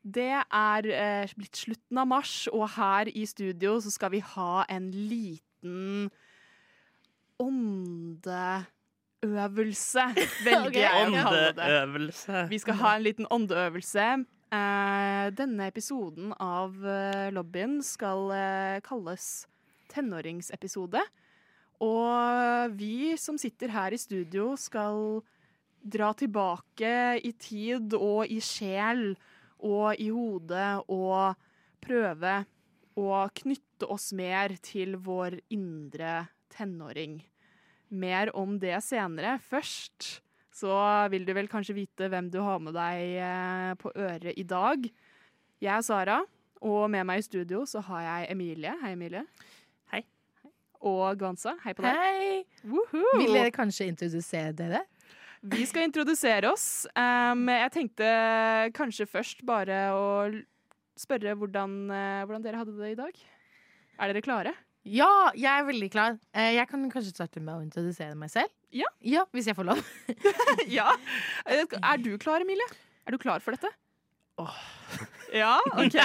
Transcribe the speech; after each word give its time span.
Det 0.00 0.32
er 0.32 0.86
eh, 0.96 1.32
blitt 1.36 1.56
slutten 1.60 1.98
av 2.00 2.06
mars, 2.08 2.48
og 2.52 2.68
her 2.76 3.08
i 3.12 3.26
studio 3.28 3.80
så 3.84 3.90
skal 3.92 4.10
vi 4.14 4.20
ha 4.24 4.64
en 4.72 4.90
liten 4.90 6.10
åndeøvelse, 7.40 8.64
velger 10.46 10.80
jeg 10.80 10.90
å 10.90 11.12
kalle 11.14 11.52
det. 11.52 11.64
Åndeøvelse. 11.64 12.46
Vi 12.52 12.58
skal 12.64 12.74
ha 12.80 12.90
en 12.96 13.04
liten 13.04 13.26
åndeøvelse. 13.30 14.06
Eh, 14.50 15.26
denne 15.38 15.68
episoden 15.70 16.32
av 16.42 16.74
eh, 16.82 17.28
lobbyen 17.30 17.78
skal 17.86 18.32
eh, 18.34 18.80
kalles 18.82 19.46
tenåringsepisode. 19.92 21.02
Og 21.80 22.74
vi 22.76 23.16
som 23.16 23.38
sitter 23.40 23.70
her 23.72 23.94
i 23.94 24.00
studio, 24.00 24.56
skal 24.58 25.22
dra 25.80 26.10
tilbake 26.12 27.20
i 27.24 27.32
tid 27.40 27.94
og 27.96 28.26
i 28.28 28.40
sjel 28.44 29.14
og 29.66 30.00
i 30.00 30.08
hodet 30.12 30.82
og 30.88 31.36
prøve 31.84 32.40
å 33.00 33.20
knytte 33.40 33.88
oss 33.90 34.10
mer 34.16 34.56
til 34.64 34.96
vår 35.00 35.38
indre 35.54 36.26
tenåring. 36.52 37.20
Mer 37.90 38.32
om 38.36 38.58
det 38.62 38.76
senere. 38.84 39.38
Først 39.42 40.20
så 40.54 40.74
vil 41.12 41.24
du 41.26 41.32
vel 41.36 41.48
kanskje 41.50 41.76
vite 41.78 42.10
hvem 42.10 42.28
du 42.32 42.40
har 42.44 42.60
med 42.62 42.74
deg 42.76 43.16
eh, 43.22 43.72
på 43.80 43.92
øret 43.94 44.36
i 44.36 44.44
dag. 44.44 44.84
Jeg 45.60 45.72
er 45.76 45.84
Sara, 45.86 46.18
og 46.60 46.90
med 46.92 47.06
meg 47.08 47.22
i 47.22 47.24
studio 47.24 47.64
så 47.68 47.82
har 47.86 48.04
jeg 48.04 48.30
Emilie. 48.34 48.74
Hei, 48.82 48.92
Emilie. 48.96 49.24
Hei. 49.92 50.02
Og 50.80 51.18
Gwanza. 51.20 51.54
Hei 51.64 51.74
på 51.76 51.84
deg. 51.86 51.96
Hei! 51.96 52.40
Woohoo! 52.68 53.20
Vil 53.20 53.36
dere 53.36 53.52
kanskje 53.54 53.88
introdusere 53.90 54.52
dere? 54.56 54.84
Vi 55.40 55.64
skal 55.64 55.86
introdusere 55.88 56.50
oss. 56.52 56.84
Um, 56.92 57.46
jeg 57.48 57.72
tenkte 57.72 58.08
kanskje 58.76 59.06
først 59.08 59.40
bare 59.48 59.78
å 59.96 60.02
spørre 61.00 61.32
hvordan, 61.40 61.76
eh, 61.96 62.24
hvordan 62.28 62.42
dere 62.44 62.58
hadde 62.60 62.74
det 62.76 62.90
i 62.92 62.98
dag. 62.98 63.22
Er 64.00 64.10
dere 64.12 64.20
klare? 64.24 64.52
Ja, 64.84 65.08
jeg 65.36 65.48
er 65.48 65.64
veldig 65.64 65.88
klar. 65.92 66.18
Eh, 66.34 66.54
Jeg 66.58 66.68
kan 66.68 66.84
kanskje 66.92 67.14
starte 67.14 67.40
med 67.40 67.54
å 67.54 67.64
introdusere 67.64 68.14
meg 68.16 68.28
selv. 68.32 68.52
Ja. 68.72 68.88
Ja, 69.00 69.24
Hvis 69.32 69.48
jeg 69.48 69.56
får 69.56 69.64
lov. 69.70 69.80
ja. 70.68 70.92
Eh, 71.46 71.64
Er 71.64 71.96
du 72.04 72.16
klar, 72.18 72.40
Emilie? 72.44 72.68
Er 73.06 73.12
du 73.12 73.18
klar 73.18 73.40
for 73.40 73.56
dette? 73.56 73.72
Ja, 75.32 75.56
OK. 75.78 75.96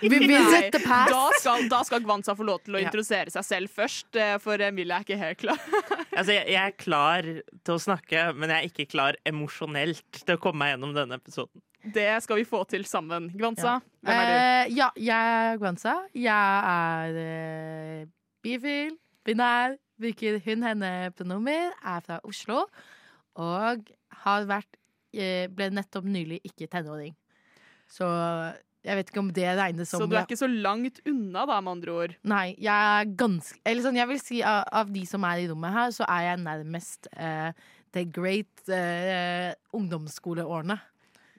Vi 0.00 0.08
visit 0.18 0.72
the 0.74 0.80
pass. 0.84 1.10
Da 1.10 1.22
skal, 1.40 1.68
da 1.72 1.80
skal 1.86 2.02
Gwanza 2.04 2.34
få 2.36 2.44
lov 2.46 2.60
til 2.64 2.76
å 2.76 2.80
Ja. 2.82 2.88
introdusere 2.88 3.32
seg 3.32 3.44
selv 3.46 3.70
først, 3.72 4.10
eh, 4.20 4.36
for 4.42 4.60
Emilie 4.60 4.94
er 4.96 5.04
ikke 5.06 5.18
helt 5.20 5.38
klar. 5.40 5.58
Altså, 6.14 6.30
jeg, 6.36 6.46
jeg 6.52 6.62
er 6.62 6.74
klar 6.78 7.26
til 7.66 7.74
å 7.74 7.80
snakke, 7.82 8.20
men 8.38 8.52
jeg 8.52 8.56
er 8.60 8.68
ikke 8.70 8.86
klar 8.92 9.16
emosjonelt 9.26 10.20
til 10.20 10.36
å 10.36 10.40
komme 10.40 10.60
meg 10.62 10.74
gjennom 10.74 10.92
denne 10.94 11.16
episoden. 11.18 11.62
Det 11.94 12.06
skal 12.24 12.38
vi 12.38 12.44
få 12.48 12.62
til 12.70 12.84
sammen. 12.88 13.26
Gwanza, 13.36 13.80
hvem 14.06 14.20
er 14.20 14.28
du? 14.30 14.36
Uh, 14.36 14.76
ja, 14.78 14.86
jeg 14.96 15.32
er 15.40 15.58
Gwanza. 15.60 15.96
Jeg 16.14 16.30
er 16.70 17.18
uh, 17.18 18.06
bifil, 18.46 18.94
binær, 19.26 19.74
bruker 20.00 20.38
hun-henne-pronomer, 20.46 21.74
er 21.82 22.00
fra 22.06 22.20
Oslo 22.24 22.64
og 23.36 23.90
har 24.24 24.48
vært 24.48 24.80
Ble 25.14 25.68
nettopp 25.70 26.08
nylig 26.10 26.40
ikke 26.42 26.66
tenåring. 26.72 27.12
Så 27.86 28.02
jeg 28.84 28.98
vet 28.98 29.10
ikke 29.10 29.22
om 29.22 29.30
det 29.32 29.46
regnes 29.56 29.88
som 29.88 30.02
Så 30.02 30.08
du 30.10 30.16
er 30.18 30.26
ikke 30.26 30.36
så 30.36 30.48
langt 30.50 31.00
unna, 31.08 31.44
da, 31.48 31.60
med 31.64 31.76
andre 31.78 31.94
ord. 31.94 32.16
Nei, 32.28 32.46
jeg 32.60 32.72
er 32.98 33.12
ganske 33.16 33.60
Eller 33.64 33.86
sånn, 33.86 33.96
jeg 34.00 34.10
vil 34.10 34.20
si 34.20 34.42
av, 34.44 34.64
av 34.82 34.90
de 34.92 35.04
som 35.08 35.24
er 35.28 35.44
i 35.44 35.46
rommet 35.48 35.72
her, 35.72 35.94
så 35.96 36.08
er 36.08 36.26
jeg 36.28 36.42
nærmest 36.44 37.08
eh, 37.16 37.64
the 37.96 38.04
great 38.04 38.68
eh, 38.68 39.54
ungdomsskoleårene. 39.76 40.76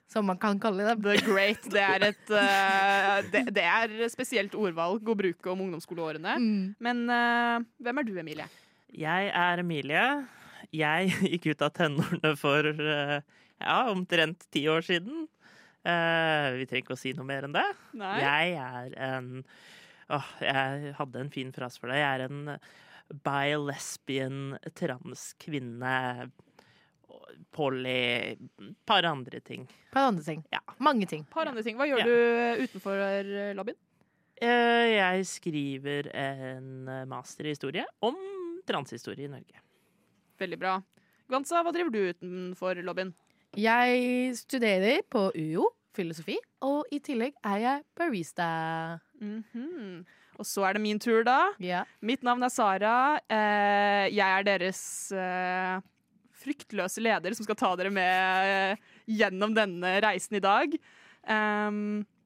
Som 0.09 0.27
man 0.29 0.37
kan 0.41 0.59
kalle 0.61 0.85
det. 0.85 0.99
The 1.01 1.17
Great. 1.25 1.65
Det 1.73 1.81
er 1.81 2.03
et 2.11 2.33
eh, 2.33 3.29
det, 3.33 3.43
det 3.57 3.65
er 3.65 3.95
spesielt 4.13 4.53
ordvalg 4.57 5.05
å 5.05 5.17
bruke 5.17 5.51
om 5.51 5.63
ungdomsskoleårene. 5.65 6.37
Mm. 6.41 6.65
Men 6.81 7.05
eh, 7.11 7.65
hvem 7.85 8.01
er 8.01 8.07
du, 8.07 8.13
Emilie? 8.21 8.49
Jeg 8.95 9.31
er 9.33 9.61
Emilie. 9.63 10.05
Jeg 10.75 11.13
gikk 11.33 11.49
ut 11.53 11.65
av 11.65 11.73
tenårene 11.77 12.35
for 12.39 12.69
eh, 12.69 13.17
ja, 13.61 13.79
omtrent 13.91 14.45
ti 14.53 14.65
år 14.71 14.85
siden. 14.85 15.25
Eh, 15.85 16.47
vi 16.57 16.65
trenger 16.65 16.83
ikke 16.83 16.95
å 16.97 16.99
si 16.99 17.13
noe 17.13 17.27
mer 17.29 17.45
enn 17.47 17.53
det. 17.55 17.65
Nei? 18.01 18.15
Jeg 18.23 18.55
er 18.61 18.95
en 19.11 19.29
Åh, 20.13 20.25
jeg 20.41 20.91
hadde 20.99 21.21
en 21.23 21.31
fin 21.33 21.49
frase 21.53 21.81
for 21.81 21.89
deg. 21.89 21.97
Jeg 21.97 22.19
er 22.19 22.23
en 22.27 22.59
bi-lesbian 23.25 24.57
transkvinne. 24.77 26.29
Polly 27.55 28.35
Par 28.85 29.03
andre 29.09 29.39
ting. 29.41 29.65
Par 29.93 30.09
andre 30.11 30.23
ting. 30.23 30.43
Ja. 30.53 30.59
Mange 30.77 31.07
ting. 31.09 31.23
par 31.29 31.47
andre 31.49 31.63
ting. 31.63 31.77
Hva 31.77 31.87
gjør 31.89 31.99
Ja. 31.99 32.05
du 32.05 32.63
utenfor 32.65 33.01
eh, 33.01 33.53
lobbyen? 33.57 33.77
Uh, 34.41 34.91
Jeg 34.91 35.25
skriver 35.25 36.09
en 36.13 36.85
master 37.07 37.45
i 37.45 37.53
historie 37.55 37.85
om 38.03 38.15
transhistorie 38.67 39.25
i 39.25 39.31
Norge. 39.31 39.61
Veldig 40.37 40.59
bra. 40.59 40.81
Gwanza, 41.29 41.63
hva 41.63 41.71
driver 41.73 41.89
du 41.93 42.01
utenfor 42.13 42.81
lobbyen? 42.83 43.13
Jeg 43.55 44.35
studerer 44.35 45.01
på 45.09 45.31
UiO 45.33 45.69
filosofi, 45.95 46.37
og 46.65 46.85
i 46.93 46.99
tillegg 47.03 47.35
er 47.45 47.63
jeg 47.63 47.83
barista. 47.97 48.51
Mhm. 49.21 50.05
Og 50.39 50.47
så 50.47 50.65
er 50.67 50.75
det 50.75 50.83
min 50.83 50.99
tur, 50.99 51.23
da. 51.27 51.53
Ja. 51.63 51.83
Mitt 52.03 52.23
navn 52.25 52.43
er 52.43 52.51
Sara. 52.51 52.95
Eh, 53.31 54.07
jeg 54.11 54.25
er 54.25 54.47
deres 54.47 54.81
eh, 55.15 55.77
fryktløse 56.35 57.03
leder 57.03 57.35
som 57.37 57.47
skal 57.47 57.59
ta 57.59 57.71
dere 57.79 57.93
med 57.93 58.49
eh, 58.51 58.91
gjennom 59.21 59.55
denne 59.55 59.95
reisen 60.03 60.39
i 60.39 60.43
dag. 60.43 60.75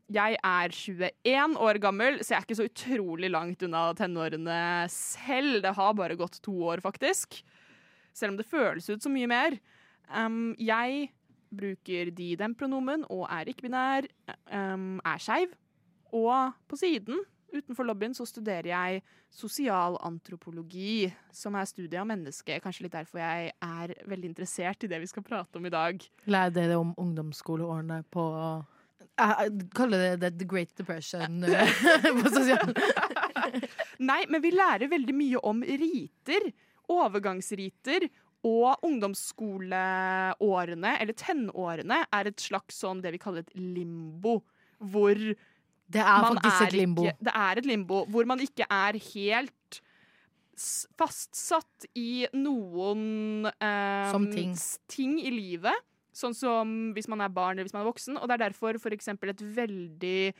Jeg 0.09 0.40
er 0.41 0.74
21 0.74 1.59
år 1.62 1.78
gammel, 1.84 2.18
så 2.24 2.34
jeg 2.34 2.40
er 2.40 2.47
ikke 2.47 2.57
så 2.57 2.66
utrolig 2.66 3.30
langt 3.30 3.62
unna 3.63 3.84
tenårene 3.96 4.57
selv. 4.91 5.62
Det 5.63 5.75
har 5.78 5.94
bare 5.96 6.18
gått 6.19 6.41
to 6.44 6.56
år, 6.72 6.81
faktisk. 6.81 7.38
Selv 8.18 8.34
om 8.34 8.40
det 8.41 8.50
føles 8.50 8.90
ut 8.90 9.06
så 9.06 9.12
mye 9.13 9.30
mer. 9.30 9.56
Jeg 10.57 11.12
bruker 11.49 12.11
de-dem-pronomen 12.15 13.07
og 13.09 13.25
er 13.29 13.49
ikke-binær, 13.51 14.07
er 14.49 15.23
skeiv. 15.23 15.53
Og 16.13 16.53
på 16.69 16.77
siden 16.79 17.19
Utenfor 17.49 17.87
lobbyen 17.87 18.13
så 18.13 18.25
studerer 18.29 18.69
jeg 18.69 19.01
sosialantropologi, 19.33 21.09
som 21.33 21.55
er 21.57 21.67
studiet 21.69 21.97
av 22.01 22.07
mennesket. 22.09 22.61
Kanskje 22.63 22.85
litt 22.85 22.95
derfor 22.97 23.21
jeg 23.21 23.53
er 23.65 23.93
veldig 24.09 24.31
interessert 24.31 24.85
i 24.85 24.89
det 24.91 24.99
vi 25.01 25.09
skal 25.09 25.25
prate 25.25 25.57
om 25.57 25.65
i 25.65 25.73
dag. 25.73 26.03
Lærer 26.29 26.53
dere 26.53 26.77
om 26.81 26.93
ungdomsskoleårene 26.97 28.03
på 28.13 28.25
Jeg 29.19 29.69
kaller 29.75 30.15
det 30.21 30.35
The 30.38 30.47
Great 30.47 30.75
Depression 30.77 31.43
eh, 31.49 31.73
på 32.21 32.33
sosial... 32.33 32.73
Nei, 33.99 34.21
men 34.29 34.43
vi 34.43 34.53
lærer 34.53 34.91
veldig 34.91 35.15
mye 35.15 35.41
om 35.49 35.63
riter, 35.65 36.51
overgangsriter, 36.89 38.05
og 38.47 38.79
ungdomsskoleårene, 38.88 40.91
eller 41.01 41.16
tenårene, 41.17 41.97
er 42.16 42.23
et 42.29 42.39
slags 42.39 42.75
sånn 42.79 43.01
det 43.03 43.11
vi 43.16 43.22
kaller 43.22 43.41
et 43.44 43.55
limbo, 43.59 44.33
hvor 44.79 45.16
Det 45.89 46.00
er 46.00 46.22
man 46.23 46.38
faktisk 46.38 46.61
et 46.61 46.67
er 46.67 46.77
limbo. 46.77 47.03
Ikke, 47.03 47.17
det 47.27 47.33
er 47.35 47.53
et 47.59 47.67
limbo 47.67 48.06
hvor 48.13 48.24
man 48.30 48.39
ikke 48.44 48.65
er 48.69 48.94
helt 49.13 49.81
fastsatt 51.00 51.86
i 51.95 52.27
noen 52.36 53.47
eh, 53.47 54.12
ting. 54.33 54.51
ting 54.91 55.19
i 55.24 55.31
livet. 55.31 55.86
Sånn 56.15 56.36
som 56.36 56.94
hvis 56.95 57.07
man 57.12 57.21
er 57.24 57.31
barn 57.31 57.56
eller 57.56 57.65
hvis 57.68 57.75
man 57.75 57.83
er 57.86 57.91
voksen. 57.91 58.18
Og 58.19 58.27
det 58.27 58.33
er 58.36 58.44
derfor 58.50 58.71
f.eks. 58.75 59.07
et 59.07 59.44
veldig 59.56 60.33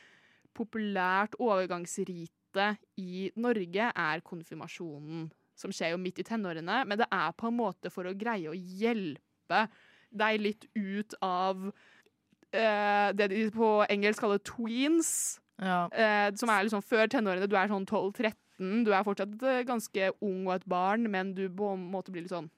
populært 0.58 1.34
overgangsrite 1.40 2.68
i 3.00 3.30
Norge 3.40 3.86
er 3.96 4.18
konfirmasjonen. 4.26 5.30
Som 5.60 5.74
skjer 5.76 5.94
jo 5.94 6.00
midt 6.02 6.22
i 6.22 6.28
tenårene, 6.28 6.84
men 6.88 7.02
det 7.02 7.10
er 7.12 7.34
på 7.36 7.50
en 7.50 7.58
måte 7.60 7.92
for 7.92 8.08
å 8.08 8.16
greie 8.16 8.48
å 8.48 8.56
hjelpe 8.56 9.66
deg 10.10 10.42
litt 10.42 10.66
ut 10.78 11.16
av 11.26 11.70
uh, 11.70 13.10
det 13.14 13.30
de 13.34 13.46
på 13.54 13.72
engelsk 13.90 14.24
kaller 14.24 14.42
tweens. 14.46 15.40
Ja. 15.60 15.88
Uh, 15.92 16.30
som 16.40 16.52
er 16.52 16.64
liksom 16.66 16.86
før 16.86 17.12
tenårene. 17.12 17.50
Du 17.50 17.58
er 17.60 17.72
sånn 17.72 17.88
12-13. 17.88 18.86
Du 18.86 18.92
er 18.92 19.04
fortsatt 19.08 19.36
eh, 19.48 19.62
ganske 19.68 20.10
ung 20.20 20.48
og 20.50 20.58
et 20.58 20.66
barn, 20.68 21.06
men 21.12 21.32
du 21.36 21.46
på 21.48 21.74
en 21.76 21.86
måte 21.94 22.12
blir 22.12 22.26
litt 22.26 22.34
sånn 22.34 22.50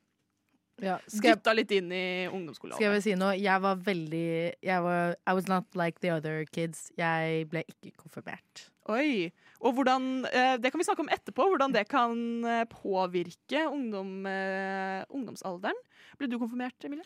Ja. 0.82 0.96
Dytta 1.06 1.54
litt 1.54 1.70
inn 1.78 1.92
i 1.94 2.26
skal 2.58 2.74
jeg 2.82 2.90
vel 2.90 3.04
si 3.06 3.14
noe? 3.14 3.36
Jeg 3.38 3.62
var 3.62 3.78
veldig 3.86 4.30
jeg 4.66 4.82
var, 4.82 5.14
I 5.30 5.36
was 5.38 5.46
not 5.46 5.68
like 5.78 6.02
the 6.02 6.10
other 6.10 6.42
kids. 6.50 6.90
Jeg 6.98 7.46
ble 7.52 7.62
ikke 7.70 7.94
konfirmert. 8.02 8.66
Oi. 8.90 9.30
Og 9.62 9.76
hvordan, 9.78 10.26
eh, 10.26 10.58
Det 10.58 10.72
kan 10.72 10.80
vi 10.82 10.88
snakke 10.88 11.04
om 11.06 11.12
etterpå, 11.14 11.46
hvordan 11.52 11.74
det 11.74 11.88
kan 11.88 12.46
eh, 12.46 12.66
påvirke 12.66 13.68
ungdom, 13.70 14.26
eh, 14.26 15.06
ungdomsalderen. 15.10 15.78
Ble 16.18 16.28
du 16.28 16.40
konfirmert, 16.42 16.78
Emilie? 16.84 17.06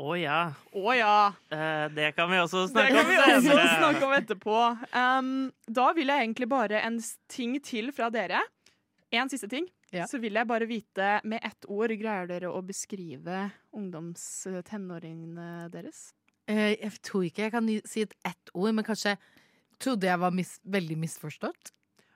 Å 0.00 0.14
ja. 0.16 0.54
Å 0.72 0.94
ja. 0.96 1.16
Eh, 1.52 1.88
det 1.92 2.14
kan 2.16 2.30
vi 2.30 2.38
også 2.40 2.64
Det 2.64 2.72
snakke 2.72 2.94
kan 2.96 3.04
om 3.04 3.10
vi 3.12 3.50
også 3.52 3.66
snakke 3.76 4.06
om 4.06 4.14
etterpå. 4.16 4.58
Um, 4.96 5.52
da 5.68 5.92
vil 5.92 6.08
jeg 6.08 6.24
egentlig 6.24 6.48
bare 6.48 6.80
en 6.80 6.98
ting 7.28 7.58
til 7.60 7.92
fra 7.92 8.08
dere. 8.10 8.40
En 9.12 9.28
siste 9.28 9.50
ting. 9.50 9.68
Ja. 9.92 10.06
Så 10.08 10.16
vil 10.22 10.32
jeg 10.38 10.48
bare 10.48 10.64
vite 10.64 11.20
med 11.28 11.44
ett 11.44 11.66
ord, 11.68 11.92
greier 12.00 12.26
dere 12.30 12.48
å 12.48 12.62
beskrive 12.64 13.50
ungdoms-tenåringene 13.76 15.68
deres? 15.74 16.14
Eh, 16.48 16.72
jeg 16.80 16.96
tror 17.04 17.26
ikke 17.28 17.44
jeg 17.44 17.52
kan 17.52 17.68
si 17.84 18.06
et 18.06 18.14
ett 18.24 18.54
ord, 18.54 18.72
men 18.72 18.86
kanskje 18.86 19.18
trodde 19.82 20.08
jeg 20.08 20.20
var 20.22 20.34
mis 20.34 20.56
veldig 20.64 20.98
misforstått. 21.02 21.72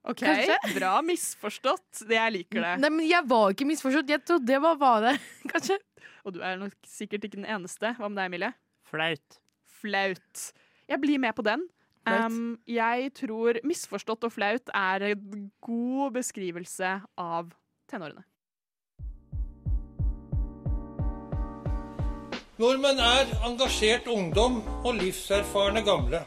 OK, 0.07 0.23
Kanskje? 0.23 0.57
bra 0.77 0.93
misforstått. 1.03 2.05
Det 2.07 2.15
jeg 2.15 2.35
liker 2.37 2.63
det. 2.63 2.75
Nei, 2.85 2.91
men 2.95 3.07
jeg 3.09 3.27
var 3.27 3.51
ikke 3.55 3.67
misforstått. 3.67 4.13
Jeg 4.15 4.23
trodde 4.23 4.55
jeg 4.55 4.63
var 4.63 4.79
bare 4.79 5.17
Kanskje. 5.53 5.81
Og 6.27 6.37
du 6.37 6.43
er 6.47 6.59
nok 6.61 6.75
sikkert 6.87 7.27
ikke 7.27 7.41
den 7.41 7.49
eneste. 7.57 7.95
Hva 7.99 8.11
med 8.11 8.21
deg, 8.21 8.31
Emilie? 8.31 8.53
Flaut. 8.87 9.41
Flaut. 9.81 10.45
Jeg 10.87 11.03
blir 11.03 11.19
med 11.23 11.35
på 11.35 11.43
den. 11.47 11.67
Um, 12.07 12.55
jeg 12.71 13.11
tror 13.19 13.59
misforstått 13.67 14.23
og 14.29 14.31
flaut 14.31 14.71
er 14.71 15.09
en 15.09 15.49
god 15.67 16.15
beskrivelse 16.15 16.93
av 17.19 17.51
tenårene. 17.91 18.23
Nordmenn 22.63 23.03
er 23.03 23.35
engasjert 23.45 24.07
ungdom 24.09 24.63
og 24.87 24.95
livserfarne 24.97 25.83
gamle. 25.85 26.23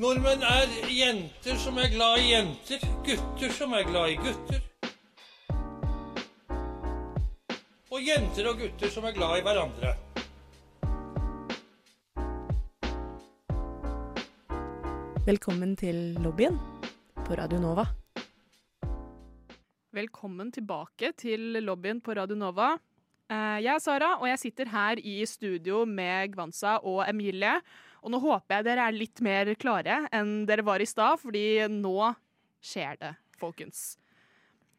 Nordmenn 0.00 0.40
er 0.48 0.70
jenter 0.88 1.58
som 1.60 1.76
er 1.76 1.90
glad 1.92 2.22
i 2.22 2.30
jenter, 2.30 2.84
gutter 3.04 3.50
som 3.52 3.74
er 3.76 3.82
glad 3.84 4.12
i 4.14 4.14
gutter. 4.16 4.62
Og 7.90 8.06
jenter 8.06 8.48
og 8.48 8.62
gutter 8.62 8.92
som 8.94 9.04
er 9.04 9.12
glad 9.18 9.40
i 9.40 9.44
hverandre. 9.44 9.90
Velkommen 15.26 15.76
til 15.76 16.00
lobbyen 16.24 16.56
på 17.26 17.36
Radio 17.42 17.60
Nova. 17.60 17.84
Velkommen 19.92 20.48
tilbake 20.54 21.12
til 21.18 21.60
lobbyen 21.60 22.00
på 22.00 22.16
Radio 22.16 22.40
Nova. 22.40 22.72
Eh, 23.30 23.60
Jeg 23.62 23.74
er 23.74 23.78
Sara, 23.78 24.14
og 24.20 24.28
jeg 24.28 24.38
sitter 24.38 24.68
her 24.72 24.96
i 24.96 25.26
studio 25.26 25.84
med 25.84 26.32
Gvanza 26.32 26.78
og 26.82 27.04
Emilie. 27.10 27.60
Og 28.00 28.12
nå 28.12 28.20
håper 28.22 28.58
jeg 28.58 28.68
dere 28.70 28.88
er 28.88 28.96
litt 28.96 29.20
mer 29.24 29.50
klare 29.60 30.02
enn 30.14 30.44
dere 30.48 30.64
var 30.66 30.82
i 30.82 30.88
stad, 30.88 31.20
fordi 31.20 31.66
nå 31.72 32.12
skjer 32.64 33.00
det, 33.00 33.14
folkens. 33.40 33.98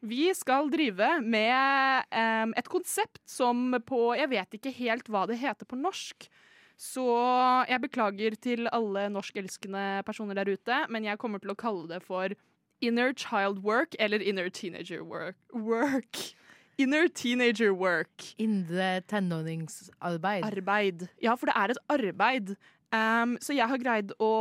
Vi 0.02 0.32
skal 0.34 0.66
drive 0.70 1.20
med 1.22 2.08
em, 2.10 2.54
et 2.58 2.68
konsept 2.70 3.20
som 3.30 3.76
på 3.86 4.16
Jeg 4.18 4.32
vet 4.32 4.56
ikke 4.58 4.74
helt 4.80 5.06
hva 5.06 5.28
det 5.30 5.38
heter 5.38 5.68
på 5.68 5.78
norsk. 5.78 6.26
Så 6.74 7.04
jeg 7.70 7.82
beklager 7.84 8.34
til 8.42 8.66
alle 8.74 9.06
norskelskende 9.14 10.02
personer 10.06 10.40
der 10.40 10.50
ute, 10.50 10.80
men 10.90 11.06
jeg 11.06 11.20
kommer 11.22 11.38
til 11.38 11.54
å 11.54 11.58
kalle 11.58 11.86
det 11.92 12.00
for 12.02 12.34
Inner 12.82 13.12
child 13.14 13.62
work 13.62 13.94
eller 14.02 14.18
inner 14.18 14.48
teenager 14.50 15.04
work. 15.06 15.36
work. 15.54 16.34
Inner 16.82 17.06
teenager 17.06 17.70
work. 17.70 18.34
Indre 18.38 19.02
tenåringsarbeid. 19.06 20.42
Arbeid. 20.44 21.06
Ja, 21.22 21.36
for 21.38 21.46
det 21.46 21.54
er 21.54 21.76
et 21.76 21.82
arbeid. 21.88 22.56
Um, 22.92 23.38
så 23.40 23.56
jeg 23.56 23.64
har 23.70 23.80
greid 23.80 24.10
å 24.20 24.34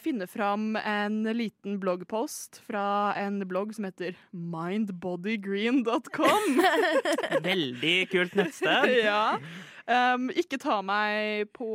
finne 0.00 0.24
fram 0.30 0.76
en 0.80 1.18
liten 1.36 1.76
bloggpost 1.82 2.62
fra 2.64 3.12
en 3.20 3.42
blogg 3.48 3.74
som 3.76 3.84
heter 3.84 4.16
mindbodygreen.com. 4.32 6.62
Veldig 7.50 8.08
kult 8.08 8.34
nettsted. 8.40 8.88
ja. 9.04 9.36
Um, 9.84 10.30
ikke 10.32 10.56
ta 10.62 10.80
meg 10.86 11.50
på 11.52 11.68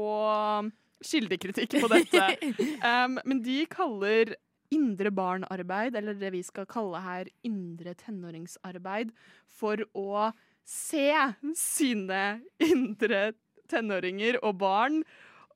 kildekritikk 1.05 1.77
på 1.83 1.91
dette. 1.93 2.25
Um, 2.85 3.19
men 3.25 3.41
de 3.45 3.65
kaller 3.69 4.35
indre 4.73 5.11
barnarbeid, 5.13 5.95
eller 5.97 6.17
det 6.17 6.31
vi 6.33 6.41
skal 6.45 6.65
kalle 6.69 6.99
her 7.01 7.29
indre 7.45 7.93
tenåringsarbeid, 7.97 9.11
for 9.45 9.81
å 9.97 10.29
se 10.65 11.09
sine 11.57 12.21
indre 12.61 13.33
tenåringer 13.71 14.37
og 14.43 14.59
barn, 14.61 15.01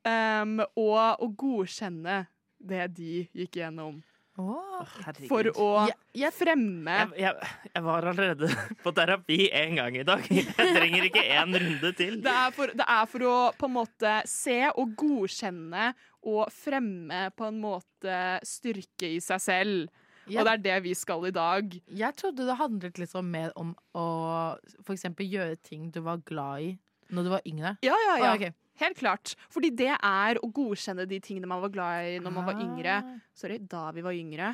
um, 0.08 0.60
og 0.80 1.26
å 1.26 1.32
godkjenne 1.40 2.22
det 2.60 2.86
de 2.98 3.26
gikk 3.36 3.60
gjennom. 3.62 4.00
Oh, 4.40 4.88
For 5.28 5.50
å 5.60 5.66
Jeg, 5.90 5.98
jeg, 6.16 6.32
fremme 6.32 6.94
jeg, 6.96 7.26
jeg, 7.26 7.48
jeg 7.74 7.84
var 7.84 8.06
allerede 8.08 8.48
på 8.86 8.94
terapi 8.96 9.40
én 9.52 9.76
gang 9.76 9.98
i 10.00 10.06
dag. 10.08 10.24
Jeg 10.32 10.76
trenger 10.78 11.08
ikke 11.10 11.24
én 11.26 11.58
runde 11.60 11.92
til. 11.98 12.20
Det 12.24 12.32
er, 12.32 12.54
for, 12.56 12.72
det 12.72 12.86
er 12.88 13.10
for 13.12 13.26
å 13.28 13.34
på 13.60 13.68
en 13.68 13.76
måte 13.76 14.14
se 14.30 14.62
og 14.70 14.94
godkjenne 15.02 15.90
og 16.30 16.54
fremme 16.56 17.26
på 17.36 17.50
en 17.50 17.60
måte 17.60 18.22
styrke 18.48 19.12
i 19.18 19.20
seg 19.24 19.44
selv. 19.44 19.92
Og 20.30 20.46
det 20.46 20.54
er 20.54 20.64
det 20.70 20.78
vi 20.86 20.96
skal 20.96 21.26
i 21.28 21.34
dag. 21.36 21.76
jeg 21.90 22.16
trodde 22.16 22.46
det 22.48 22.56
handlet 22.60 23.00
litt 23.02 23.12
sånn 23.12 23.28
mer 23.34 23.52
om 23.60 23.74
å 23.98 24.08
f.eks. 24.86 25.08
gjøre 25.18 25.58
ting 25.66 25.90
du 25.92 26.00
var 26.06 26.22
glad 26.24 26.64
i 26.64 26.72
når 27.10 27.26
du 27.26 27.30
var 27.34 27.48
yngre. 27.50 27.76
Ja, 27.84 27.96
ja, 28.06 28.18
ja. 28.22 28.32
Oh, 28.32 28.36
ok. 28.38 28.54
Helt 28.80 29.00
klart. 29.00 29.36
Fordi 29.52 29.72
det 29.76 29.92
er 29.96 30.40
å 30.40 30.50
godkjenne 30.56 31.08
de 31.10 31.20
tingene 31.24 31.50
man 31.50 31.64
var 31.66 31.74
glad 31.74 32.10
i 32.14 32.18
når 32.24 32.36
man 32.36 32.48
var 32.48 32.60
yngre. 32.64 32.98
Ah. 33.04 33.22
Sorry, 33.36 33.60
da 33.60 33.90
vi 33.96 34.04
var 34.06 34.16
yngre. 34.16 34.54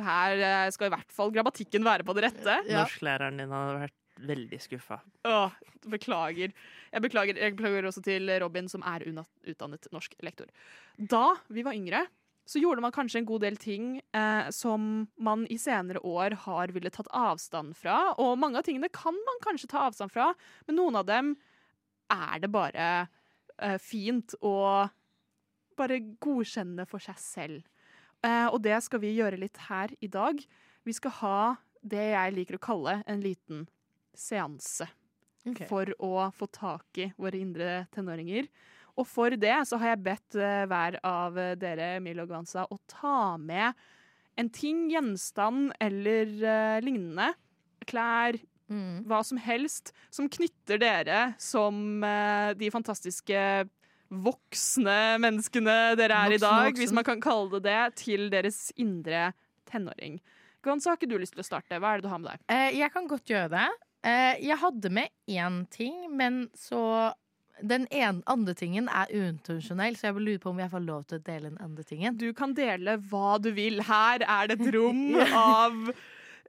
Her 0.00 0.44
eh, 0.46 0.68
skal 0.72 0.88
i 0.88 0.94
hvert 0.94 1.12
fall 1.12 1.32
grammatikken 1.34 1.84
være 1.84 2.06
på 2.06 2.14
det 2.16 2.28
rette. 2.28 2.60
Ja. 2.70 2.84
Norsklæreren 2.84 3.40
din 3.42 3.52
hadde 3.52 3.80
vært 3.82 3.96
veldig 4.20 4.60
skuffa. 4.60 5.00
Åh, 5.28 5.58
beklager. 5.90 6.54
Jeg 6.92 7.04
beklager. 7.04 7.40
Jeg 7.40 7.56
beklager 7.56 7.88
også 7.88 8.02
til 8.04 8.30
Robin, 8.42 8.68
som 8.68 8.84
er 8.86 9.04
utdannet 9.08 9.88
norsk 9.94 10.16
lektor. 10.24 10.50
Da 10.96 11.34
vi 11.48 11.64
var 11.66 11.76
yngre, 11.76 12.04
så 12.50 12.58
gjorde 12.58 12.82
man 12.82 12.94
kanskje 12.94 13.20
en 13.20 13.28
god 13.28 13.44
del 13.44 13.56
ting 13.60 14.00
eh, 14.00 14.48
som 14.54 15.06
man 15.22 15.44
i 15.52 15.58
senere 15.60 16.02
år 16.06 16.34
har 16.46 16.72
ville 16.74 16.90
tatt 16.92 17.10
avstand 17.14 17.76
fra. 17.78 18.16
Og 18.18 18.38
mange 18.40 18.58
av 18.58 18.66
tingene 18.66 18.90
kan 18.92 19.14
man 19.14 19.42
kanskje 19.44 19.70
ta 19.70 19.86
avstand 19.86 20.12
fra, 20.12 20.32
men 20.66 20.80
noen 20.80 20.98
av 20.98 21.06
dem 21.08 21.36
er 22.10 22.42
det 22.42 22.50
bare 22.50 22.86
fint 23.82 24.34
å 24.40 24.88
bare 25.80 26.00
godkjenne 26.20 26.86
for 26.88 27.02
seg 27.02 27.20
selv. 27.20 27.66
Eh, 28.24 28.46
og 28.50 28.60
det 28.64 28.76
skal 28.84 29.02
vi 29.02 29.14
gjøre 29.16 29.40
litt 29.40 29.60
her 29.68 29.92
i 30.00 30.08
dag. 30.10 30.40
Vi 30.84 30.96
skal 30.96 31.16
ha 31.20 31.40
det 31.80 32.10
jeg 32.12 32.34
liker 32.36 32.58
å 32.58 32.64
kalle 32.64 33.00
en 33.08 33.22
liten 33.24 33.68
seanse 34.16 34.88
Okay. 35.40 35.64
for 35.70 35.88
å 36.04 36.26
få 36.36 36.50
tak 36.52 36.98
i 37.00 37.06
våre 37.16 37.38
indre 37.40 37.86
tenåringer. 37.94 38.44
Og 39.00 39.06
for 39.08 39.32
det 39.40 39.54
så 39.64 39.78
har 39.80 39.94
jeg 39.94 40.02
bedt 40.04 40.36
eh, 40.36 40.66
hver 40.68 40.98
av 41.00 41.38
eh, 41.40 41.54
dere, 41.56 41.94
Milo 42.04 42.26
og 42.26 42.34
Gwanza, 42.34 42.66
å 42.68 42.76
ta 42.84 43.38
med 43.40 43.72
en 44.36 44.50
ting, 44.52 44.82
gjenstand 44.92 45.72
eller 45.80 46.28
uh, 46.44 46.76
lignende. 46.84 47.30
Klær, 47.88 48.36
Mm. 48.70 49.02
hva 49.10 49.18
som 49.26 49.38
helst, 49.42 49.90
som 50.14 50.28
knytter 50.30 50.78
dere 50.78 51.20
som 51.42 52.04
eh, 52.06 52.52
de 52.54 52.70
fantastiske 52.70 53.40
voksne 54.10 54.98
menneskene 55.22 55.76
dere 55.98 56.18
er 56.26 56.34
i 56.34 56.40
dag, 56.42 56.68
voksen. 56.70 56.80
hvis 56.82 56.94
man 56.94 57.06
kan 57.06 57.22
kalle 57.22 57.58
det 57.58 57.64
det, 57.68 57.80
til 58.02 58.28
deres 58.32 58.68
indre 58.78 59.32
tenåring. 59.70 60.18
Gans, 60.62 60.86
har 60.86 60.98
ikke 60.98 61.08
du 61.10 61.16
lyst 61.18 61.36
til 61.36 61.44
å 61.44 61.46
starte? 61.46 61.78
Hva 61.80 61.94
er 61.94 62.00
det 62.00 62.08
du 62.08 62.12
har 62.12 62.20
med 62.20 62.32
deg? 62.32 62.42
Eh, 62.52 62.78
jeg 62.80 62.92
kan 62.92 63.08
godt 63.10 63.30
gjøre 63.30 63.50
det. 63.54 63.68
Eh, 64.06 64.34
jeg 64.48 64.58
hadde 64.60 64.92
med 64.92 65.10
én 65.28 65.64
ting, 65.72 66.06
men 66.14 66.46
så 66.56 67.14
Den 67.60 67.84
en, 67.92 68.22
andre 68.24 68.54
tingen 68.56 68.86
er 68.88 69.10
uintensjonell, 69.12 69.92
så 69.92 70.06
jeg 70.06 70.14
vil 70.16 70.24
lure 70.30 70.40
på 70.40 70.48
om 70.48 70.60
jeg 70.62 70.70
får 70.72 70.80
lov 70.80 71.02
til 71.04 71.18
å 71.18 71.24
dele 71.26 71.50
den 71.50 71.58
andre 71.60 71.82
tingen. 71.84 72.14
Du 72.16 72.30
kan 72.32 72.54
dele 72.56 72.94
hva 73.10 73.34
du 73.36 73.50
vil. 73.52 73.82
Her 73.84 74.24
er 74.24 74.48
det 74.48 74.56
et 74.56 74.70
rom 74.72 75.18
av 75.36 75.90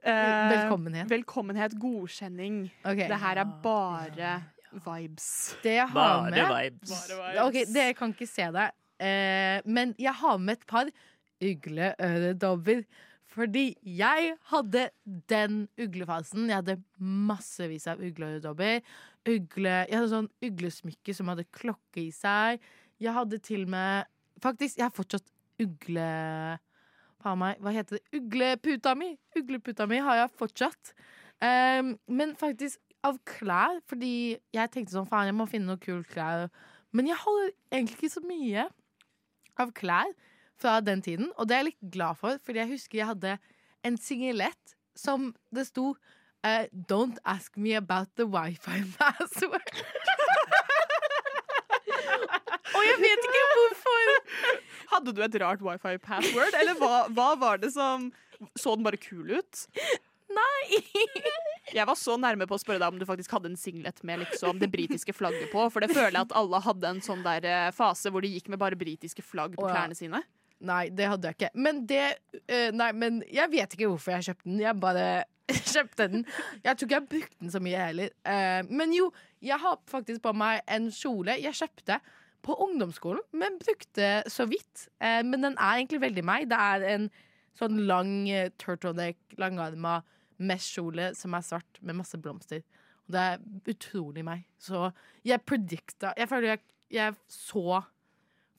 Velkommenhet. 0.02 1.10
velkommenhet, 1.10 1.76
godkjenning. 1.78 2.64
Okay. 2.82 3.06
Det 3.08 3.18
her 3.22 3.38
er 3.42 3.52
bare 3.62 4.32
vibes. 4.72 5.56
Det 5.62 5.76
jeg 5.76 5.88
har 5.88 5.94
Bare 5.94 6.30
med 6.30 6.72
vibes. 6.72 7.10
Okay, 7.44 7.64
det, 7.68 7.86
jeg 7.92 7.96
kan 7.96 8.14
ikke 8.14 8.26
se 8.26 8.48
deg, 8.56 8.74
eh, 8.98 9.62
men 9.64 9.94
jeg 9.98 10.14
har 10.14 10.38
med 10.38 10.58
et 10.58 10.66
par 10.66 10.90
ugleøredobber. 11.42 12.84
Fordi 13.32 13.76
jeg 13.86 14.34
hadde 14.50 14.88
den 15.30 15.68
uglefasen. 15.80 16.50
Jeg 16.50 16.58
hadde 16.58 16.82
massevis 16.98 17.86
av 17.88 18.02
ugleøredobber. 18.04 18.82
Ugle, 19.28 19.76
jeg 19.88 19.96
hadde 19.96 20.10
sånn 20.10 20.28
uglesmykke 20.44 21.14
som 21.16 21.30
hadde 21.32 21.46
klokke 21.54 22.02
i 22.02 22.10
seg. 22.12 22.60
Jeg 23.00 23.14
hadde 23.16 23.38
til 23.38 23.64
og 23.68 23.72
med 23.76 24.10
Faktisk, 24.42 24.80
jeg 24.80 24.88
har 24.88 24.94
fortsatt 24.96 25.28
ugle... 25.62 26.58
Faen 27.22 27.38
meg, 27.38 27.60
hva 27.62 27.72
heter 27.74 27.98
det? 27.98 28.04
Ugleputa 28.18 28.94
mi! 28.98 29.12
Ugleputa 29.38 29.86
mi 29.90 30.00
har 30.02 30.22
jeg 30.22 30.34
fortsatt. 30.38 30.94
Um, 31.42 31.96
men 32.06 32.34
faktisk 32.38 32.80
av 33.06 33.18
klær, 33.26 33.80
fordi 33.90 34.38
jeg 34.54 34.70
tenkte 34.74 34.94
sånn 34.94 35.08
faen, 35.10 35.30
jeg 35.30 35.38
må 35.38 35.48
finne 35.50 35.72
noe 35.72 35.82
kult 35.82 36.06
klær 36.12 36.46
Men 36.94 37.08
jeg 37.08 37.18
holder 37.18 37.50
egentlig 37.72 37.98
ikke 37.98 38.12
så 38.14 38.22
mye 38.26 38.66
av 39.58 39.72
klær 39.74 40.12
fra 40.62 40.76
den 40.84 41.02
tiden, 41.02 41.32
og 41.36 41.48
det 41.48 41.56
er 41.56 41.62
jeg 41.62 41.70
litt 41.72 41.92
glad 41.96 42.18
for, 42.20 42.38
fordi 42.44 42.62
jeg 42.62 42.70
husker 42.76 43.00
jeg 43.00 43.10
hadde 43.10 43.36
en 43.82 43.98
singelett 43.98 44.76
som 44.94 45.32
det 45.54 45.66
sto 45.66 45.92
uh, 46.46 46.64
Don't 46.70 47.18
ask 47.24 47.56
me 47.56 47.74
about 47.74 48.12
the 48.16 48.26
wifi 48.26 48.84
password. 48.98 49.82
og 52.76 52.82
jeg 52.86 52.98
vet 53.02 53.26
ikke 53.28 53.44
hvorfor. 53.54 54.14
Hadde 54.92 55.14
du 55.16 55.22
et 55.24 55.36
rart 55.40 55.62
wifi-password, 55.64 56.56
eller 56.60 56.78
hva, 56.80 57.04
hva 57.12 57.32
var 57.40 57.62
det 57.62 57.72
som 57.74 58.10
Så 58.58 58.74
den 58.76 58.84
bare 58.86 59.00
kul 59.00 59.38
ut? 59.38 59.66
Nei! 60.32 60.80
Jeg 61.76 61.86
var 61.88 61.96
så 61.96 62.18
nærme 62.20 62.44
på 62.48 62.56
å 62.56 62.60
spørre 62.60 62.80
deg 62.82 62.92
om 62.92 62.98
du 63.00 63.06
faktisk 63.08 63.32
hadde 63.32 63.52
en 63.52 63.58
singlet 63.58 64.02
med 64.04 64.20
liksom 64.24 64.58
det 64.60 64.68
britiske 64.72 65.14
flagget 65.16 65.48
på. 65.52 65.64
For 65.72 65.84
det 65.84 65.92
føler 65.94 66.18
jeg 66.18 66.26
at 66.26 66.34
alle 66.36 66.60
hadde 66.60 66.90
en 66.90 67.00
sånn 67.04 67.22
der 67.24 67.46
eh, 67.48 67.68
fase 67.72 68.10
hvor 68.12 68.24
de 68.24 68.32
gikk 68.34 68.50
med 68.52 68.60
bare 68.60 68.76
britiske 68.76 69.24
flagg 69.24 69.54
på 69.56 69.68
klærne 69.70 69.96
sine. 69.96 70.20
Nei, 70.62 70.86
det 70.94 71.08
hadde 71.10 71.30
jeg 71.30 71.38
ikke. 71.38 71.50
Men 71.64 71.84
det 71.90 72.02
eh, 72.44 72.68
Nei, 72.74 72.90
men 72.94 73.22
jeg 73.32 73.50
vet 73.54 73.76
ikke 73.76 73.88
hvorfor 73.90 74.16
jeg 74.16 74.28
kjøpte 74.28 74.50
den. 74.50 74.60
Jeg 74.62 74.78
bare 74.82 75.06
kjøpte 75.74 76.08
den. 76.12 76.26
Jeg 76.60 76.76
tror 76.76 76.88
ikke 76.88 76.98
jeg 76.98 77.10
brukte 77.14 77.46
den 77.46 77.54
så 77.54 77.62
mye 77.64 77.86
heller. 77.86 78.12
Eh, 78.34 78.60
men 78.68 78.94
jo, 78.96 79.08
jeg 79.42 79.58
har 79.64 79.80
faktisk 79.90 80.22
på 80.26 80.34
meg 80.36 80.60
en 80.70 80.90
kjole 80.94 81.38
jeg 81.40 81.62
kjøpte 81.62 81.98
på 82.42 82.56
ungdomsskolen, 82.64 83.22
men 83.38 83.58
brukte 83.60 84.22
så 84.30 84.46
vidt. 84.50 84.88
Eh, 85.00 85.20
men 85.26 85.44
den 85.46 85.56
er 85.58 85.78
egentlig 85.78 86.02
veldig 86.02 86.24
meg. 86.26 86.48
Det 86.50 86.58
er 86.58 86.86
en 86.94 87.08
sånn 87.58 87.82
lang 87.86 88.14
eh, 88.30 88.50
turtleneck, 88.58 89.18
langarma 89.40 90.00
mesh-kjole 90.42 91.12
som 91.14 91.36
er 91.36 91.46
svart 91.46 91.80
med 91.80 92.00
masse 92.00 92.18
blomster. 92.18 92.64
Og 93.06 93.14
det 93.14 93.22
er 93.22 93.42
utrolig 93.70 94.24
meg. 94.26 94.46
Så 94.58 94.88
jeg 95.26 95.42
predicta 95.46 96.12
Jeg 96.18 96.30
føler 96.30 96.54
jeg, 96.54 96.62
jeg 96.90 97.18
så 97.30 97.82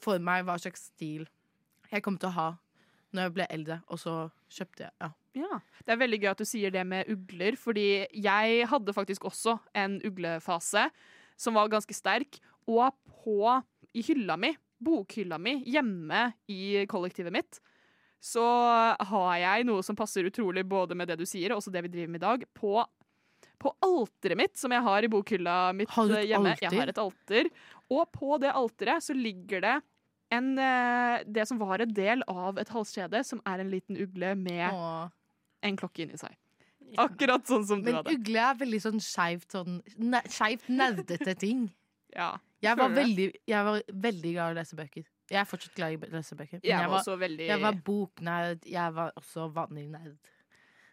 for 0.03 0.19
meg 0.19 0.45
hva 0.47 0.57
slags 0.59 0.89
stil 0.91 1.27
jeg 1.91 2.03
kom 2.03 2.17
til 2.19 2.31
å 2.31 2.37
ha 2.37 2.49
når 3.13 3.27
jeg 3.27 3.33
ble 3.35 3.45
eldre, 3.53 3.75
og 3.93 3.99
så 4.01 4.13
kjøpte 4.49 4.87
jeg 4.87 4.93
ja. 5.03 5.09
Ja. 5.37 5.59
Det 5.85 5.93
er 5.93 5.99
veldig 6.01 6.19
gøy 6.21 6.29
at 6.31 6.41
du 6.41 6.45
sier 6.45 6.73
det 6.73 6.81
med 6.85 7.09
ugler, 7.09 7.57
fordi 7.57 8.05
jeg 8.09 8.65
hadde 8.69 8.93
faktisk 8.93 9.25
også 9.29 9.57
en 9.77 9.99
uglefase 10.05 10.87
som 11.37 11.57
var 11.57 11.71
ganske 11.73 11.93
sterk. 11.97 12.37
Og 12.69 12.93
på 13.23 13.39
i 13.93 14.01
hylla 14.01 14.37
mi, 14.39 14.53
bokhylla 14.83 15.37
mi, 15.39 15.57
hjemme 15.69 16.33
i 16.51 16.85
kollektivet 16.91 17.31
mitt, 17.33 17.59
så 18.23 18.43
har 19.03 19.33
jeg 19.39 19.65
noe 19.67 19.83
som 19.83 19.95
passer 19.99 20.23
utrolig 20.29 20.63
både 20.67 20.95
med 20.95 21.07
det 21.11 21.17
du 21.19 21.25
sier, 21.27 21.51
og 21.51 21.59
også 21.61 21.71
det 21.75 21.83
vi 21.85 21.91
driver 21.93 22.11
med 22.15 22.21
i 22.21 22.25
dag, 22.25 22.45
på, 22.55 22.75
på 23.59 23.71
alteret 23.83 24.39
mitt, 24.39 24.55
som 24.59 24.71
jeg 24.71 24.83
har 24.85 25.03
i 25.03 25.09
bokhylla 25.11 25.57
mitt 25.75 25.89
Har 25.91 26.07
du 26.07 26.15
hjemme. 26.21 26.53
alter? 26.53 26.67
Jeg 26.69 26.79
har 26.79 26.91
et 26.93 27.01
alter. 27.03 27.49
Og 27.91 28.05
på 28.15 28.37
det 28.43 28.53
alteret 28.55 29.03
så 29.03 29.15
ligger 29.15 29.61
det 29.65 29.73
en, 30.33 30.47
eh, 30.57 31.23
det 31.27 31.43
som 31.47 31.59
var 31.61 31.83
en 31.83 31.91
del 31.93 32.23
av 32.31 32.57
et 32.57 32.71
halskjede, 32.73 33.23
som 33.27 33.41
er 33.45 33.59
en 33.61 33.69
liten 33.69 33.99
ugle 34.01 34.33
med 34.39 34.71
Åh. 34.71 35.11
en 35.63 35.77
klokke 35.77 36.07
inni 36.07 36.17
seg. 36.17 36.33
Akkurat 36.97 37.45
sånn 37.49 37.63
som 37.67 37.79
du 37.83 37.91
Men 37.91 37.99
hadde. 37.99 38.15
ugle 38.17 38.39
er 38.39 38.55
veldig 38.59 38.79
sånn 38.81 38.99
skeivt 39.01 39.51
sånn, 39.55 39.81
ne- 39.97 40.23
nerdete 40.69 41.35
ting. 41.39 41.67
Ja. 42.15 42.35
Jeg 42.63 42.77
var, 42.79 42.93
veldig, 42.95 43.25
jeg 43.47 43.65
var 43.67 43.81
veldig 44.07 44.33
glad 44.35 44.43
i 44.43 44.53
å 44.55 44.59
lese 44.59 44.77
bøker. 44.79 45.07
Jeg 45.31 45.39
er 45.41 45.47
fortsatt 45.49 45.75
glad 45.77 45.95
i 45.95 45.97
å 45.97 46.11
lese 46.13 46.35
bøker. 46.39 46.59
Men 46.59 46.67
Jeg 46.67 46.71
jeg 46.73 46.83
var 46.83 46.91
var, 46.93 47.01
også 47.01 47.17
veldig 47.19 47.47
jeg 47.49 47.61
var 47.63 47.81
boknerd. 47.89 48.69
Jeg 48.69 48.93
var 48.99 49.11
også 49.19 49.49
vanlig 49.55 49.87
nerd. 49.91 50.15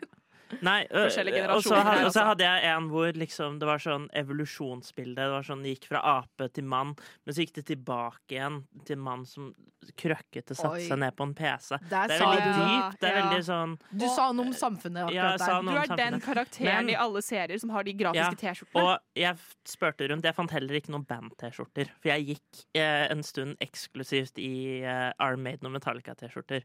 Nei, 0.66 0.84
og 0.90 1.10
så 1.12 1.78
altså. 1.78 2.24
hadde 2.32 2.46
jeg 2.46 2.68
en 2.72 2.88
hvor 2.90 3.16
liksom 3.16 3.58
det 3.60 3.68
var 3.68 3.82
sånn 3.82 4.08
evolusjonsbilde. 4.16 5.18
Det 5.20 5.32
var 5.34 5.46
sånn 5.46 5.64
det 5.64 5.76
gikk 5.76 5.90
fra 5.92 6.02
ape 6.18 6.50
til 6.54 6.66
mann, 6.70 6.94
men 7.24 7.36
så 7.36 7.44
gikk 7.44 7.56
det 7.60 7.66
tilbake 7.70 8.36
igjen 8.36 8.62
til 8.88 9.00
mann 9.00 9.26
som 9.28 9.52
krøkkete 9.96 10.54
satte 10.56 10.82
seg 10.84 10.98
ned 11.00 11.14
på 11.16 11.24
en 11.26 11.32
PC. 11.36 11.78
Der 11.88 12.10
Det 12.10 12.16
er 12.16 12.24
veldig 12.26 12.52
dypt. 12.58 13.00
Det 13.00 13.08
er 13.08 13.16
Ja. 13.16 13.22
veldig 13.22 13.44
sånn 13.44 13.78
Du 13.96 14.08
sa 14.08 14.32
noe 14.32 14.46
om 14.46 14.52
samfunnet 14.52 15.08
akkurat 15.08 15.14
ja, 15.14 15.36
der. 15.38 15.62
Du 15.62 15.92
er 15.92 15.96
den 15.96 16.20
karakteren 16.20 16.84
Men- 16.84 16.90
i 16.90 16.94
alle 16.94 17.22
serier 17.22 17.58
som 17.58 17.70
har 17.70 17.82
de 17.84 17.94
grafiske 17.94 18.36
T-skjortene. 18.36 18.82
Og 18.82 18.98
jeg 19.14 19.36
spurte 19.64 20.08
rundt. 20.10 20.24
Jeg 20.24 20.34
fant 20.34 20.50
heller 20.50 20.74
ikke 20.74 20.90
noen 20.90 21.06
band-T-skjorter. 21.06 21.88
For 22.00 22.08
jeg 22.08 22.26
gikk 22.26 22.64
eh, 22.74 23.08
en 23.10 23.22
stund 23.22 23.56
eksklusivt 23.60 24.38
i 24.38 24.82
eh, 24.82 25.36
Maiden 25.36 25.66
og 25.66 25.80
Metallica-T-skjorter. 25.80 26.62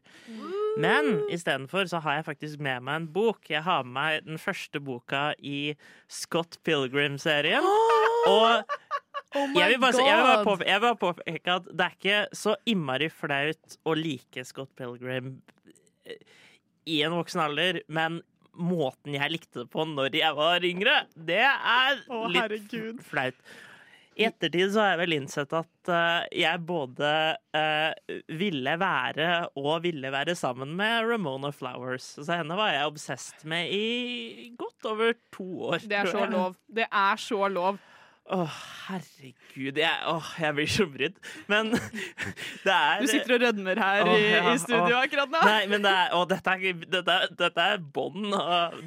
Men 0.78 1.24
istedenfor 1.30 1.88
så 1.88 2.00
har 2.02 2.16
jeg 2.16 2.24
faktisk 2.24 2.60
med 2.60 2.82
meg 2.82 2.96
en 2.96 3.06
bok. 3.06 3.48
Jeg 3.48 3.62
har 3.62 3.75
med 3.84 3.96
meg 3.98 4.28
den 4.28 4.40
første 4.40 4.80
boka 4.80 5.30
i 5.38 5.74
Scott 6.08 6.60
Pilgrim-serien. 6.66 7.66
Og 8.36 8.64
Oh 9.36 9.52
jeg 9.52 9.74
vil, 9.74 9.80
bare, 9.82 10.04
jeg, 10.06 10.16
vil 10.16 10.84
bare 10.86 10.96
påpeke, 10.96 11.56
at 11.58 11.66
det 11.68 11.84
er 11.84 11.96
ikke 11.96 12.20
så 12.36 12.54
innmari 12.68 13.08
flaut 13.12 13.76
å 13.84 13.94
like 13.98 14.44
Scott 14.48 14.70
Pilgrim 14.78 15.34
eh, 16.06 16.22
i 16.88 17.00
en 17.04 17.16
voksen 17.18 17.42
alder, 17.42 17.82
men 17.92 18.20
måten 18.56 19.16
jeg 19.16 19.34
likte 19.34 19.64
det 19.64 19.68
på 19.72 19.84
når 19.90 20.14
jeg 20.16 20.36
var 20.38 20.64
yngre, 20.64 20.94
det 21.28 21.42
er 21.44 21.98
litt 22.00 22.38
herregud. 22.38 23.02
flaut. 23.04 23.36
I 24.16 24.24
ettertid 24.30 24.70
så 24.72 24.80
har 24.80 24.94
jeg 24.94 25.00
vel 25.02 25.14
innsett 25.18 25.50
at 25.56 25.90
eh, 25.92 26.28
jeg 26.40 26.62
både 26.64 27.08
eh, 27.56 28.14
ville 28.32 28.72
være 28.80 29.26
og 29.60 29.82
ville 29.84 30.12
være 30.12 30.36
sammen 30.38 30.72
med 30.78 31.04
Ramona 31.10 31.50
Flowers. 31.52 32.14
Så 32.16 32.30
henne 32.30 32.56
var 32.56 32.72
jeg 32.72 32.88
obsessed 32.88 33.44
med 33.48 33.68
i 33.76 34.54
godt 34.56 34.88
over 34.88 35.12
to 35.36 35.48
år. 35.68 35.84
Det 35.84 36.00
er 36.00 36.08
så 36.14 36.24
lov. 36.32 36.56
Det 36.80 36.88
er 36.88 37.20
så 37.20 37.42
lov. 37.52 37.82
Åh, 38.26 38.54
herregud. 38.88 39.76
Jeg, 39.78 39.98
oh, 40.10 40.28
jeg 40.40 40.54
blir 40.56 40.70
så 40.70 40.84
brydd. 40.90 41.18
Men 41.46 41.68
det 42.66 42.72
er 42.74 43.04
Du 43.04 43.06
sitter 43.06 43.36
og 43.36 43.44
rødmer 43.44 43.78
her 43.78 44.02
oh, 44.02 44.14
i, 44.18 44.24
ja, 44.32 44.40
i 44.50 44.58
studio 44.58 44.98
akkurat 44.98 45.30
nå. 45.30 45.42
Nei, 45.46 45.60
men 45.70 45.84
det 45.84 45.92
er, 45.94 46.10
å, 46.16 46.24
dette 46.26 46.56
er, 46.56 46.80
dette 46.90 47.16
er, 47.20 47.30
dette 47.38 47.68
er 47.76 47.84
bånd. 47.94 48.34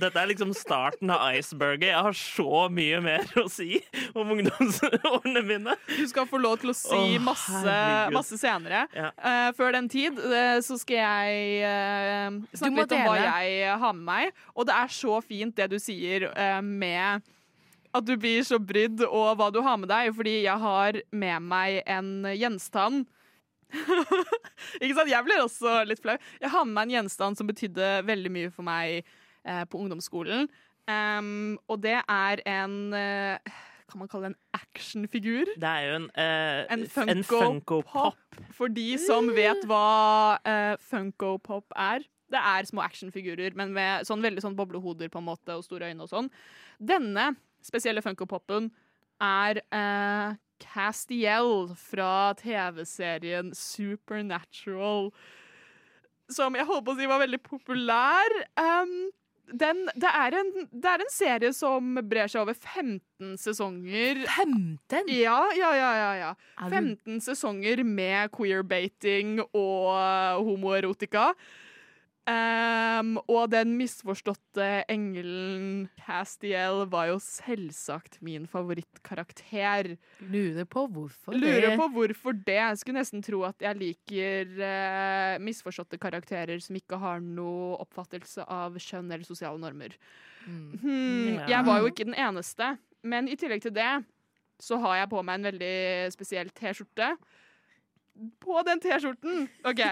Dette 0.01 0.19
er 0.19 0.29
liksom 0.33 0.51
starten 0.57 1.15
av 1.15 1.39
iceberget. 1.39 1.87
Jeg 1.93 2.03
har 2.09 2.19
så 2.19 2.65
mye 2.73 2.99
mer 3.05 3.31
å 3.39 3.45
si 3.51 3.79
om 4.11 4.35
ungdomsårene 4.35 5.45
mine. 5.47 5.79
Du 5.95 6.03
skal 6.11 6.27
få 6.27 6.43
lov 6.43 6.59
til 6.59 6.73
å 6.73 6.77
si 6.81 7.17
masse, 7.23 7.79
masse 8.11 8.43
senere. 8.43 8.85
Ja. 8.91 9.13
Uh, 9.15 9.49
før 9.55 9.71
den 9.77 9.87
tid 9.91 10.19
uh, 10.19 10.59
så 10.65 10.75
skal 10.83 10.99
jeg 10.99 11.63
uh, 11.63 12.39
snakke 12.51 12.83
litt 12.83 12.99
om 12.99 13.07
hva 13.07 13.17
jeg 13.23 13.75
har 13.87 13.95
med 13.95 14.07
meg. 14.11 14.47
Og 14.57 14.67
det 14.67 14.75
er 14.75 14.95
så 14.99 15.19
fint 15.23 15.55
det 15.55 15.71
du 15.71 15.79
sier 15.79 16.27
med 16.59 17.23
at 17.95 18.05
du 18.05 18.13
blir 18.21 18.43
så 18.45 18.59
brydd 18.61 19.01
og 19.07 19.31
hva 19.39 19.49
du 19.53 19.61
har 19.65 19.79
med 19.81 19.89
deg, 19.91 20.11
fordi 20.15 20.35
jeg 20.43 20.61
har 20.61 20.99
med 21.09 21.47
meg 21.49 21.79
en 21.89 22.11
gjenstand. 22.37 23.07
Ikke 24.81 24.95
sant? 24.97 25.09
Jeg 25.11 25.25
blir 25.25 25.43
også 25.43 25.81
litt 25.89 26.01
flau. 26.01 26.17
Jeg 26.41 26.53
har 26.53 26.67
med 26.67 26.75
meg 26.77 26.89
en 26.89 26.95
gjenstand 26.99 27.39
som 27.39 27.49
betydde 27.49 27.89
veldig 28.07 28.33
mye 28.33 28.51
for 28.53 28.67
meg 28.67 29.01
eh, 29.01 29.63
på 29.69 29.81
ungdomsskolen. 29.81 30.49
Um, 30.89 31.57
og 31.69 31.83
det 31.83 31.99
er 32.01 32.39
en 32.49 32.95
eh, 32.97 33.51
Kan 33.91 33.99
man 33.99 34.09
kalle 34.09 34.29
det 34.29 34.31
en 34.31 34.57
actionfigur? 34.57 35.51
Det 35.61 35.69
er 35.69 35.83
jo 35.85 35.97
en, 35.99 36.07
eh, 36.17 36.61
En 36.73 36.85
Funko, 36.89 37.11
en 37.11 37.23
Funko 37.25 37.81
Pop. 37.81 38.15
Pop. 38.17 38.47
For 38.57 38.73
de 38.73 38.87
som 39.01 39.29
vet 39.33 39.65
hva 39.69 40.39
eh, 40.45 40.75
Funko 40.81 41.35
Pop 41.45 41.77
er. 41.77 42.05
Det 42.29 42.37
er 42.37 42.65
små 42.69 42.83
actionfigurer, 42.85 43.55
men 43.57 43.73
med 43.73 44.05
sånn 44.05 44.21
veldig 44.21 44.43
sånn 44.45 44.57
boblehoder 44.57 45.09
på 45.09 45.21
en 45.21 45.29
måte 45.31 45.57
og 45.57 45.65
store 45.65 45.89
øyne 45.89 46.05
og 46.05 46.11
sånn. 46.11 46.29
Denne 46.77 47.31
spesielle 47.65 48.03
Funko 48.05 48.27
Popen 48.29 48.69
er 49.23 49.61
eh, 49.75 50.37
Castiel 50.59 51.69
fra 51.79 52.33
TV-serien 52.39 53.53
Supernatural. 53.55 55.09
Som 56.29 56.57
jeg 56.57 56.67
holdt 56.67 56.85
på 56.85 56.93
å 56.93 56.99
si 56.99 57.07
var 57.09 57.23
veldig 57.23 57.39
populær. 57.41 58.35
Um, 58.59 59.09
den, 59.49 59.87
det, 59.97 60.09
er 60.09 60.35
en, 60.37 60.51
det 60.69 60.91
er 60.91 61.01
en 61.01 61.11
serie 61.11 61.49
som 61.57 61.95
brer 62.09 62.29
seg 62.29 62.43
over 62.43 62.57
15 62.57 63.33
sesonger. 63.41 64.21
15? 64.35 65.09
Ja, 65.15 65.39
ja, 65.57 65.71
ja, 65.77 65.89
ja, 65.97 66.11
ja. 66.19 66.33
Er 66.59 66.75
15 66.75 67.23
sesonger 67.25 67.81
med 67.87 68.29
queerbaiting 68.35 69.39
og 69.47 69.95
uh, 69.95 70.37
homoerotika. 70.45 71.31
Um, 72.29 73.15
og 73.31 73.47
den 73.49 73.71
misforståtte 73.79 74.65
engelen 74.91 75.87
Castiel 75.97 76.83
var 76.91 77.07
jo 77.09 77.15
selvsagt 77.23 78.19
min 78.25 78.45
favorittkarakter. 78.49 79.95
lurer 80.29 80.67
på 80.69 80.83
hvorfor 80.91 81.33
Lurer 81.33 81.69
det 81.69 81.77
på 81.79 81.87
hvorfor 81.95 82.35
det. 82.37 82.59
Jeg 82.59 82.81
skulle 82.81 82.99
nesten 82.99 83.23
tro 83.25 83.41
at 83.47 83.63
jeg 83.63 83.79
liker 83.79 84.51
uh, 84.59 85.39
misforståtte 85.41 85.97
karakterer 86.01 86.61
som 86.61 86.77
ikke 86.77 86.99
har 87.01 87.23
noe 87.23 87.79
oppfattelse 87.81 88.45
av 88.45 88.77
kjønn 88.77 89.09
eller 89.09 89.25
sosiale 89.25 89.57
normer. 89.61 89.95
Mm. 90.45 90.69
Hmm, 90.83 91.33
Ja. 91.39 91.47
Jeg 91.55 91.65
var 91.65 91.81
jo 91.81 91.89
ikke 91.91 92.07
den 92.11 92.17
eneste, 92.19 92.75
men 93.01 93.27
i 93.31 93.37
tillegg 93.39 93.63
til 93.65 93.73
det 93.75 93.91
så 94.59 94.77
har 94.83 94.97
jeg 95.01 95.09
på 95.13 95.21
meg 95.23 95.39
en 95.39 95.49
veldig 95.53 95.75
spesiell 96.13 96.49
T-skjorte. 96.51 97.13
På 98.43 98.59
den 98.67 98.79
T-skjorten 98.83 99.45
OK. 99.69 99.79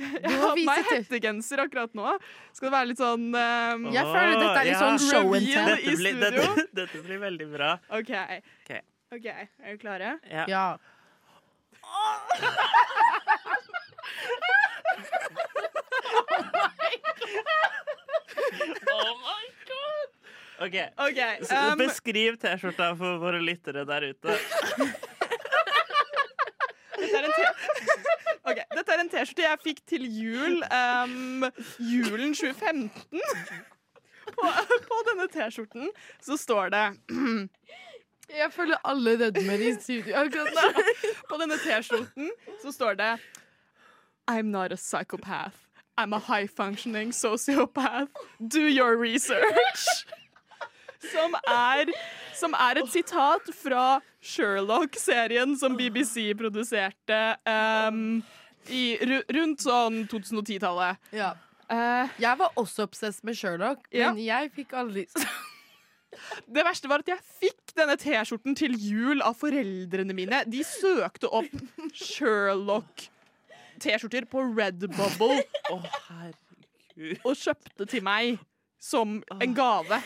Jeg 0.00 0.32
har 0.32 0.54
på 0.56 0.62
meg 0.64 0.86
hettegenser 0.90 1.60
akkurat 1.66 1.92
nå. 1.98 2.14
Skal 2.56 2.70
det 2.70 2.74
være 2.76 2.88
litt 2.92 3.02
sånn 3.02 3.26
um, 3.34 3.82
Jeg 3.92 4.04
føler 4.08 4.34
dette 4.40 4.60
er 4.62 4.66
litt 4.70 4.76
Ja. 4.76 4.80
sånn 4.84 5.00
show 5.04 5.34
and 5.36 5.44
tell. 5.50 5.68
Dette 5.74 5.92
blir, 5.98 6.14
studio. 6.14 6.30
dette, 6.30 6.64
dette 6.80 6.96
blir 7.04 7.18
veldig 7.26 7.48
bra. 7.52 7.70
OK. 7.98 8.12
okay. 8.64 8.80
okay. 9.12 9.40
Er 9.60 9.66
dere 9.74 9.82
klare? 9.84 10.10
Ja. 10.30 10.44
Ja. 10.48 10.64
Oh 18.92 19.12
my 19.24 19.44
god! 19.70 20.08
OK. 20.66 20.76
OK. 21.08 21.20
Så 21.48 21.56
um, 21.72 21.78
Beskriv 21.78 22.36
T-skjorta 22.42 22.86
for 22.98 23.18
våre 23.22 23.40
lyttere 23.42 23.84
der 23.88 24.02
ute. 24.10 24.30
Dette 27.00 27.16
er 27.16 27.24
en 27.28 27.34
T- 27.36 27.54
Ok, 28.50 28.58
Dette 28.74 28.89
en 29.00 29.10
T-skjorte 29.10 29.46
jeg 29.46 29.60
fikk 29.64 29.82
til 29.88 30.06
jul 30.06 30.60
um, 30.66 31.46
julen 31.78 32.34
2015. 32.36 33.20
På, 34.36 34.46
på 34.86 34.96
denne 35.08 35.26
T-skjorten 35.32 35.88
så 36.22 36.36
står 36.38 36.70
det 36.70 36.84
Jeg 38.30 38.52
føler 38.54 38.78
alle 38.86 39.16
rødmer 39.18 39.64
i 39.66 39.72
studio 39.74 40.14
akkurat 40.20 40.54
nå. 40.54 40.84
På 41.26 41.38
denne 41.40 41.58
T-skjorten 41.58 42.30
så 42.62 42.70
står 42.72 42.94
det 43.00 43.10
I'm 44.30 44.52
not 44.54 44.70
a 44.70 44.76
psychopath. 44.76 45.66
I'm 45.98 46.12
a 46.12 46.20
high 46.20 46.46
functioning 46.46 47.10
sociopath. 47.12 48.08
Do 48.38 48.60
your 48.60 48.96
research. 48.96 50.06
Som 51.00 51.34
er, 51.48 51.88
som 52.36 52.52
er 52.52 52.78
et 52.82 52.90
sitat 52.92 53.46
fra 53.56 54.00
Sherlock-serien 54.20 55.54
som 55.56 55.72
BBC 55.76 56.34
produserte 56.36 57.20
um, 57.48 58.20
i, 58.68 58.98
rundt 59.32 59.60
sånn 59.64 60.02
2010-tallet. 60.10 60.96
Ja. 61.16 61.30
Eh, 61.70 62.08
Jeg 62.20 62.38
var 62.40 62.50
også 62.60 62.82
obsess 62.88 63.22
med 63.24 63.34
Sherlock, 63.38 63.78
men 63.92 64.18
jeg 64.20 64.50
fikk 64.56 64.72
aldri 64.74 65.06
det 66.50 66.64
verste 66.66 66.88
var 66.90 66.98
at 67.04 67.08
jeg 67.12 67.20
fikk 67.40 67.70
denne 67.78 67.94
T-skjorten 68.00 68.54
til 68.58 68.72
jul 68.74 69.22
av 69.22 69.34
foreldrene 69.38 70.14
mine. 70.16 70.42
De 70.50 70.64
søkte 70.66 71.28
opp 71.30 71.52
Sherlock-T-skjorter 71.94 74.24
på 74.30 74.38
Redbubble 74.56 75.36
og 75.70 75.82
kjøpte 77.38 77.86
til 77.88 78.02
meg 78.04 78.38
som 78.82 79.22
en 79.38 79.54
gave. 79.54 80.00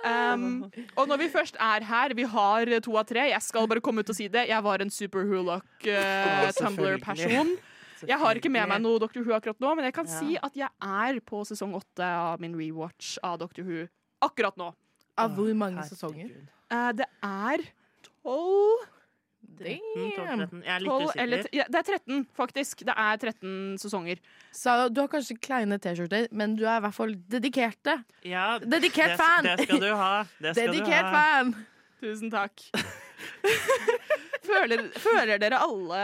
Um, 0.00 0.64
og 0.96 1.10
når 1.10 1.18
vi 1.20 1.26
først 1.28 1.58
er 1.60 1.84
her, 1.84 2.14
vi 2.16 2.24
har 2.24 2.64
to 2.80 2.96
av 2.96 3.04
tre. 3.10 3.26
Jeg 3.34 3.42
skal 3.44 3.68
bare 3.68 3.84
komme 3.84 4.00
ut 4.00 4.08
og 4.08 4.16
si 4.16 4.28
det. 4.32 4.46
Jeg 4.48 4.64
var 4.64 4.80
en 4.80 4.88
super 4.92 5.26
Hulock 5.28 5.68
uh, 5.84 6.48
Tumblr-person. 6.56 7.52
Jeg 8.08 8.18
har 8.18 8.34
ikke 8.34 8.50
med 8.50 8.68
meg 8.68 8.80
noe 8.82 8.98
Dr. 8.98 9.20
Who 9.24 9.32
akkurat 9.36 9.58
nå, 9.60 9.74
men 9.76 9.84
jeg 9.84 9.94
kan 9.94 10.06
Ja. 10.06 10.18
si 10.20 10.36
at 10.42 10.54
jeg 10.54 10.68
er 10.80 11.20
på 11.20 11.42
sesong 11.46 11.74
åtte 11.74 12.00
av 12.04 12.40
min 12.40 12.54
rewatch 12.54 13.18
av 13.22 13.38
Dr. 13.38 13.62
Who 13.62 13.88
akkurat 14.22 14.56
nå. 14.56 14.72
Av 15.18 15.30
hvor 15.36 15.52
mange 15.54 15.82
sesonger? 15.84 16.28
Herregud. 16.30 16.48
Eh, 16.70 16.92
det 16.92 17.06
er 17.22 17.58
tolv 18.22 18.86
13, 19.60 19.80
12, 20.16 20.16
Damn. 20.16 20.38
13. 20.40 20.62
Jeg 20.64 20.72
er 20.74 20.80
litt 20.80 20.88
12 20.88 21.02
usikker. 21.10 21.48
ja, 21.52 21.64
Det 21.68 21.74
er 21.74 21.82
13, 21.98 22.26
faktisk. 22.36 22.78
Det 22.86 22.94
er 22.96 23.16
13 23.20 23.76
sesonger. 23.78 24.18
Så 24.52 24.88
du 24.94 25.00
har 25.02 25.08
kanskje 25.08 25.36
kleine 25.40 25.78
T-skjorter, 25.78 26.28
men 26.32 26.54
du 26.56 26.64
er 26.64 26.78
i 26.78 26.80
hvert 26.86 26.94
fall 26.94 27.14
dedikerte. 27.28 27.98
Ja, 28.24 28.58
Dedikert 28.58 29.16
det, 29.16 29.18
fan! 29.18 29.44
Det 29.44 29.66
skal 29.66 29.80
du 29.80 29.90
ha. 29.94 30.24
Det 30.40 30.54
skal 30.56 30.66
Dedikert 30.72 31.04
du 31.04 31.10
ha. 31.10 31.42
fan! 31.42 31.66
Tusen 32.00 32.30
takk. 32.30 32.62
føler, 34.50 34.82
føler 35.00 35.40
dere 35.42 35.58
alle 35.64 36.00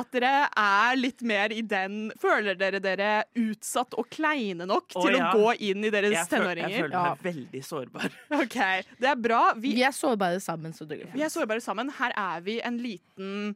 at 0.00 0.10
dere 0.14 0.30
er 0.62 0.96
litt 0.98 1.22
mer 1.26 1.52
i 1.54 1.60
den 1.66 2.08
Føler 2.22 2.56
dere 2.58 2.80
dere 2.82 3.10
utsatt 3.42 3.94
og 3.98 4.08
kleine 4.12 4.66
nok 4.68 4.94
Å, 4.96 5.04
til 5.04 5.18
ja. 5.18 5.28
å 5.32 5.40
gå 5.42 5.52
inn 5.68 5.84
i 5.86 5.92
deres 5.94 6.14
Jeg, 6.16 6.30
føl, 6.30 6.62
jeg 6.62 6.82
føler 6.84 6.96
meg 6.96 7.22
veldig 7.26 7.62
sårbar. 7.66 8.16
OK, 8.40 8.58
det 9.02 9.10
er 9.12 9.20
bra. 9.28 9.42
Vi, 9.60 9.74
Vi 9.78 9.84
er 9.86 9.94
sårbare 9.96 10.40
sammen, 10.42 10.74
så 10.76 10.86
det 10.88 11.02
vi 11.12 11.22
er 11.24 11.32
sårbare 11.32 11.62
sammen. 11.64 11.90
Her 11.98 12.14
er 12.16 12.42
vi 12.46 12.58
en 12.64 12.80
liten 12.82 13.54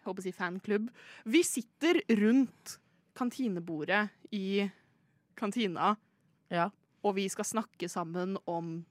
jeg 0.00 0.06
håper 0.08 0.22
å 0.22 0.24
si 0.24 0.32
fanklubb. 0.32 0.86
Vi 1.28 1.42
sitter 1.44 1.98
rundt 2.16 2.78
kantinebordet 3.20 4.06
i 4.32 4.64
kantina, 5.36 5.96
Ja. 6.50 6.70
og 7.04 7.14
vi 7.18 7.26
skal 7.28 7.44
snakke 7.44 7.88
sammen 7.88 8.38
om, 8.48 8.84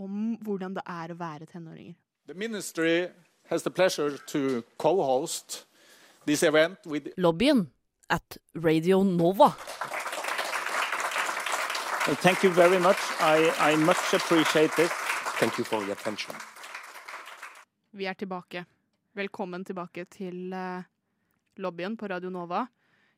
om 0.00 0.36
hvordan 0.40 0.74
det 0.78 0.82
er 0.88 1.12
å 1.12 1.18
være 1.20 1.46
tenåringer. 1.50 1.94
The 2.26 2.34
ministry 2.34 3.10
has 3.50 3.62
the 3.62 3.70
pleasure 3.70 4.18
to 4.26 4.62
co-host 4.78 5.66
this 6.26 6.42
event 6.42 6.78
with 6.86 7.08
Lobbyen 7.16 7.66
at 8.10 8.36
Radio 8.54 9.02
Nova. 9.02 9.54
Well, 12.06 12.16
thank 12.16 12.42
you 12.42 12.50
very 12.50 12.78
much. 12.78 12.98
I, 13.20 13.50
I 13.72 13.76
much 13.76 14.12
appreciate 14.12 14.76
this. 14.76 14.90
Thank 15.40 15.58
you 15.58 15.64
for 15.64 15.82
your 15.82 15.92
attention. 15.92 16.34
Vi 17.90 18.06
er 18.06 18.14
tilbake. 18.14 18.64
Velkommen 19.14 19.64
tilbake 19.64 20.04
til 20.10 20.52
eh, 20.52 20.82
lobbyen 21.56 21.96
på 21.96 22.06
Radio 22.10 22.30
Nova. 22.30 22.66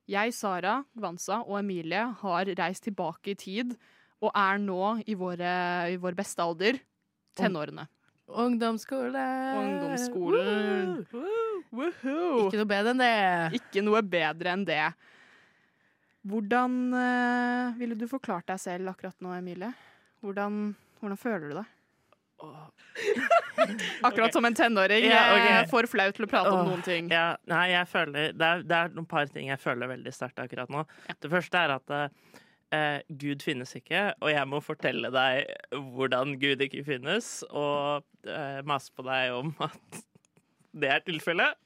Jeg, 0.07 0.35
Sara, 0.35 0.83
Gvansa 0.95 1.41
og 1.47 1.59
Emilie 1.59 2.03
har 2.21 2.51
reist 2.59 2.85
tilbake 2.85 3.33
i 3.33 3.35
tid 3.35 3.73
og 4.21 4.31
er 4.35 4.59
nå 4.59 4.99
i, 5.07 5.15
våre, 5.15 5.53
i 5.91 5.97
vår 5.97 6.15
beste 6.15 6.45
alder 6.45 6.79
tenårene. 7.37 7.89
Ungdomsskole. 8.27 9.25
Ungdomsskolen. 9.61 11.07
Woohoo! 11.71 12.47
Ikke 12.47 12.59
noe 12.59 12.71
bedre 12.71 12.95
enn 12.95 13.03
det. 13.03 13.13
Ikke 13.61 13.85
noe 13.87 14.03
bedre 14.03 14.55
enn 14.57 14.65
det. 14.67 14.83
Hvordan 16.27 16.79
uh, 16.91 17.77
ville 17.79 17.95
du 17.99 18.09
forklart 18.11 18.49
deg 18.51 18.59
selv 18.59 18.91
akkurat 18.91 19.15
nå, 19.23 19.31
Emilie? 19.37 19.71
Hvordan, 20.25 20.75
hvordan 20.99 21.21
føler 21.21 21.53
du 21.53 21.59
deg? 21.61 21.73
Akkurat 24.07 24.33
som 24.35 24.45
en 24.45 24.55
tenåring. 24.55 25.07
Ja, 25.09 25.23
Jeg 25.39 25.53
er 25.61 25.69
For 25.71 25.87
flaut 25.89 26.17
til 26.19 26.27
å 26.27 26.31
prate 26.31 26.51
om 26.53 26.67
noen 26.69 26.83
ting. 26.85 27.09
Ja, 27.13 27.37
nei, 27.49 27.71
jeg 27.73 27.89
føler 27.89 28.35
det 28.37 28.49
er, 28.49 28.65
det 28.67 28.77
er 28.77 28.93
noen 28.97 29.09
par 29.09 29.31
ting 29.33 29.49
jeg 29.49 29.63
føler 29.63 29.89
veldig 29.95 30.13
sterkt 30.13 30.43
akkurat 30.43 30.73
nå. 30.73 30.83
Det 31.23 31.31
første 31.33 31.63
er 31.63 31.77
at 31.79 31.95
eh, 32.75 33.03
Gud 33.09 33.45
finnes 33.45 33.75
ikke, 33.79 34.09
og 34.21 34.33
jeg 34.33 34.49
må 34.49 34.61
fortelle 34.65 35.11
deg 35.15 35.51
hvordan 35.95 36.37
Gud 36.41 36.65
ikke 36.67 36.85
finnes, 36.87 37.41
og 37.51 38.05
eh, 38.27 38.63
mase 38.67 38.93
på 38.97 39.07
deg 39.07 39.37
om 39.37 39.55
at 39.69 40.03
det 40.77 40.93
er 40.93 41.07
tilfellet. 41.07 41.57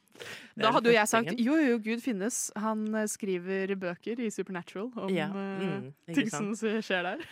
Da 0.61 0.73
hadde 0.75 0.91
jo 0.91 0.95
jeg 0.95 1.09
sagt 1.09 1.39
jo, 1.41 1.55
jo, 1.57 1.79
Gud 1.81 2.03
finnes. 2.05 2.43
Han 2.61 2.85
eh, 2.95 3.09
skriver 3.09 3.75
bøker 3.81 4.21
i 4.21 4.29
Supernatural 4.35 4.91
om 4.97 5.15
Ja, 5.15 5.31
eh, 5.31 5.65
mm, 5.79 5.89
ting 6.13 6.31
som 6.33 6.53
skjer 6.57 7.07
der. 7.13 7.25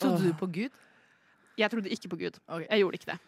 Trodde 0.00 0.30
du 0.30 0.32
på 0.38 0.48
Gud? 0.50 0.80
Jeg 1.58 1.70
trodde 1.70 1.92
ikke 1.92 2.10
på 2.10 2.16
Gud. 2.24 2.40
Okay. 2.48 2.66
Jeg 2.70 2.82
gjorde 2.82 3.00
ikke 3.00 3.12
det. 3.12 3.18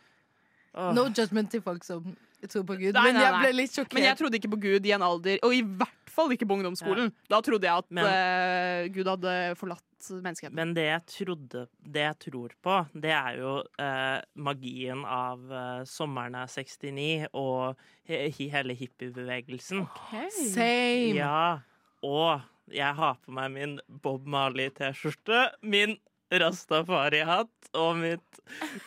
Oh. 0.77 0.93
No 0.93 1.07
judgment 1.09 1.51
til 1.51 1.63
folk 1.65 1.85
som 1.85 2.17
tror 2.51 2.63
på 2.69 2.77
Gud, 2.77 2.93
Nei, 2.93 3.03
men 3.09 3.17
nei, 3.17 3.23
jeg 3.25 3.39
ble 3.41 3.53
litt 3.57 3.75
sjokkert. 3.75 3.97
Men 3.97 4.05
jeg 4.07 4.19
trodde 4.21 4.39
ikke 4.39 4.51
på 4.53 4.59
Gud 4.61 4.87
i 4.87 4.93
en 4.95 5.05
alder, 5.07 5.41
og 5.47 5.55
i 5.57 5.63
hvert 5.65 6.06
fall 6.17 6.33
ikke 6.35 6.49
på 6.49 6.57
ungdomsskolen. 6.59 7.13
Da 7.31 7.39
trodde 7.45 7.69
jeg 7.69 7.85
at 7.85 7.91
Men- 7.95 8.09
uh, 8.09 8.89
Gud 8.95 9.11
hadde 9.13 9.35
forlatt 9.61 9.83
menneskeheten. 10.11 10.55
Men 10.59 10.75
det 10.77 10.85
jeg 10.87 11.05
trodde 11.13 11.63
Det 11.83 12.03
jeg 12.05 12.19
tror 12.27 12.53
på, 12.63 12.75
det 12.95 13.13
er 13.17 13.39
jo 13.41 13.53
uh, 13.81 14.19
magien 14.49 15.05
av 15.05 15.41
uh, 15.51 15.85
sommeren 15.89 16.37
av 16.43 16.49
69 16.53 17.29
og 17.33 17.77
he 18.07 18.27
he- 18.31 18.51
hele 18.53 18.77
hippiebevegelsen. 18.79 19.87
Same. 20.31 21.17
Ja. 21.17 21.61
Og 22.07 22.41
jeg 22.73 22.95
har 22.99 23.17
på 23.25 23.33
meg 23.35 23.51
min 23.55 23.77
Bob 23.89 24.27
Marley-T-skjorte, 24.27 25.47
min 25.63 25.97
Rastafari-hatt 26.33 27.69
og 27.79 28.01
mitt 28.01 28.41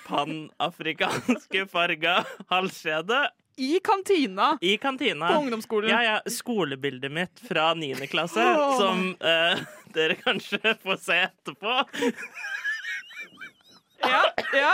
panafrikanske 0.07 1.65
farga 1.71 2.17
halskjede 2.51 3.19
I 3.59 3.79
kantina 3.83 4.53
I 4.63 4.77
kantina. 4.79 5.27
på 5.33 5.39
ungdomsskolen. 5.43 5.89
Ja, 5.91 5.99
ja, 6.03 6.21
skolebildet 6.31 7.11
mitt 7.11 7.41
fra 7.47 7.73
9. 7.75 8.07
klasse, 8.11 8.39
oh. 8.55 8.77
som 8.79 9.01
uh, 9.19 9.59
dere 9.95 10.15
kanskje 10.21 10.75
får 10.83 11.01
se 11.03 11.17
etterpå. 11.27 11.75
Ja, 14.01 14.23
ja, 14.53 14.73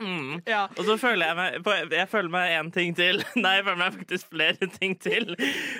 Mm. 0.00 0.42
ja. 0.44 0.66
Og 0.76 0.84
så 0.84 0.98
føler 1.00 1.24
jeg 1.30 1.36
meg 1.38 1.54
på- 1.64 1.90
Jeg 1.96 2.08
føler 2.12 2.28
meg 2.28 2.50
en 2.58 2.70
ting 2.70 2.90
til. 2.94 3.22
Nei, 3.40 3.54
jeg 3.56 3.64
føler 3.64 3.78
meg 3.80 3.94
faktisk 3.94 4.28
flere 4.28 4.66
ting 4.74 4.92
til. 5.00 5.30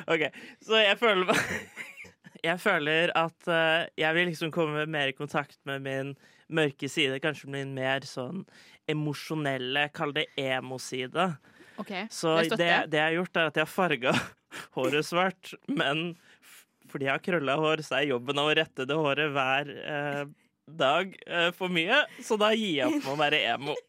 OK, 0.09 0.23
så 0.65 0.79
jeg 0.81 0.97
føler 1.03 1.27
meg 1.29 1.37
Jeg 2.47 2.61
føler 2.63 3.11
at 3.19 3.49
uh, 3.51 3.85
jeg 3.99 4.15
vil 4.17 4.29
liksom 4.31 4.53
komme 4.55 4.87
mer 4.89 5.11
i 5.11 5.17
kontakt 5.19 5.59
med 5.69 5.83
min 5.85 6.15
mørke 6.49 6.89
side. 6.89 7.19
Kanskje 7.21 7.51
min 7.53 7.75
mer 7.77 8.07
sånn 8.09 8.47
emosjonelle, 8.89 9.89
kall 9.93 10.13
det 10.17 10.29
emo-side. 10.39 11.27
OK, 11.83 11.93
Så 12.11 12.37
det 12.43 12.57
det, 12.59 12.69
jeg. 12.71 13.03
har 13.03 13.15
gjort, 13.19 13.37
er 13.37 13.51
at 13.51 13.61
jeg 13.61 13.67
har 13.67 13.73
farga 13.73 14.15
håret 14.79 15.07
svart. 15.07 15.53
Men 15.69 16.09
fordi 16.91 17.09
jeg 17.09 17.17
har 17.17 17.25
krølla 17.25 17.59
hår, 17.61 17.83
så 17.87 18.01
er 18.01 18.11
jobben 18.13 18.39
av 18.41 18.49
å 18.51 18.57
rette 18.57 18.87
det 18.89 18.97
håret 18.97 19.33
hver 19.35 19.73
eh, 19.77 20.23
dag 20.67 21.13
eh, 21.27 21.51
for 21.57 21.73
mye. 21.73 22.05
Så 22.25 22.39
da 22.41 22.53
gir 22.57 22.81
jeg 22.81 22.89
opp 22.89 23.03
med 23.03 23.13
å 23.17 23.21
være 23.21 23.43
emo. 23.53 23.77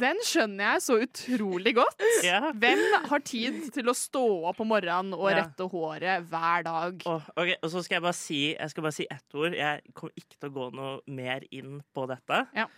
Den 0.00 0.20
skjønner 0.22 0.76
jeg 0.76 0.82
så 0.84 0.96
utrolig 1.02 1.72
godt. 1.74 2.02
Ja. 2.22 2.52
Hvem 2.54 2.78
har 3.10 3.22
tid 3.26 3.56
til 3.74 3.90
å 3.90 3.94
stå 3.98 4.22
opp 4.46 4.60
om 4.62 4.68
morgenen 4.70 5.16
og 5.16 5.32
rette 5.34 5.66
håret 5.72 6.28
hver 6.30 6.62
dag? 6.62 7.02
Oh, 7.10 7.24
ok, 7.34 7.56
og 7.56 7.72
så 7.72 7.82
skal 7.82 7.96
jeg 7.96 8.04
bare 8.04 8.18
si 8.20 8.38
Jeg 8.52 8.70
skal 8.70 8.86
bare 8.86 8.94
si 8.94 9.06
ett 9.10 9.34
ord. 9.34 9.56
Jeg 9.58 9.82
kommer 9.98 10.14
ikke 10.22 10.36
til 10.38 10.52
å 10.52 10.54
gå 10.60 10.68
noe 10.78 10.92
mer 11.10 11.42
inn 11.50 11.80
på 11.90 12.06
dette. 12.06 12.38
Ja. 12.54 12.68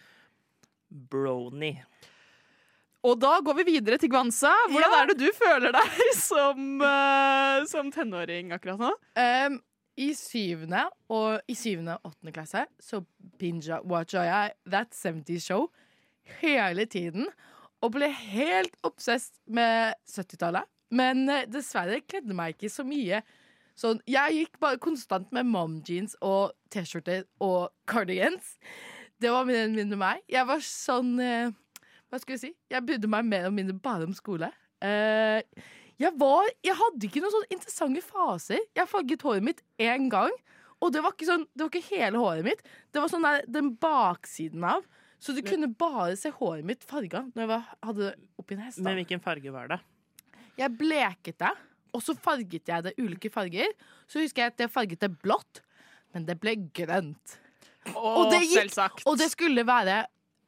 Brony. 1.13 1.75
Og 3.03 3.19
da 3.19 3.33
går 3.43 3.57
vi 3.59 3.65
videre 3.73 3.99
til 3.99 4.13
Gwanza. 4.13 4.53
Hvordan 4.71 4.95
er 5.01 5.09
det 5.11 5.19
du 5.19 5.29
føler 5.35 5.75
deg 5.75 6.03
som, 6.21 6.79
uh, 6.79 7.65
som 7.67 7.91
tenåring 7.95 8.53
akkurat 8.55 8.79
nå? 8.79 8.93
Um, 9.19 9.57
I 9.99 10.13
syvende 10.17 10.85
og 11.13 11.43
i 11.51 11.57
syvende 11.59 11.99
og 11.99 12.13
åttende 12.13 12.35
klasse 12.37 12.63
så 12.81 13.03
binge-watcha 13.43 14.23
jeg 14.29 14.55
That 14.71 14.95
70's 14.95 15.49
Show 15.51 15.67
hele 16.39 16.87
tiden. 16.87 17.27
Og 17.83 17.97
ble 17.97 18.07
helt 18.15 18.77
obsessed 18.87 19.35
med 19.51 19.99
70-tallet. 20.07 20.71
Men 20.95 21.27
uh, 21.27 21.43
dessverre 21.51 22.05
kledde 22.07 22.39
meg 22.39 22.55
ikke 22.55 22.71
så 22.71 22.87
mye. 22.87 23.25
Sånn, 23.79 23.99
jeg 24.07 24.37
gikk 24.37 24.59
bare 24.63 24.79
konstant 24.79 25.31
med 25.35 25.49
mom 25.49 25.81
jeans 25.87 26.15
og 26.23 26.53
T-skjorter 26.71 27.25
og 27.43 27.73
cardigans. 27.91 28.55
Det 29.23 29.31
var 29.33 29.47
mindre 29.49 29.99
meg. 29.99 30.23
Jeg 30.31 30.47
var 30.49 30.63
sånn 30.67 31.13
eh, 31.23 31.53
Hva 32.13 32.21
skal 32.21 32.37
jeg 32.37 32.43
si? 32.43 32.51
Jeg 32.69 32.85
brydde 32.85 33.09
meg 33.09 33.25
mer 33.25 33.47
og 33.49 33.55
mindre 33.57 33.75
bare 33.81 34.05
om 34.05 34.13
skole. 34.17 34.51
Uh, 34.85 35.41
jeg 36.03 36.11
var 36.19 36.49
Jeg 36.67 36.75
hadde 36.77 37.07
ikke 37.07 37.23
noen 37.23 37.33
sånne 37.33 37.53
interessante 37.55 38.03
faser. 38.05 38.61
Jeg 38.77 38.91
farget 38.91 39.25
håret 39.25 39.47
mitt 39.47 39.63
én 39.81 40.11
gang. 40.13 40.33
Og 40.83 40.91
det 40.93 41.01
var 41.05 41.15
sånn 41.23 41.47
Det 41.55 41.63
var 41.65 41.71
ikke 41.71 41.95
hele 41.97 42.21
håret 42.21 42.45
mitt. 42.45 42.61
Det 42.93 43.01
var 43.01 43.09
sånn 43.13 43.25
der 43.25 43.47
den 43.49 43.73
baksiden 43.81 44.65
av. 44.67 44.85
Så 45.23 45.33
du 45.37 45.41
kunne 45.47 45.69
bare 45.79 46.17
se 46.19 46.33
håret 46.35 46.67
mitt 46.67 46.83
farga 46.85 47.21
når 47.31 47.45
jeg 47.45 47.49
var, 47.53 47.67
hadde 47.87 48.09
det 48.09 48.15
oppi 48.43 48.57
en 48.57 48.65
hest. 48.67 48.81
Men 48.83 48.97
hvilken 48.99 49.23
farge 49.23 49.53
var 49.55 49.69
det? 49.71 49.79
Jeg 50.59 50.75
bleket 50.77 51.39
det, 51.39 51.53
og 51.95 52.03
så 52.03 52.17
farget 52.19 52.67
jeg 52.69 52.83
det 52.89 52.93
ulike 52.99 53.31
farger. 53.33 53.71
Så 54.11 54.19
husker 54.19 54.43
jeg 54.43 54.53
at 54.53 54.65
jeg 54.67 54.73
farget 54.75 55.01
det 55.01 55.13
blått, 55.23 55.63
men 56.13 56.27
det 56.27 56.35
ble 56.43 56.57
grønt. 56.75 57.39
Og, 57.95 58.33
det 58.35 58.41
gikk- 58.51 59.07
Og 59.07 59.17
det 59.23 59.31
skulle 59.31 59.63
være 59.65 60.01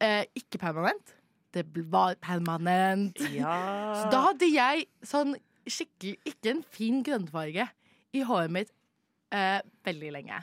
eh, 0.02 0.24
ikke 0.34 0.58
permanent. 0.58 1.13
Det 1.54 1.64
var 1.92 2.16
permanent. 2.22 3.20
Ja. 3.32 3.54
Så 4.00 4.08
da 4.12 4.24
hadde 4.28 4.50
jeg 4.50 4.88
sånn 5.06 5.36
skikkelig 5.64 6.18
Ikke 6.28 6.50
en 6.52 6.64
fin 6.74 6.98
grønnfarge 7.06 7.68
i 8.14 8.22
håret 8.26 8.52
mitt 8.52 8.72
eh, 9.34 9.60
veldig 9.86 10.10
lenge. 10.18 10.42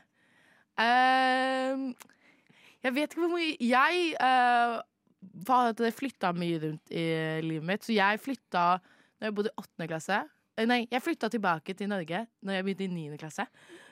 Uh, 0.81 1.91
jeg 2.81 2.95
vet 2.95 3.11
ikke 3.11 3.21
hvor 3.21 3.33
mye 3.35 3.57
Jeg 3.61 4.15
uh, 4.23 4.79
hadde 5.45 5.91
flytta 5.93 6.31
mye 6.33 6.61
rundt 6.63 6.93
i 6.95 7.05
livet 7.45 7.67
mitt, 7.67 7.85
så 7.85 7.93
jeg 7.93 8.21
flytta 8.23 8.65
når 8.81 9.27
jeg 9.27 9.35
bodde 9.37 9.51
i 9.51 9.61
åttende 9.61 9.89
klasse. 9.91 10.21
Eh, 10.57 10.67
Nei, 10.69 10.81
jeg 10.91 11.03
flytta 11.05 11.29
tilbake 11.31 11.75
til 11.77 11.91
Norge 11.91 12.25
når 12.41 12.57
jeg 12.57 12.65
begynte 12.65 12.87
i 12.87 12.95
niende 12.95 13.21
klasse. 13.21 13.45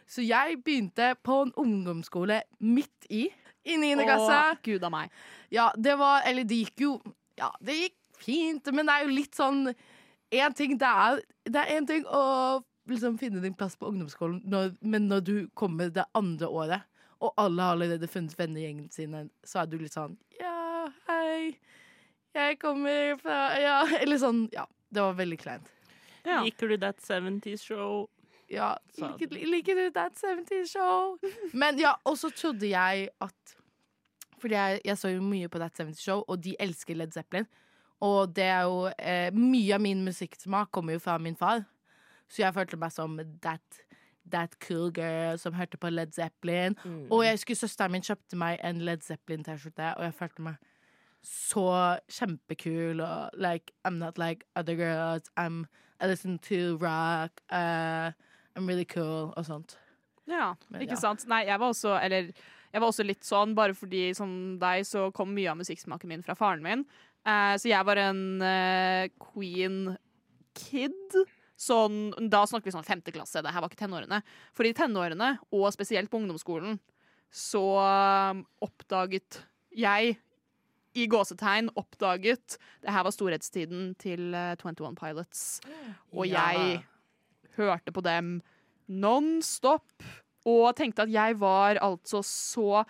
Så 0.09 0.25
jeg 0.25 0.57
begynte 0.65 1.13
på 1.23 1.43
en 1.45 1.53
ungdomsskole 1.61 2.41
midt 2.65 3.09
i. 3.13 3.27
I 3.65 3.77
niende 3.77 4.05
klasse. 4.07 4.37
Å, 4.53 4.57
Gud 4.63 4.83
av 4.87 4.93
meg. 4.93 5.11
Ja, 5.51 5.69
det 5.75 5.95
var 5.99 6.23
Eller 6.29 6.45
det 6.47 6.61
gikk 6.63 6.83
jo 6.85 6.91
Ja, 7.39 7.49
det 7.59 7.75
gikk 7.75 7.95
fint, 8.21 8.67
men 8.75 8.85
det 8.87 8.95
er 8.95 9.07
jo 9.07 9.15
litt 9.15 9.35
sånn 9.35 9.73
En 10.35 10.53
ting 10.55 10.77
det 10.79 10.87
er 10.87 11.21
Det 11.49 11.63
er 11.63 11.77
en 11.77 11.87
ting 11.89 12.05
å 12.05 12.23
liksom 12.89 13.17
finne 13.21 13.41
din 13.43 13.53
plass 13.53 13.75
på 13.77 13.85
ungdomsskolen, 13.85 14.39
når, 14.49 14.71
men 14.81 15.03
når 15.05 15.19
du 15.21 15.33
kommer 15.53 15.91
det 15.93 16.07
andre 16.17 16.47
året, 16.49 16.87
og 17.21 17.35
alle 17.37 17.61
har 17.61 17.75
allerede 17.75 18.07
funnet 18.09 18.33
vennegjengen 18.33 18.87
sine, 18.89 19.27
så 19.45 19.61
er 19.61 19.69
du 19.69 19.75
litt 19.77 19.93
sånn 19.93 20.15
Ja, 20.39 20.87
hei. 21.05 21.51
Jeg 22.33 22.57
kommer 22.61 23.13
fra 23.21 23.37
Ja, 23.61 23.75
eller 24.01 24.21
sånn 24.21 24.47
Ja. 24.55 24.65
Det 24.89 25.03
var 25.05 25.13
veldig 25.19 25.37
kleint. 25.37 25.67
Ja. 26.25 26.39
Liker 26.41 26.71
du 26.71 26.79
That 26.81 26.97
70's 26.97 27.61
Show? 27.61 28.07
Ja, 28.49 28.73
like, 28.97 29.27
liker, 29.29 29.75
du. 29.75 29.89
That 29.93 30.17
70 30.17 30.65
Show? 30.71 31.17
Men 31.53 31.79
ja, 31.79 31.93
og 32.03 32.17
så 32.17 32.31
trodde 32.33 32.69
jeg 32.69 33.09
at 33.21 33.55
Fordi 34.39 34.55
jeg, 34.55 34.81
jeg 34.85 34.97
så 34.97 35.09
jo 35.11 35.21
mye 35.21 35.49
på 35.51 35.59
That 35.59 35.77
70 35.77 35.99
Show, 35.99 36.23
og 36.27 36.43
de 36.43 36.55
elsker 36.59 36.95
Led 36.95 37.11
Zeppelin. 37.11 37.45
Og 37.99 38.35
det 38.35 38.43
er 38.43 38.61
jo 38.61 38.87
eh, 38.99 39.33
Mye 39.35 39.75
av 39.75 39.81
min 39.83 40.03
musikksmak 40.05 40.71
kommer 40.71 40.95
jo 40.95 41.03
fra 41.03 41.17
min 41.17 41.35
far. 41.35 41.65
Så 42.29 42.43
jeg 42.43 42.53
følte 42.53 42.77
meg 42.77 42.93
som 42.93 43.19
that, 43.43 43.81
that 44.31 44.55
cool 44.63 44.91
girl 44.93 45.37
som 45.37 45.53
hørte 45.53 45.77
på 45.77 45.89
Led 45.89 46.13
Zeppelin. 46.15 46.77
Og 47.09 47.25
jeg 47.25 47.39
husker 47.39 47.55
søsteren 47.55 47.91
min 47.91 48.05
kjøpte 48.05 48.37
meg 48.37 48.59
en 48.63 48.81
Led 48.85 49.01
Zeppelin-T-skjorte, 49.01 49.95
og 49.97 50.03
jeg 50.03 50.13
følte 50.13 50.45
meg 50.45 50.55
så 51.25 51.97
kjempekul. 52.07 53.01
Og 53.01 53.29
like, 53.33 53.73
I'm 53.83 53.97
not 53.97 54.17
like 54.17 54.45
other 54.55 54.75
girls. 54.75 55.23
I'm, 55.37 55.65
I 55.99 56.07
listen 56.07 56.39
to 56.39 56.77
rock. 56.77 57.41
Uh, 57.51 58.11
I'm 58.57 58.67
really 58.67 58.85
cool, 58.85 59.31
og 59.37 59.45
sånt. 59.45 59.77
Ja, 60.29 60.53
Men 60.69 60.83
ikke 60.85 60.97
ja. 60.97 61.01
sant? 61.01 61.25
Nei, 61.29 61.43
jeg 61.47 61.57
var 61.59 61.71
også 61.73 61.95
Eller 62.03 62.31
jeg 62.69 62.81
var 62.83 62.91
også 62.91 63.01
litt 63.05 63.25
sånn, 63.25 63.55
bare 63.57 63.73
fordi 63.73 64.11
som 64.13 64.59
deg 64.61 64.83
så 64.85 65.07
kom 65.15 65.31
mye 65.33 65.49
av 65.49 65.57
musikksmaken 65.57 66.11
min 66.11 66.21
fra 66.21 66.35
faren 66.37 66.61
min. 66.61 66.83
Eh, 67.25 67.55
så 67.57 67.65
jeg 67.71 67.87
var 67.87 67.97
en 67.97 68.19
eh, 68.45 69.07
Queen-kid. 69.17 71.17
Sånn, 71.59 71.97
da 72.31 72.45
snakker 72.47 72.69
vi 72.69 72.75
sånn 72.77 72.85
femte 72.87 73.11
klasse. 73.11 73.41
Det 73.43 73.51
her 73.51 73.65
var 73.65 73.71
ikke 73.71 73.81
tenårene. 73.81 74.21
For 74.55 74.69
i 74.69 74.75
tenårene, 74.77 75.33
og 75.51 75.65
spesielt 75.75 76.11
på 76.11 76.21
ungdomsskolen, 76.21 76.77
så 77.33 77.63
um, 78.31 78.45
oppdaget 78.65 79.41
jeg 79.75 80.15
i 80.97 81.03
gåsetegn 81.05 81.67
oppdaget 81.77 82.55
Det 82.81 82.89
her 82.89 83.03
var 83.05 83.13
storhetstiden 83.13 83.91
til 84.01 84.31
eh, 84.33 84.55
21 84.57 84.95
Pilots. 84.97 85.43
Og 86.13 86.25
Ja. 86.29 86.47
jeg 86.53 86.79
hørte 87.59 87.93
på 87.95 88.03
dem 88.05 88.39
non 88.89 89.37
stop 89.45 90.07
og 90.49 90.71
tenkte 90.79 91.05
at 91.05 91.13
jeg 91.13 91.37
var 91.39 91.77
altså 91.83 92.23
så 92.25 92.83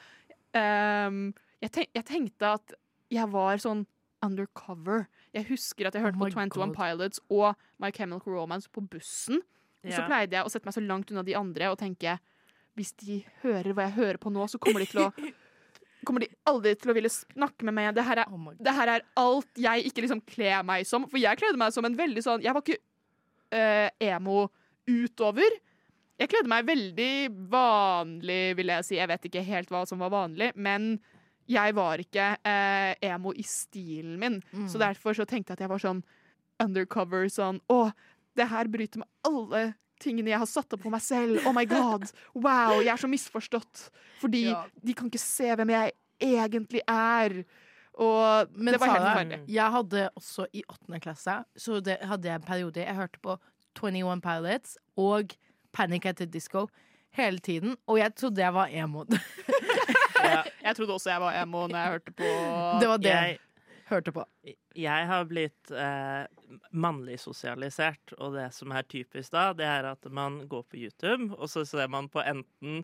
um, 0.55 1.21
jeg, 1.59 1.71
tenk, 1.75 1.89
jeg 1.97 2.05
tenkte 2.07 2.53
at 2.59 2.75
jeg 3.09 3.25
var 3.33 3.59
sånn 3.59 3.83
undercover. 4.25 5.07
Jeg 5.35 5.47
husker 5.49 5.87
at 5.87 5.95
jeg 5.95 6.03
hørte 6.03 6.19
Oh 6.19 6.25
på 6.25 6.31
21 6.35 6.51
God. 6.55 6.75
Pilots 6.75 7.21
og 7.31 7.59
My 7.81 7.91
Chemical 7.95 8.35
Romance 8.35 8.69
på 8.71 8.83
bussen. 8.83 9.41
Og 9.85 9.93
så 9.95 10.03
pleide 10.07 10.35
jeg 10.35 10.45
å 10.45 10.51
sette 10.51 10.67
meg 10.67 10.75
så 10.75 10.83
langt 10.83 11.11
unna 11.11 11.23
de 11.23 11.37
andre 11.39 11.69
og 11.71 11.79
tenke 11.79 12.17
hvis 12.77 12.91
de 13.01 13.21
hører 13.43 13.73
hva 13.75 13.87
jeg 13.87 13.97
hører 13.97 14.19
på 14.21 14.31
nå, 14.31 14.45
så 14.47 14.59
kommer 14.61 14.83
de 14.83 14.89
til 14.91 15.05
å 15.07 15.11
Kommer 16.07 16.23
de 16.23 16.29
aldri 16.47 16.71
til 16.79 16.93
å 16.93 16.93
ville 16.95 17.09
snakke 17.11 17.65
med 17.67 17.75
meg. 17.75 17.89
Det 17.91 18.05
her 18.07 18.21
er 18.21 18.29
Oh 18.31 18.53
det 18.55 18.71
her 18.71 18.87
er 18.87 19.01
alt 19.19 19.59
jeg 19.59 19.89
ikke 19.89 20.05
liksom 20.05 20.21
kler 20.23 20.61
meg 20.63 20.85
som. 20.87 21.03
For 21.11 21.19
jeg 21.19 21.35
kledde 21.41 21.59
meg 21.59 21.73
som 21.75 21.83
en 21.83 21.97
veldig 21.97 22.23
sånn 22.23 22.45
Jeg 22.45 22.55
var 22.55 22.63
ikke 22.63 22.79
eh, 23.51 23.89
emo 24.09 24.47
utover. 24.89 25.49
Jeg 26.19 26.29
kledde 26.33 26.51
meg 26.51 26.65
veldig 26.67 27.11
vanlig, 27.51 28.41
vil 28.59 28.71
jeg 28.73 28.85
si. 28.87 28.97
Jeg 28.99 29.07
vet 29.11 29.27
ikke 29.29 29.43
helt 29.47 29.69
hva 29.71 29.85
som 29.87 30.01
var 30.03 30.11
vanlig, 30.11 30.51
men 30.59 30.97
jeg 31.49 31.73
var 31.77 32.01
ikke 32.03 32.25
eh, 32.45 32.93
emo 33.09 33.31
i 33.33 33.45
stilen 33.47 34.17
min. 34.21 34.39
Mm. 34.51 34.67
Så 34.69 34.81
derfor 34.81 35.15
så 35.17 35.25
tenkte 35.25 35.53
jeg 35.53 35.59
at 35.59 35.63
jeg 35.65 35.71
var 35.71 35.81
sånn 35.81 36.01
undercover, 36.59 37.29
sånn 37.31 37.61
Å, 37.71 37.85
det 38.35 38.49
her 38.51 38.67
bryter 38.71 39.01
med 39.01 39.09
alle 39.27 39.63
tingene 39.99 40.31
jeg 40.31 40.39
har 40.43 40.47
satt 40.47 40.75
opp 40.75 40.83
for 40.85 40.93
meg 40.93 41.03
selv. 41.03 41.39
Oh 41.47 41.55
my 41.55 41.65
god. 41.67 42.05
Wow, 42.35 42.77
jeg 42.83 42.91
er 42.93 43.01
så 43.01 43.09
misforstått. 43.11 43.87
Fordi 44.21 44.45
Ja. 44.51 44.65
de 44.83 44.93
kan 44.95 45.09
ikke 45.09 45.19
se 45.23 45.49
hvem 45.55 45.71
jeg 45.73 45.91
egentlig 46.23 46.81
er. 46.87 47.43
Og 47.93 48.51
Men 48.55 48.73
det 48.73 48.79
var 48.79 48.93
helt 48.93 49.05
forferdelig. 49.05 49.39
Jeg 49.47 49.71
hadde 49.71 50.09
også 50.15 50.45
i 50.53 50.63
åttende 50.69 50.99
klasse 51.03 51.43
Så 51.57 51.79
det 51.83 51.97
hadde 52.01 52.29
jeg 52.29 52.35
en 52.35 52.45
periode 52.47 52.79
Jeg 52.79 52.95
hørte 52.95 53.19
på 53.19 53.37
21 53.79 54.21
Pilots 54.21 54.77
og 54.97 55.35
Panic 55.73 56.05
at 56.05 56.17
the 56.17 56.25
Disco 56.25 56.67
hele 57.17 57.39
tiden, 57.39 57.75
og 57.87 57.97
jeg 57.99 58.13
trodde 58.15 58.41
jeg 58.41 58.53
var 58.53 58.69
emo. 58.71 59.05
Jeg 60.63 60.75
trodde 60.75 60.93
også 60.93 61.09
jeg 61.09 61.21
var 61.21 61.37
emo 61.41 61.67
når 61.67 61.77
jeg 61.79 61.91
hørte 61.93 62.11
på 62.11 62.31
Det 62.81 62.89
var 62.89 62.97
det. 62.97 63.13
Jeg 63.13 63.37
hørte 63.89 64.11
på. 64.11 64.25
Jeg 64.77 65.07
har 65.07 65.23
blitt 65.29 65.71
eh, 65.71 66.25
mannlig 66.71 67.19
sosialisert, 67.19 68.13
og 68.17 68.35
det 68.35 68.49
som 68.53 68.73
er 68.75 68.85
typisk 68.85 69.31
da, 69.33 69.49
det 69.57 69.65
er 69.65 69.87
at 69.93 70.11
man 70.11 70.41
går 70.51 70.65
på 70.69 70.77
YouTube, 70.77 71.31
og 71.37 71.49
så 71.49 71.65
ser 71.65 71.87
man 71.87 72.09
på 72.11 72.21
enten 72.21 72.83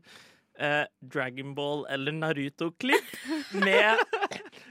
eh, 0.60 0.86
Dragon 1.02 1.54
Ball 1.56 1.86
eller 1.90 2.12
Naruto-klipp 2.16 3.16
med 3.54 4.00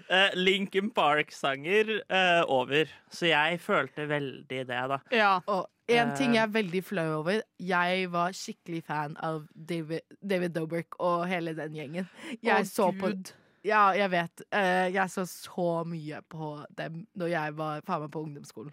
eh, 0.08 0.34
Linkin 0.34 0.90
Park-sanger 0.94 2.00
eh, 2.08 2.42
over. 2.48 2.90
Så 3.10 3.30
jeg 3.30 3.60
følte 3.60 4.08
veldig 4.10 4.64
det, 4.68 4.82
da. 4.94 4.98
Ja. 5.12 5.38
Og 5.46 5.66
en 5.88 6.10
Eh. 6.10 6.16
ting 6.16 6.32
jeg 6.34 6.42
er 6.42 6.52
veldig 6.52 6.80
flau 6.84 7.18
over, 7.18 7.42
jeg 7.60 8.06
var 8.12 8.32
skikkelig 8.32 8.84
fan 8.86 9.16
av 9.20 9.42
David, 9.52 10.00
David 10.22 10.54
Dobrik 10.56 10.96
og 10.98 11.26
hele 11.28 11.52
den 11.58 11.74
gjengen. 11.76 12.08
Jeg 12.40 12.64
Å, 12.64 12.68
så 12.70 12.86
på 12.96 13.10
Gud. 13.12 13.34
Ja, 13.64 13.90
jeg 13.96 14.10
vet. 14.12 14.42
Eh, 14.52 14.88
jeg 14.92 15.10
så 15.12 15.26
så 15.28 15.84
mye 15.88 16.22
på 16.28 16.54
dem 16.76 17.06
når 17.16 17.28
jeg 17.32 17.54
var 17.56 17.84
faen 17.86 18.02
meg 18.04 18.10
på 18.12 18.22
ungdomsskolen. 18.24 18.72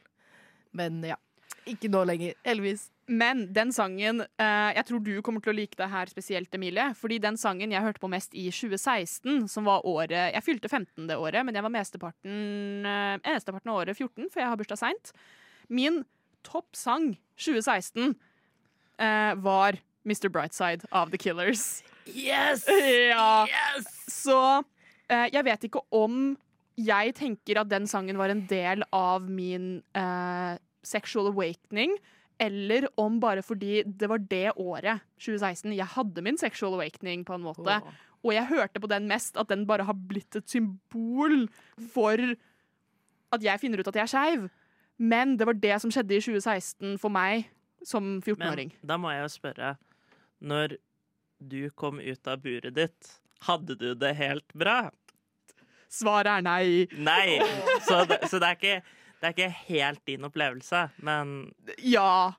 Men 0.72 1.02
ja. 1.04 1.16
Ikke 1.70 1.90
nå 1.92 2.02
lenger, 2.10 2.34
heldigvis. 2.46 2.88
Men 3.12 3.44
den 3.54 3.74
sangen 3.76 4.22
eh, 4.24 4.70
Jeg 4.78 4.86
tror 4.88 5.02
du 5.04 5.12
kommer 5.26 5.44
til 5.44 5.52
å 5.52 5.56
like 5.58 5.78
det 5.78 5.90
her 5.92 6.10
spesielt, 6.10 6.54
Emilie. 6.56 6.88
Fordi 6.98 7.20
den 7.22 7.38
sangen 7.38 7.74
jeg 7.74 7.84
hørte 7.84 8.02
på 8.02 8.10
mest 8.12 8.34
i 8.34 8.48
2016, 8.50 9.48
som 9.52 9.68
var 9.68 9.86
året 9.86 10.32
Jeg 10.34 10.46
fylte 10.46 10.72
15 10.72 11.10
det 11.10 11.20
året, 11.20 11.44
men 11.46 11.58
jeg 11.58 11.66
var 11.66 11.74
mesteparten, 11.76 12.88
eh, 12.88 13.18
mesteparten 13.28 13.74
av 13.74 13.84
året 13.84 13.98
14, 13.98 14.30
for 14.32 14.42
jeg 14.42 14.50
har 14.50 14.60
bursdag 14.60 14.82
seint. 14.82 15.14
Min 15.70 16.04
toppsang 16.48 17.14
2016 17.38 18.16
eh, 18.98 19.34
var 19.44 19.78
Mr. 20.08 20.30
Brightside 20.30 20.88
av 20.92 21.12
The 21.12 21.18
Killers. 21.18 21.84
Yes! 22.06 22.66
Ja. 23.12 23.46
Så 24.10 24.38
eh, 25.12 25.28
jeg 25.34 25.46
vet 25.46 25.68
ikke 25.68 25.84
om 25.94 26.38
jeg 26.80 27.14
tenker 27.18 27.60
at 27.62 27.70
den 27.70 27.86
sangen 27.90 28.18
var 28.18 28.32
en 28.32 28.46
del 28.50 28.84
av 28.96 29.28
min 29.30 29.82
eh, 29.98 30.56
sexual 30.84 31.30
awakening, 31.32 31.98
eller 32.42 32.88
om 32.98 33.20
bare 33.22 33.44
fordi 33.46 33.84
det 33.86 34.10
var 34.10 34.22
det 34.32 34.52
året, 34.58 35.04
2016, 35.20 35.76
jeg 35.78 35.86
hadde 35.96 36.24
min 36.26 36.40
sexual 36.42 36.74
awakening 36.80 37.26
på 37.26 37.38
en 37.38 37.46
måte. 37.46 37.82
Og 38.22 38.34
jeg 38.34 38.50
hørte 38.50 38.82
på 38.82 38.90
den 38.90 39.08
mest 39.10 39.38
at 39.38 39.50
den 39.50 39.68
bare 39.70 39.86
har 39.86 39.98
blitt 39.98 40.36
et 40.38 40.50
symbol 40.50 41.48
for 41.94 42.18
at 43.32 43.46
jeg 43.46 43.62
finner 43.62 43.82
ut 43.82 43.88
at 43.88 43.98
jeg 43.98 44.04
er 44.04 44.12
skeiv. 44.12 44.50
Men 45.02 45.38
det 45.38 45.48
var 45.50 45.58
det 45.58 45.82
som 45.82 45.94
skjedde 45.94 46.18
i 46.18 46.22
2016 46.22 46.98
for 47.02 47.14
meg 47.14 47.48
som 47.86 48.20
14-åring. 48.22 48.74
Da 48.86 48.98
må 49.02 49.10
jeg 49.10 49.24
jo 49.24 49.30
spørre 49.34 49.76
Når 50.42 50.78
du 51.42 51.70
kom 51.74 51.98
ut 51.98 52.28
av 52.30 52.42
buret 52.42 52.76
ditt, 52.78 53.14
hadde 53.48 53.76
du 53.78 53.94
det 53.98 54.14
helt 54.20 54.54
bra? 54.54 54.92
Svaret 55.92 56.30
er 56.38 56.46
nei. 56.46 56.88
Nei. 56.98 57.42
Så 57.88 58.04
det, 58.08 58.22
så 58.30 58.40
det, 58.40 58.48
er, 58.48 58.58
ikke, 58.60 58.76
det 59.22 59.30
er 59.30 59.36
ikke 59.36 59.66
helt 59.70 60.02
din 60.10 60.26
opplevelse, 60.26 60.88
men 61.06 61.52
Ja. 61.78 62.34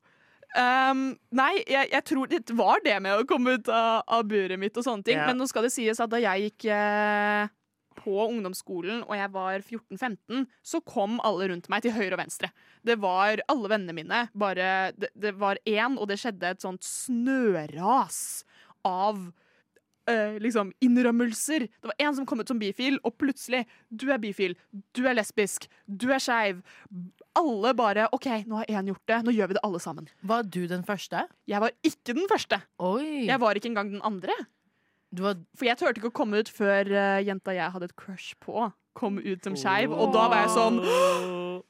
Um, 0.53 1.15
nei, 1.33 1.63
jeg, 1.65 1.89
jeg 1.95 2.05
tror 2.05 2.29
det 2.29 2.43
var 2.59 2.83
det 2.85 2.99
med 3.01 3.23
å 3.23 3.25
komme 3.25 3.55
ut 3.57 3.71
av, 3.73 4.03
av 4.05 4.27
buret 4.29 4.61
mitt 4.61 4.77
og 4.77 4.85
sånne 4.85 5.07
ting. 5.07 5.17
Ja. 5.17 5.31
Men 5.31 5.39
nå 5.41 5.47
skal 5.49 5.65
det 5.65 5.73
sies 5.73 6.03
at 6.03 6.13
da 6.13 6.21
jeg 6.21 6.51
gikk 6.51 6.67
eh, 6.75 7.47
på 7.97 8.17
ungdomsskolen 8.27 9.01
og 9.07 9.15
jeg 9.17 9.31
var 9.33 9.63
14-15, 9.63 10.45
så 10.61 10.83
kom 10.85 11.17
alle 11.25 11.49
rundt 11.55 11.71
meg 11.73 11.87
til 11.87 11.95
høyre 11.97 12.19
og 12.19 12.21
venstre. 12.21 12.53
Det 12.85 12.99
var 13.01 13.41
alle 13.53 13.73
vennene 13.73 13.97
mine. 13.97 14.21
Bare, 14.37 14.93
det, 14.93 15.13
det 15.17 15.33
var 15.41 15.61
én, 15.65 15.97
og 15.97 16.11
det 16.11 16.21
skjedde 16.21 16.53
et 16.53 16.65
sånt 16.67 16.85
snøras 16.85 18.43
av 18.85 19.31
eh, 20.11 20.39
liksom 20.43 20.73
innrømmelser. 20.85 21.67
Det 21.69 21.91
var 21.91 21.99
en 22.07 22.17
som 22.17 22.27
kom 22.29 22.43
ut 22.43 22.49
som 22.49 22.61
bifil, 22.61 22.99
og 23.05 23.17
plutselig 23.21 23.65
Du 23.89 24.09
er 24.13 24.19
bifil, 24.23 24.57
du 24.97 25.05
er 25.07 25.17
lesbisk, 25.17 25.69
du 25.87 26.11
er 26.13 26.23
skeiv. 26.23 26.63
Alle 27.39 27.75
bare 27.77 28.09
OK, 28.13 28.29
nå 28.47 28.63
har 28.63 28.73
én 28.73 28.91
gjort 28.91 29.07
det, 29.09 29.21
nå 29.27 29.35
gjør 29.35 29.53
vi 29.53 29.59
det 29.59 29.65
alle 29.67 29.81
sammen. 29.81 30.09
Var 30.23 30.43
du 30.43 30.67
den 30.71 30.85
første? 30.85 31.27
Jeg 31.49 31.61
var 31.61 31.73
ikke 31.83 32.17
den 32.17 32.29
første. 32.31 32.61
Oi. 32.79 33.27
Jeg 33.29 33.41
var 33.41 33.57
ikke 33.57 33.73
engang 33.73 33.93
den 33.93 34.05
andre. 34.05 34.37
Du 35.13 35.27
var 35.27 35.37
For 35.59 35.69
jeg 35.69 35.77
turte 35.81 36.01
ikke 36.01 36.13
å 36.13 36.21
komme 36.23 36.41
ut 36.41 36.49
før 36.49 36.89
uh, 36.89 37.21
jenta 37.21 37.53
jeg 37.53 37.73
hadde 37.75 37.91
et 37.91 37.97
crush 37.97 38.33
på, 38.41 38.71
kom 38.97 39.19
ut 39.21 39.45
som 39.45 39.57
skeiv. 39.57 39.93
Og 39.93 40.13
da 40.15 40.29
var 40.33 40.47
jeg 40.47 40.55
sånn 40.57 40.81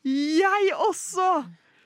Jeg 0.06 0.72
også! 0.78 1.28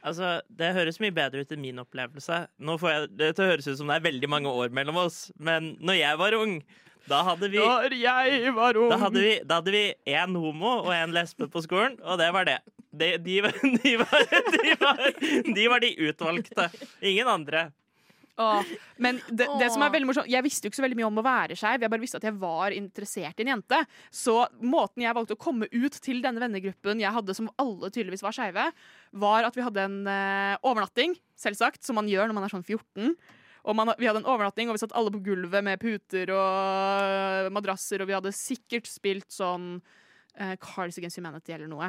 Altså, 0.07 0.41
Det 0.47 0.73
høres 0.77 1.01
mye 1.03 1.15
bedre 1.15 1.43
ut 1.43 1.53
enn 1.53 1.63
min 1.65 1.83
opplevelse. 1.83 2.45
Nå 2.63 2.77
får 2.79 2.93
jeg 2.93 3.09
det 3.19 3.31
til 3.35 3.47
å 3.47 3.53
høres 3.53 3.67
ut 3.67 3.79
som 3.81 3.91
det 3.91 3.99
er 3.99 4.05
veldig 4.07 4.31
mange 4.31 4.53
år 4.53 4.75
mellom 4.75 5.01
oss, 5.03 5.27
men 5.39 5.75
når 5.83 5.99
jeg 5.99 6.21
var 6.23 6.37
ung, 6.39 6.61
da 7.07 7.23
hadde 7.27 7.51
vi 7.51 7.59
Når 7.63 7.95
jeg 7.99 8.55
var 8.55 8.79
ung. 8.79 8.91
Da 8.91 8.99
hadde 9.03 9.23
vi, 9.23 9.35
da 9.47 9.61
hadde 9.61 9.75
vi 9.75 9.85
én 10.11 10.39
homo 10.39 10.73
og 10.85 10.93
én 10.95 11.15
lesbe 11.15 11.51
på 11.51 11.63
skolen, 11.63 11.99
og 12.03 12.19
det 12.23 12.31
var 12.35 12.49
det. 12.49 12.59
De, 12.97 13.13
de, 13.23 13.41
var, 13.45 13.59
de, 13.83 13.97
var, 14.01 14.23
de, 14.57 14.77
var, 14.81 15.03
de 15.59 15.67
var 15.71 15.85
de 15.85 15.93
utvalgte. 16.09 16.71
Ingen 17.03 17.31
andre. 17.31 17.69
Åh, 18.37 18.73
men 19.01 19.17
det, 19.33 19.47
det 19.57 19.71
som 19.73 19.81
er 19.81 19.93
veldig 19.95 20.11
morsomt 20.11 20.29
Jeg 20.29 20.45
visste 20.45 20.67
jo 20.67 20.69
ikke 20.69 20.77
så 20.77 20.85
veldig 20.85 20.99
mye 20.99 21.09
om 21.09 21.21
å 21.23 21.25
være 21.25 21.57
skeiv. 21.57 21.81
Jeg 21.81 21.93
bare 21.93 22.03
visste 22.03 22.19
at 22.21 22.27
jeg 22.29 22.37
var 22.37 22.75
interessert 22.77 23.41
i 23.41 23.47
en 23.47 23.55
jente. 23.55 23.79
Så 24.13 24.35
måten 24.61 25.07
jeg 25.07 25.17
valgte 25.17 25.39
å 25.39 25.41
komme 25.41 25.71
ut 25.73 25.97
til 26.05 26.21
denne 26.25 26.43
vennegruppen 26.43 27.01
jeg 27.01 27.17
hadde, 27.17 27.37
som 27.37 27.49
alle 27.63 27.89
tydeligvis 27.89 28.25
var 28.27 28.37
skeive, 28.37 28.69
var 29.17 29.49
at 29.49 29.57
vi 29.57 29.65
hadde 29.65 29.87
en 29.89 29.99
uh, 30.05 30.69
overnatting, 30.69 31.17
selvsagt, 31.41 31.81
som 31.87 31.97
man 31.97 32.13
gjør 32.13 32.29
når 32.29 32.37
man 32.37 32.49
er 32.49 32.53
sånn 32.53 32.67
14. 32.67 33.17
Og 33.67 33.75
man, 33.75 33.95
vi 33.99 34.07
hadde 34.07 34.21
en 34.21 34.29
overnatting, 34.29 34.69
og 34.69 34.77
vi 34.77 34.85
satt 34.85 34.95
alle 34.99 35.11
på 35.17 35.25
gulvet 35.27 35.65
med 35.65 35.81
puter 35.83 36.31
og 36.37 37.49
madrasser, 37.57 38.05
og 38.05 38.11
vi 38.11 38.19
hadde 38.19 38.37
sikkert 38.37 38.91
spilt 38.91 39.33
sånn 39.33 39.79
uh, 39.81 40.55
Cards 40.61 41.01
Against 41.01 41.19
Humanity 41.19 41.57
eller 41.57 41.73
noe. 41.73 41.89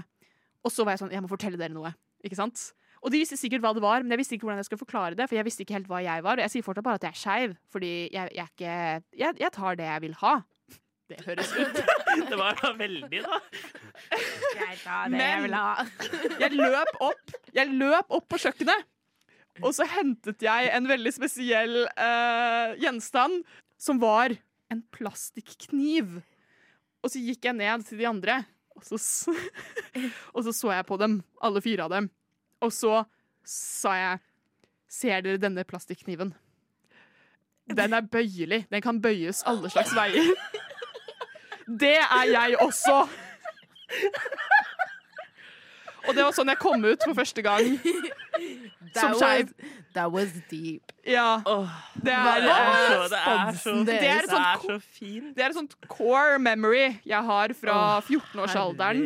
Og 0.64 0.72
så 0.74 0.88
var 0.88 0.96
jeg 0.96 1.04
sånn 1.04 1.14
Jeg 1.14 1.24
må 1.24 1.30
fortelle 1.32 1.60
dere 1.60 1.76
noe. 1.76 1.92
Ikke 2.24 2.40
sant? 2.40 2.70
Og 3.08 3.13
de 3.13 3.22
visste 3.22 3.38
sikkert 3.39 3.63
hva 3.63 3.72
det 3.72 3.80
var, 3.80 4.04
men 4.04 4.12
jeg 4.12 4.20
visste 4.20 4.36
ikke 4.36 4.50
hvordan 4.50 4.60
jeg 4.60 4.67
skulle 4.67 4.84
forklare 4.84 5.15
det. 5.15 5.30
For 5.32 5.38
jeg 5.38 5.48
visste 5.48 5.63
ikke 5.63 5.78
helt 5.78 5.88
hva 5.88 6.02
jeg 6.04 6.24
var. 6.26 6.36
Og 6.36 6.43
jeg 6.43 6.52
sier 6.58 6.65
fortsatt 6.65 6.84
bare 6.84 7.00
at 7.00 7.06
jeg 7.08 7.15
er 7.15 7.22
skeiv, 7.22 7.54
fordi 7.72 7.91
jeg, 8.12 8.34
jeg 8.36 8.43
er 8.43 8.50
ikke 8.52 8.74
jeg, 9.22 9.38
jeg 9.39 9.52
tar 9.56 9.78
det 9.80 9.88
jeg 9.88 10.04
vil 10.04 10.17
ha. 10.20 10.34
Det 11.08 11.22
høres 11.24 11.54
ut. 11.56 11.80
Det 12.28 12.36
var 12.36 12.58
da 12.60 12.74
veldig, 12.76 13.22
da. 13.24 13.38
Men 15.13 15.22
jeg 15.22 16.50
vil 16.52 16.63
løp 16.65 16.91
opp 17.06 17.36
Jeg 17.56 17.72
løp 17.78 18.15
opp 18.17 18.26
på 18.34 18.39
kjøkkenet, 18.41 18.88
og 19.62 19.72
så 19.78 19.88
hentet 19.89 20.43
jeg 20.43 20.72
en 20.74 20.89
veldig 20.89 21.13
spesiell 21.15 21.78
uh, 21.86 22.76
gjenstand, 22.82 23.39
som 23.80 24.02
var 24.02 24.36
en 24.74 24.84
plastikkniv. 24.93 26.20
Og 27.06 27.13
så 27.13 27.22
gikk 27.24 27.48
jeg 27.48 27.56
ned 27.62 27.88
til 27.88 28.02
de 28.02 28.10
andre, 28.10 28.41
og 28.76 28.84
så, 28.89 29.34
og 30.36 30.43
så 30.43 30.54
så 30.60 30.76
jeg 30.76 30.89
på 30.89 31.00
dem, 31.00 31.22
alle 31.39 31.63
fire 31.63 31.88
av 31.88 31.96
dem. 31.96 32.12
Og 32.62 32.72
så 32.74 33.04
sa 33.48 33.93
jeg 34.00 34.20
Ser 34.89 35.20
dere 35.22 35.38
denne 35.38 35.63
plastikkniven? 35.67 36.30
Den 37.67 37.93
er 37.93 38.06
bøyelig. 38.08 38.62
Den 38.72 38.82
kan 38.82 39.02
bøyes 39.04 39.41
alle 39.46 39.67
slags 39.70 39.91
veier. 39.96 40.30
Det 41.67 41.98
er 42.00 42.24
jeg 42.32 42.56
også! 42.63 43.02
Og 46.08 46.15
det 46.15 46.24
var 46.24 46.32
sånn 46.38 46.48
jeg 46.54 46.60
kom 46.62 46.86
ut 46.88 47.04
for 47.04 47.17
første 47.17 47.43
gang. 47.43 47.65
Som 48.96 49.12
That 49.12 49.17
skeiv. 49.20 49.50
that 49.98 50.12
was 50.13 50.32
deep. 50.48 50.93
Ja. 51.04 51.41
Det 51.43 52.06
Det 52.08 52.13
er, 52.13 52.22
er 52.22 52.38
eh, 52.38 53.10
det 53.12 53.20
er 53.20 53.60
så, 53.60 53.74
det 53.84 53.98
er 53.98 54.22
Det 54.30 54.38
er 54.39 54.62
så 54.63 54.78
fint. 54.80 55.36
det 55.36 55.43
er 55.43 55.50
et 55.52 55.58
sånt 55.60 55.76
core 55.91 56.39
memory 56.39 56.96
jeg 57.06 57.24
har 57.28 57.52
fra 57.60 58.00
14-årsalderen. 58.08 59.04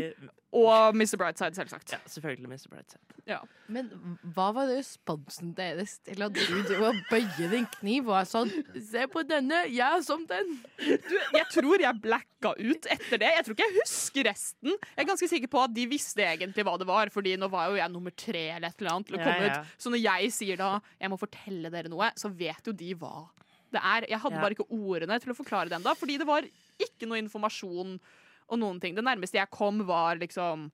Og 0.52 0.96
Mr. 1.00 1.16
Brightside, 1.16 1.56
selvsagt. 1.56 1.94
Ja, 1.94 1.98
selvfølgelig 2.12 2.50
Mr. 2.52 2.68
Brightside. 2.74 3.00
Ja. 3.30 3.38
Men 3.72 3.88
hva 4.36 4.50
var 4.52 4.68
responsen 4.68 5.54
deres 5.56 5.94
til 6.04 6.20
at 6.26 6.34
du 6.36 6.58
dro 6.68 6.90
og 6.90 6.98
bøye 7.08 7.48
din 7.54 7.68
kniv 7.78 8.10
og 8.12 8.18
er 8.20 8.28
sånn 8.28 8.52
Se 8.84 9.06
på 9.14 9.24
denne, 9.30 9.62
jeg 9.72 9.86
er 9.86 10.04
som 10.04 10.26
den. 10.28 10.58
Jeg 10.82 11.46
tror 11.54 11.80
jeg 11.86 12.02
blacka 12.04 12.52
ut 12.60 12.90
etter 12.92 13.22
det. 13.22 13.30
Jeg 13.38 13.46
tror 13.48 13.56
ikke 13.56 13.68
jeg 13.70 13.78
husker 13.80 14.28
resten. 14.28 14.74
Jeg 14.76 15.06
er 15.06 15.10
ganske 15.14 15.30
sikker 15.32 15.52
på 15.54 15.62
at 15.64 15.76
de 15.78 15.86
visste 15.88 16.26
egentlig 16.26 16.66
hva 16.68 16.76
det 16.82 16.90
var, 16.90 17.08
Fordi 17.16 17.38
nå 17.40 17.48
var 17.54 17.70
jo 17.72 17.80
jeg 17.80 17.94
nummer 17.96 18.12
tre 18.12 18.44
eller 18.58 18.74
et 18.74 18.82
eller 18.84 18.92
annet 18.98 19.08
til 19.08 19.16
å 19.16 19.22
Ja, 19.22 19.30
komme 19.30 19.48
ja. 19.48 19.62
ut. 19.62 19.76
Så 19.80 19.94
når 19.94 20.04
jeg 20.04 20.34
sier 20.36 20.60
da 20.60 20.72
jeg 21.00 21.14
må 21.14 21.22
fortelle 21.22 21.72
dere 21.72 21.88
noe, 21.94 22.12
så 22.20 22.28
vet 22.28 22.68
jo 22.68 22.74
de 22.76 22.92
hva 23.00 23.30
det 23.72 23.80
er. 23.80 24.04
Jeg 24.12 24.20
hadde 24.20 24.36
Ja. 24.36 24.42
bare 24.44 24.52
ikke 24.58 24.68
ordene 24.68 25.16
til 25.24 25.32
å 25.32 25.38
forklare 25.38 25.70
det 25.72 25.78
ennå, 25.80 25.96
fordi 25.96 26.18
det 26.20 26.28
var 26.28 26.44
ikke 26.44 27.08
noe 27.08 27.22
informasjon 27.24 28.02
og 28.52 28.60
noen 28.62 28.82
ting. 28.84 28.96
Det 28.98 29.04
nærmeste 29.08 29.40
jeg 29.40 29.50
kom, 29.54 29.82
var 29.88 30.20
liksom 30.22 30.68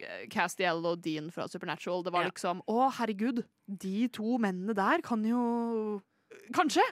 eh, 0.00 0.26
Castiel 0.32 0.82
og 0.86 1.00
Dean 1.04 1.30
fra 1.34 1.46
Supernatural. 1.48 2.02
Det 2.06 2.12
var 2.12 2.26
Ja. 2.26 2.32
liksom 2.32 2.60
Å, 2.66 2.90
herregud, 2.98 3.44
de 3.66 4.08
to 4.12 4.36
mennene 4.42 4.74
der 4.76 5.00
kan 5.06 5.22
jo 5.24 6.02
Kanskje! 6.54 6.82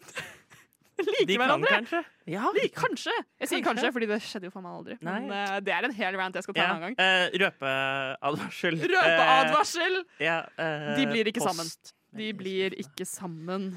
like 1.00 1.24
De 1.26 1.36
kan 1.38 1.46
hverandre. 1.46 1.70
kanskje? 1.72 2.00
Ja. 2.28 2.50
Vi, 2.52 2.66
kanskje! 2.74 3.14
Jeg 3.40 3.48
sier 3.48 3.62
Kanskje. 3.62 3.64
kanskje, 3.70 3.92
fordi 3.94 4.08
det 4.10 4.18
skjedde 4.26 4.50
jo 4.50 4.52
faen 4.52 4.66
meg 4.66 4.74
aldri. 4.76 4.96
Nei. 5.00 5.14
Men 5.24 5.30
uh, 5.32 5.54
det 5.64 5.72
er 5.72 5.86
en 5.88 5.94
hel 5.96 6.18
rant 6.20 6.36
jeg 6.36 6.44
skal 6.44 6.54
ta 6.58 6.60
ja. 6.60 6.66
en 6.66 6.76
annen 6.76 6.92
gang. 6.92 6.98
Uh, 7.00 7.38
røpeadvarsel. 7.44 8.76
Røpeadvarsel! 8.92 9.96
Uh, 10.04 10.20
ja, 10.26 10.36
eh, 10.60 10.90
De 11.00 11.06
blir 11.08 11.32
ikke 11.32 11.40
sammen. 11.46 11.72
De 12.20 12.28
blir 12.36 12.76
ikke 12.84 13.06
sammen. 13.08 13.70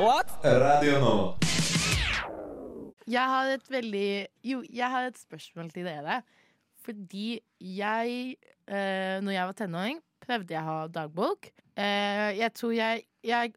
What? 0.00 0.32
Radio 0.44 0.96
Nova. 1.04 1.49
Jeg 3.10 3.32
har 3.32 3.48
et 3.50 3.70
veldig 3.72 4.10
Jo, 4.46 4.60
jeg 4.70 4.90
har 4.90 5.08
et 5.08 5.18
spørsmål 5.18 5.70
til 5.74 5.88
dere. 5.88 6.20
Fordi 6.80 7.40
jeg, 7.60 8.36
eh, 8.66 9.16
når 9.20 9.32
jeg 9.34 9.46
var 9.48 9.56
tenåring, 9.58 9.98
prøvde 10.20 10.54
jeg 10.54 10.62
å 10.62 10.68
ha 10.68 10.86
dagbok. 10.88 11.50
Eh, 11.76 12.38
jeg 12.38 12.52
tror 12.54 12.72
jeg 12.76 13.04
Jeg, 13.22 13.52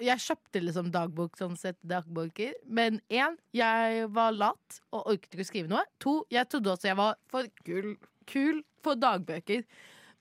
jeg 0.00 0.22
kjøpte 0.24 0.60
liksom 0.62 0.86
dagbok, 0.90 1.34
sånn 1.36 1.58
sett 1.60 1.76
dagboker. 1.84 2.54
Men 2.64 3.02
én, 3.12 3.36
jeg 3.52 4.06
var 4.08 4.32
lat 4.32 4.78
og 4.92 5.10
orket 5.12 5.34
ikke 5.34 5.44
å 5.44 5.48
skrive 5.50 5.68
noe. 5.68 5.82
To, 6.00 6.22
jeg 6.32 6.48
trodde 6.48 6.72
også 6.72 6.88
jeg 6.88 6.96
var 6.96 7.18
for 7.28 7.50
kul, 7.66 7.90
kul 8.24 8.62
for 8.80 8.96
dagbøker. 8.96 9.66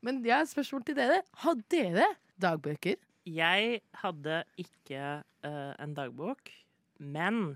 Men 0.04 0.20
jeg 0.26 0.36
har 0.36 0.44
et 0.44 0.52
spørsmål 0.52 0.84
til 0.84 0.98
dere. 1.00 1.22
Har 1.46 1.56
dere 1.72 2.10
dagbøker? 2.44 3.00
Jeg 3.24 3.80
hadde 4.02 4.42
ikke 4.60 5.24
uh, 5.24 5.72
en 5.80 5.96
dagbok, 5.96 6.52
men 7.00 7.56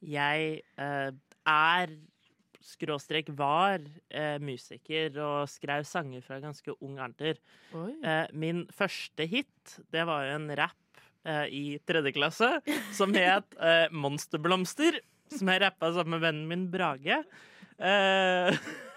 jeg 0.00 0.62
eh, 0.80 1.10
er 1.48 1.94
skråstrek 2.64 3.30
var 3.36 3.80
eh, 4.12 4.36
musiker 4.42 5.16
og 5.24 5.48
skrev 5.50 5.86
sanger 5.88 6.24
fra 6.24 6.40
ganske 6.42 6.74
ung 6.80 6.98
alder. 7.02 7.40
Eh, 7.72 8.26
min 8.36 8.66
første 8.74 9.26
hit, 9.28 9.78
det 9.92 10.04
var 10.08 10.26
jo 10.28 10.36
en 10.36 10.50
rap 10.60 11.02
eh, 11.24 11.46
i 11.48 11.64
tredje 11.88 12.12
klasse 12.16 12.50
som 12.96 13.14
het 13.16 13.56
eh, 13.70 13.88
Monsterblomster. 13.92 15.00
Som 15.30 15.46
jeg 15.52 15.62
rappa 15.62 15.92
sammen 15.94 16.16
med 16.16 16.24
vennen 16.24 16.48
min 16.50 16.68
Brage. 16.72 17.20
Eh, 17.78 18.56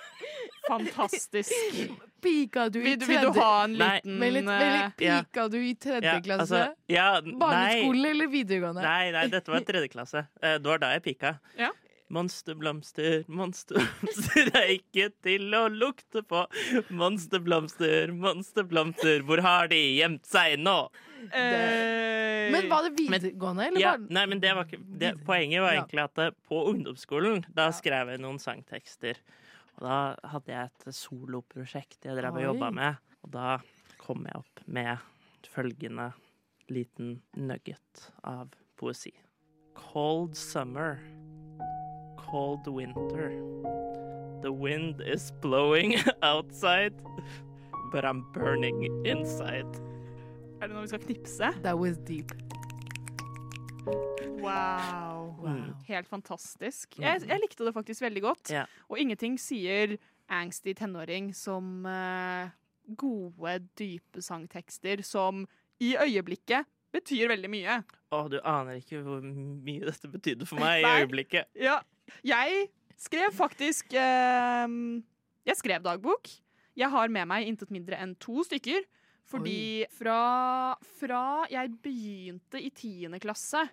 Fantastisk. 0.67 1.51
Pika 2.23 2.69
du 2.71 2.79
i 2.79 2.83
Vil, 2.83 2.99
du- 2.99 3.05
vil 3.05 3.19
du 3.19 3.27
tredje 3.27 3.41
ha 3.43 3.63
en 3.65 3.73
Nei. 3.77 3.89
liten 3.99 4.19
Men 4.19 4.33
litt, 4.33 4.45
men 4.47 4.61
eh, 4.61 4.83
litt 4.85 4.97
pika 5.01 5.47
du 5.51 5.57
i 5.59 5.73
tredje 5.75 6.07
ja, 6.13 6.19
klasse? 6.23 6.41
altså, 6.63 6.75
ja, 6.87 7.07
nei, 7.21 7.33
Barneskolen 7.41 8.05
eller 8.13 8.27
videregående? 8.31 8.81
nei, 8.85 9.11
nei, 9.11 9.25
dette 9.33 9.51
var 9.51 9.65
tredje 9.67 9.89
klasse. 9.91 10.23
Eh, 10.41 10.57
det 10.59 10.69
var 10.71 10.79
da 10.79 10.93
jeg 10.95 11.03
pika. 11.09 11.33
Ja. 11.59 11.71
Monsterblomster, 12.13 13.23
monsterblomster 13.27 14.49
er 14.59 14.67
ikke 14.75 15.07
til 15.25 15.47
å 15.57 15.63
lukte 15.71 16.21
på. 16.29 16.43
Monsterblomster, 16.93 18.11
monsterblomster, 18.13 19.23
hvor 19.27 19.41
har 19.41 19.67
de 19.71 19.79
gjemt 19.97 20.25
seg 20.29 20.59
nå? 20.61 20.77
eh, 21.31 22.51
Men 22.53 22.67
var 22.69 22.83
det 22.87 22.93
videregående, 22.99 23.67
eller 23.71 23.81
Ja, 23.81 23.91
var 23.97 24.07
nei, 24.13 24.25
men 24.29 24.39
det 24.43 24.51
var 24.55 24.67
ikke 24.67 24.79
det, 24.99 25.13
Poenget 25.25 25.61
var 25.63 25.73
Ja. 25.73 25.81
egentlig 25.83 26.03
at 26.03 26.17
eh, 26.19 26.31
på 26.49 26.63
ungdomsskolen 26.73 27.45
Da 27.53 27.69
skrev 27.71 28.09
jeg 28.13 28.19
noen 28.23 28.39
sangtekster. 28.39 29.15
Og 29.77 29.87
da 29.87 29.97
hadde 30.33 30.53
jeg 30.53 30.69
et 30.71 30.95
soloprosjekt 30.95 32.05
jeg 32.05 32.17
drev 32.19 32.39
og 32.39 32.45
jobba 32.47 32.69
med. 32.75 33.01
Og 33.23 33.33
da 33.33 33.57
kom 34.01 34.25
jeg 34.27 34.43
opp 34.43 34.63
med 34.67 34.97
følgende 35.53 36.11
liten 36.71 37.21
nugget 37.35 38.09
av 38.23 38.53
poesi. 38.79 39.13
Cold 39.75 40.35
summer. 40.35 40.99
Cold 42.17 42.67
winter. 42.67 43.31
The 44.41 44.51
wind 44.51 45.01
is 45.01 45.31
blowing 45.41 45.95
outside, 46.21 46.93
but 47.91 48.03
I'm 48.03 48.23
burning 48.33 48.83
inside. 49.05 49.79
Er 50.61 50.67
det 50.67 50.75
noe 50.75 50.83
vi 50.83 50.91
skal 50.93 50.99
knipse? 51.03 51.53
That 51.63 51.79
was 51.79 51.97
deep. 52.07 52.31
Wow. 54.43 55.35
wow. 55.39 55.73
Helt 55.87 56.09
fantastisk. 56.09 56.97
Jeg, 56.99 57.23
jeg 57.27 57.41
likte 57.41 57.65
det 57.65 57.73
faktisk 57.75 58.03
veldig 58.03 58.23
godt. 58.23 58.51
Yeah. 58.51 58.67
Og 58.89 58.99
ingenting 58.99 59.37
sier 59.41 59.97
angsty 60.31 60.73
tenåring 60.77 61.31
som 61.35 61.85
uh, 61.87 62.51
gode, 62.99 63.57
dype 63.79 64.23
sangtekster 64.23 65.03
som 65.05 65.45
i 65.83 65.93
øyeblikket 65.99 66.67
betyr 66.93 67.31
veldig 67.31 67.49
mye. 67.51 67.79
Å, 68.13 68.23
du 68.29 68.37
aner 68.39 68.79
ikke 68.79 69.01
hvor 69.05 69.23
mye 69.23 69.87
dette 69.87 70.11
betydde 70.11 70.47
for 70.49 70.61
meg 70.61 70.83
i 70.83 70.93
øyeblikket. 71.01 71.49
Ja, 71.57 71.79
jeg 72.25 72.67
skrev 72.99 73.31
faktisk 73.35 73.95
uh, 73.95 74.67
Jeg 75.47 75.59
skrev 75.59 75.83
dagbok. 75.83 76.29
Jeg 76.77 76.89
har 76.89 77.11
med 77.13 77.29
meg 77.29 77.47
intet 77.47 77.71
mindre 77.73 77.99
enn 78.01 78.15
to 78.21 78.43
stykker. 78.47 78.85
Fordi 79.33 79.85
fra, 79.93 80.19
fra 80.99 81.23
jeg 81.51 81.73
begynte 81.83 82.61
i 82.61 82.69
tiende 82.75 83.21
klasse 83.23 83.63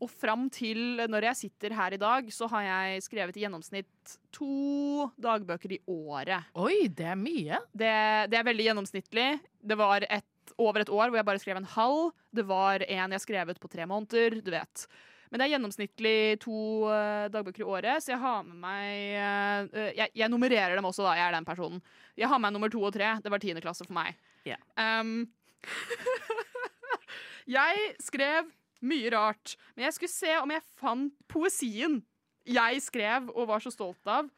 og 0.00 0.08
fram 0.08 0.46
til 0.52 1.02
når 1.12 1.26
jeg 1.28 1.38
sitter 1.42 1.74
her 1.76 1.94
i 1.96 2.00
dag, 2.00 2.28
så 2.32 2.48
har 2.52 2.64
jeg 2.64 3.04
skrevet 3.04 3.36
i 3.36 3.44
gjennomsnitt 3.44 4.14
to 4.32 5.10
dagbøker 5.20 5.76
i 5.76 5.80
året. 5.92 6.48
Oi, 6.56 6.88
det 6.88 7.10
er 7.12 7.20
mye. 7.20 7.60
Det, 7.72 7.92
det 8.32 8.38
er 8.38 8.48
veldig 8.48 8.68
gjennomsnittlig. 8.70 9.28
Det 9.60 9.76
var 9.76 10.06
et, 10.08 10.54
over 10.56 10.80
et 10.80 10.92
år 10.92 11.10
hvor 11.10 11.20
jeg 11.20 11.28
bare 11.28 11.42
skrev 11.42 11.60
en 11.60 11.68
halv. 11.76 12.10
Det 12.32 12.46
var 12.48 12.86
en 12.88 13.16
jeg 13.16 13.24
skrevet 13.26 13.60
på 13.60 13.72
tre 13.72 13.88
måneder. 13.88 14.40
Du 14.40 14.52
vet. 14.54 14.86
Men 15.30 15.38
det 15.38 15.46
er 15.46 15.52
gjennomsnittlig 15.54 16.16
to 16.42 16.56
eh, 16.90 17.28
dagbøker 17.30 17.62
i 17.62 17.68
året, 17.68 18.02
så 18.02 18.16
jeg 18.16 18.18
har 18.18 18.40
med 18.42 18.56
meg 18.64 18.88
eh, 19.14 19.92
jeg, 20.00 20.10
jeg 20.18 20.32
nummererer 20.32 20.74
dem 20.74 20.88
også, 20.88 21.04
da. 21.06 21.12
Jeg 21.20 21.28
er 21.28 21.36
den 21.36 21.46
personen. 21.46 21.84
Jeg 22.18 22.26
har 22.32 22.40
med 22.40 22.48
meg 22.48 22.56
nummer 22.56 22.72
to 22.72 22.82
og 22.82 22.96
tre. 22.96 23.12
Det 23.22 23.30
var 23.30 23.42
tiende 23.42 23.62
klasse 23.62 23.86
for 23.86 23.94
meg. 23.94 24.16
Ja. 24.48 24.56
Um, 24.78 25.28
jeg 27.58 27.90
skrev 28.00 28.48
mye 28.80 29.10
rart, 29.12 29.56
men 29.74 29.88
jeg 29.88 29.96
skulle 29.96 30.12
se 30.14 30.36
om 30.40 30.54
jeg 30.54 30.64
fant 30.80 31.16
poesien 31.28 32.00
jeg 32.48 32.82
skrev 32.82 33.28
og 33.34 33.48
var 33.50 33.62
så 33.62 33.72
stolt 33.72 34.06
av 34.08 34.28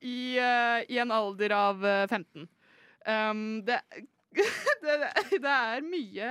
i, 0.00 0.38
uh, 0.38 0.80
i 0.88 1.00
en 1.02 1.12
alder 1.12 1.52
av 1.54 1.82
eh, 1.86 2.04
15. 2.06 2.46
Um, 3.08 3.40
det, 3.66 3.80
det, 4.84 4.96
det 5.42 5.56
er 5.56 5.84
mye, 5.86 6.30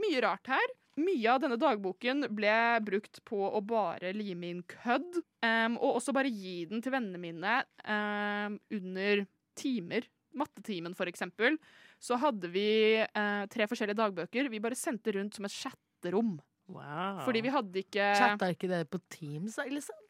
mye 0.00 0.24
rart 0.24 0.50
her. 0.54 0.74
Mye 0.94 1.26
av 1.32 1.40
denne 1.42 1.58
dagboken 1.58 2.28
ble 2.36 2.54
brukt 2.86 3.18
på 3.26 3.40
å 3.48 3.60
bare 3.66 4.12
lime 4.14 4.52
inn 4.52 4.60
kødd, 4.70 5.18
um, 5.42 5.78
og 5.80 5.98
også 5.98 6.14
bare 6.14 6.30
gi 6.30 6.62
den 6.70 6.84
til 6.84 6.94
vennene 6.94 7.20
mine 7.20 7.56
um, 7.82 8.60
under 8.78 9.24
timer. 9.58 10.06
Mattetimen, 10.38 10.94
for 10.98 11.10
eksempel. 11.10 11.58
Så 12.04 12.18
hadde 12.20 12.50
vi 12.52 12.68
eh, 13.00 13.44
tre 13.52 13.66
forskjellige 13.70 13.96
dagbøker. 13.96 14.50
Vi 14.52 14.60
bare 14.60 14.76
sendte 14.76 15.14
rundt 15.16 15.38
som 15.38 15.46
et 15.48 15.54
chatterom. 15.56 16.34
Wow. 16.68 17.20
Fordi 17.24 17.40
vi 17.44 17.52
hadde 17.52 17.80
ikke 17.82 18.08
Chatta 18.16 18.48
ikke 18.52 18.68
dere 18.70 18.88
på 18.88 19.00
Teams, 19.12 19.56
liksom? 19.68 20.00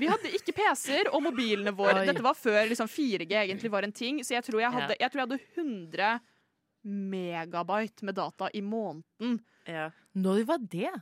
vi 0.00 0.08
hadde 0.08 0.30
ikke 0.32 0.54
PC-er, 0.56 1.10
og 1.12 1.20
mobilene 1.24 1.72
våre 1.76 2.02
Oi. 2.02 2.06
Dette 2.08 2.24
var 2.24 2.36
før 2.36 2.62
liksom, 2.70 2.88
4G 2.88 3.32
egentlig 3.42 3.70
var 3.72 3.84
en 3.84 3.92
ting, 3.92 4.22
så 4.24 4.38
jeg 4.38 4.46
tror 4.46 4.62
jeg 4.62 4.72
hadde, 4.72 4.96
jeg 5.00 5.12
tror 5.12 5.20
jeg 5.22 5.26
hadde 5.28 5.40
100 5.60 6.12
megabyte 7.12 8.08
med 8.08 8.16
data 8.16 8.48
i 8.56 8.62
måneden. 8.64 9.40
ja. 9.68 9.90
Når 10.16 10.44
var 10.48 10.64
det? 10.72 10.92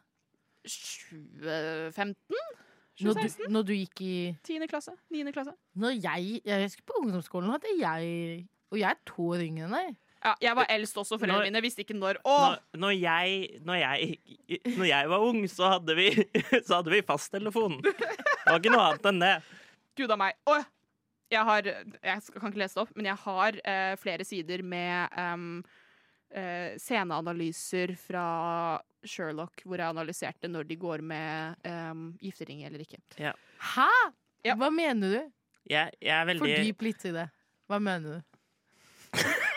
2015? 0.66 2.36
Når 3.00 3.16
du, 3.16 3.44
når 3.48 3.62
du 3.64 3.72
gikk 3.72 4.02
i 4.04 4.14
10. 4.44 4.66
klasse? 4.68 4.92
9. 5.10 5.22
klasse? 5.32 5.54
Når 5.74 5.96
jeg, 5.96 6.42
jeg 6.44 6.66
husker 6.66 6.84
på 6.86 6.98
ungdomsskolen 7.00 7.54
hadde 7.54 7.72
jeg 7.80 8.48
Og 8.70 8.76
jeg 8.78 8.90
er 8.90 8.98
to 9.08 9.30
år 9.32 9.40
yngre 9.46 9.64
enn 9.66 9.72
deg. 9.78 9.94
Ja, 10.20 10.34
jeg 10.44 10.56
var 10.58 10.68
eldst 10.68 10.98
også, 11.00 11.16
foreldrene 11.16 11.48
mine 11.48 11.62
visste 11.64 11.80
ikke 11.80 11.96
når. 11.96 12.18
Å! 12.28 12.34
Når, 12.42 12.58
når, 12.82 12.96
jeg, 12.98 13.60
når, 13.64 13.78
jeg, 13.80 14.18
når 14.76 14.88
jeg 14.90 15.08
var 15.12 15.24
ung, 15.24 15.38
så 15.48 15.70
hadde 15.76 15.96
vi, 15.96 16.10
så 16.66 16.80
hadde 16.80 16.92
vi 16.92 17.00
fasttelefon. 17.08 17.78
Det 17.80 17.94
var 18.44 18.60
ikke 18.60 18.74
noe 18.74 18.84
annet 18.90 19.08
enn 19.08 19.22
det. 19.22 19.32
Gud 19.96 20.12
a 20.12 20.18
meg. 20.20 20.36
Å, 20.44 20.58
jeg 21.30 21.46
har 21.46 21.68
Jeg 21.70 22.34
kan 22.34 22.50
ikke 22.50 22.60
lese 22.60 22.76
det 22.76 22.82
opp, 22.84 22.92
men 22.98 23.08
jeg 23.08 23.22
har 23.24 23.60
uh, 23.62 23.94
flere 24.02 24.26
sider 24.28 24.64
med 24.66 25.16
um, 25.16 25.62
uh, 26.36 26.70
sceneanalyser 26.76 27.94
fra 28.00 28.26
Sherlock, 29.00 29.64
hvor 29.64 29.80
jeg 29.80 29.94
analyserte 29.94 30.50
når 30.52 30.68
de 30.68 30.78
går 30.80 31.04
med 31.06 31.64
um, 31.64 32.10
giftering 32.20 32.66
eller 32.68 32.84
ikke. 32.84 33.00
Hæ?! 33.16 33.92
Ja. 34.44 34.56
Hva 34.56 34.68
mener 34.72 35.16
du? 35.16 35.32
Jeg, 35.68 35.96
jeg 36.00 36.12
er 36.16 36.28
veldig 36.28 36.44
Fordyp 36.44 36.84
litt 36.84 37.08
i 37.08 37.14
det. 37.14 37.26
Hva 37.70 37.80
mener 37.80 38.20
du? 38.20 38.28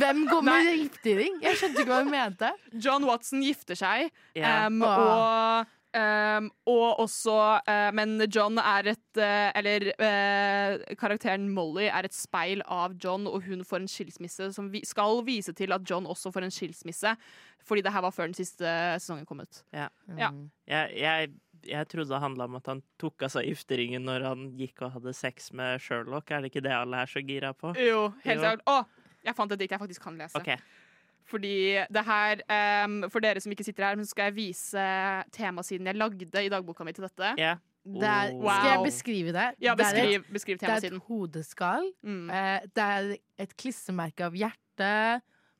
Hvem 0.00 0.22
går 0.30 0.44
med 0.46 0.68
Nei. 0.68 0.76
giftering? 0.84 1.40
Jeg 1.44 1.60
skjønte 1.60 1.82
ikke 1.82 1.92
hva 1.92 2.04
hun 2.04 2.12
mente. 2.12 2.52
John 2.74 3.08
Watson 3.08 3.42
gifter 3.44 3.78
seg, 3.78 4.12
yeah. 4.36 4.66
um, 4.66 4.82
Åh. 4.82 5.02
og 5.02 5.74
Um, 5.88 6.50
og 6.68 6.98
også 7.00 7.34
uh, 7.64 7.90
Men 7.96 8.20
John 8.28 8.58
er 8.60 8.90
et 8.92 9.16
uh, 9.16 9.48
Eller 9.56 9.86
uh, 9.96 10.74
karakteren 11.00 11.46
Molly 11.48 11.86
er 11.88 12.04
et 12.04 12.12
speil 12.12 12.60
av 12.68 12.92
John, 13.00 13.24
og 13.24 13.46
hun 13.48 13.64
får 13.64 13.80
en 13.80 13.88
skilsmisse 13.88 14.50
som 14.52 14.68
vi 14.68 14.82
skal 14.84 15.22
vise 15.24 15.54
til 15.56 15.72
at 15.72 15.88
John 15.88 16.04
også 16.04 16.28
får 16.34 16.44
en 16.44 16.52
skilsmisse. 16.52 17.14
Fordi 17.64 17.86
det 17.86 17.94
her 17.94 18.04
var 18.04 18.12
før 18.12 18.28
den 18.28 18.36
siste 18.36 18.68
sesongen 19.00 19.24
kom 19.28 19.40
ut. 19.40 19.62
Ja. 19.72 19.88
Mm. 20.12 20.50
Jeg, 20.68 20.92
jeg, 21.00 21.32
jeg 21.72 21.88
trodde 21.88 22.12
det 22.12 22.20
handla 22.22 22.46
om 22.50 22.60
at 22.60 22.68
han 22.68 22.84
tok 23.00 23.24
av 23.24 23.32
seg 23.32 23.48
gifteringen 23.48 24.04
når 24.08 24.28
han 24.28 24.46
gikk 24.60 24.84
og 24.84 24.98
hadde 24.98 25.16
sex 25.16 25.50
med 25.56 25.80
Sherlock. 25.82 26.30
Er 26.30 26.44
det 26.44 26.52
ikke 26.52 26.64
det 26.68 26.76
alle 26.76 27.00
er 27.00 27.10
så 27.10 27.24
gira 27.24 27.54
på? 27.56 27.72
Jo, 27.80 28.10
helt 28.28 28.44
Jo. 28.44 28.78
Jeg 29.30 29.36
fant 29.38 29.52
et 29.54 29.60
dikt 29.62 29.74
jeg 29.76 29.82
faktisk 29.82 30.04
kan 30.04 30.18
lese. 30.20 30.40
Okay. 30.40 30.56
Fordi 31.28 31.54
det 31.92 32.04
her, 32.06 32.40
um, 32.86 33.02
For 33.12 33.20
dere 33.20 33.40
som 33.44 33.52
ikke 33.52 33.66
sitter 33.66 33.84
her, 33.84 33.98
så 34.00 34.10
skal 34.14 34.30
jeg 34.30 34.36
vise 34.38 34.84
temasiden 35.36 35.86
jeg 35.90 35.98
lagde 36.00 36.44
i 36.44 36.48
dagboka 36.52 36.86
mi 36.88 36.94
til 36.96 37.04
dette. 37.04 37.34
Yeah. 37.38 37.60
Det 37.88 38.04
er, 38.04 38.32
wow. 38.36 38.50
Skal 38.52 38.70
jeg 38.70 38.84
beskrive 38.84 39.32
det? 39.32 39.46
Ja, 39.64 39.74
det 39.78 39.86
er 39.86 40.18
et, 40.18 40.26
beskriv, 40.32 40.58
temasiden 40.60 40.82
det 40.82 40.92
er 40.92 40.96
et 40.96 41.06
hodeskall. 41.08 41.86
Mm. 42.04 42.30
Eh, 42.30 42.66
det 42.76 42.84
er 42.84 43.06
et 43.44 43.54
klissemerke 43.56 44.26
av 44.26 44.36
hjerte, 44.36 44.90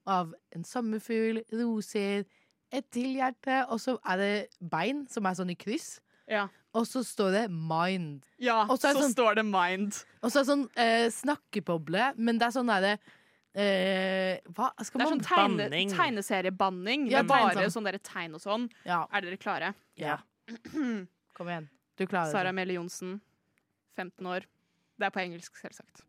av 0.08 0.34
en 0.56 0.64
sommerfugl, 0.64 1.40
roser, 1.56 2.26
et 2.72 2.84
til 2.92 3.14
hjerte, 3.16 3.62
og 3.72 3.80
så 3.80 3.96
er 4.04 4.20
det 4.20 4.32
bein 4.60 5.06
som 5.08 5.24
er 5.28 5.38
sånn 5.38 5.54
i 5.54 5.56
kryss. 5.56 5.98
Ja. 6.28 6.42
og 6.76 6.84
så 6.84 7.00
står 7.00 7.30
det 7.32 7.44
mind. 7.50 8.26
Ja, 8.36 8.66
Og 8.68 8.76
så 8.76 8.82
så, 8.82 8.88
er 8.90 8.98
sånn- 9.00 9.12
står 9.14 9.34
det 9.38 9.44
mind. 9.48 9.94
Og 10.20 10.28
så 10.30 10.38
er 10.38 10.42
det 10.44 10.50
sånn 10.50 10.66
eh, 10.76 11.06
snakkeboble, 11.08 12.10
men 12.20 12.36
det 12.38 12.46
er 12.50 12.52
sånn 12.52 12.68
derre 12.68 12.98
eh, 13.54 14.38
Hva 14.54 14.72
skal 14.82 14.98
Det 15.00 15.06
er 15.06 15.10
man 15.10 15.20
sånn 15.20 15.26
tegne, 15.26 15.68
Banning. 15.68 15.90
tegneseriebanning. 15.90 17.06
Ja, 17.10 17.22
bare 17.22 17.70
sånn 17.70 17.84
derre 17.88 17.98
tegn 18.02 18.34
og 18.34 18.40
sånn. 18.40 18.68
Ja, 18.84 19.06
Er 19.12 19.20
dere 19.22 19.36
klare? 19.36 19.74
Ja. 19.96 20.18
kom 21.34 21.48
igjen. 21.48 21.68
Du 21.96 22.06
klarer 22.06 22.30
Sara 22.30 22.50
det. 22.52 22.54
Melle 22.54 22.74
Johnsen, 22.74 23.20
15 23.96 24.26
år. 24.26 24.46
Det 24.98 25.06
er 25.06 25.10
på 25.10 25.20
engelsk, 25.20 25.56
selvsagt. 25.56 26.04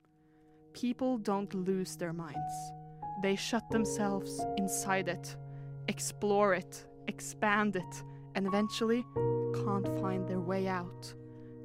People 0.73 1.17
don't 1.17 1.53
lose 1.53 1.97
their 1.97 2.13
minds. 2.13 2.55
They 3.21 3.35
shut 3.35 3.63
themselves 3.71 4.39
inside 4.57 5.09
it, 5.09 5.35
explore 5.87 6.53
it, 6.53 6.85
expand 7.07 7.75
it, 7.75 8.03
and 8.35 8.47
eventually 8.47 9.03
can't 9.53 9.87
find 9.99 10.27
their 10.27 10.39
way 10.39 10.67
out. 10.67 11.13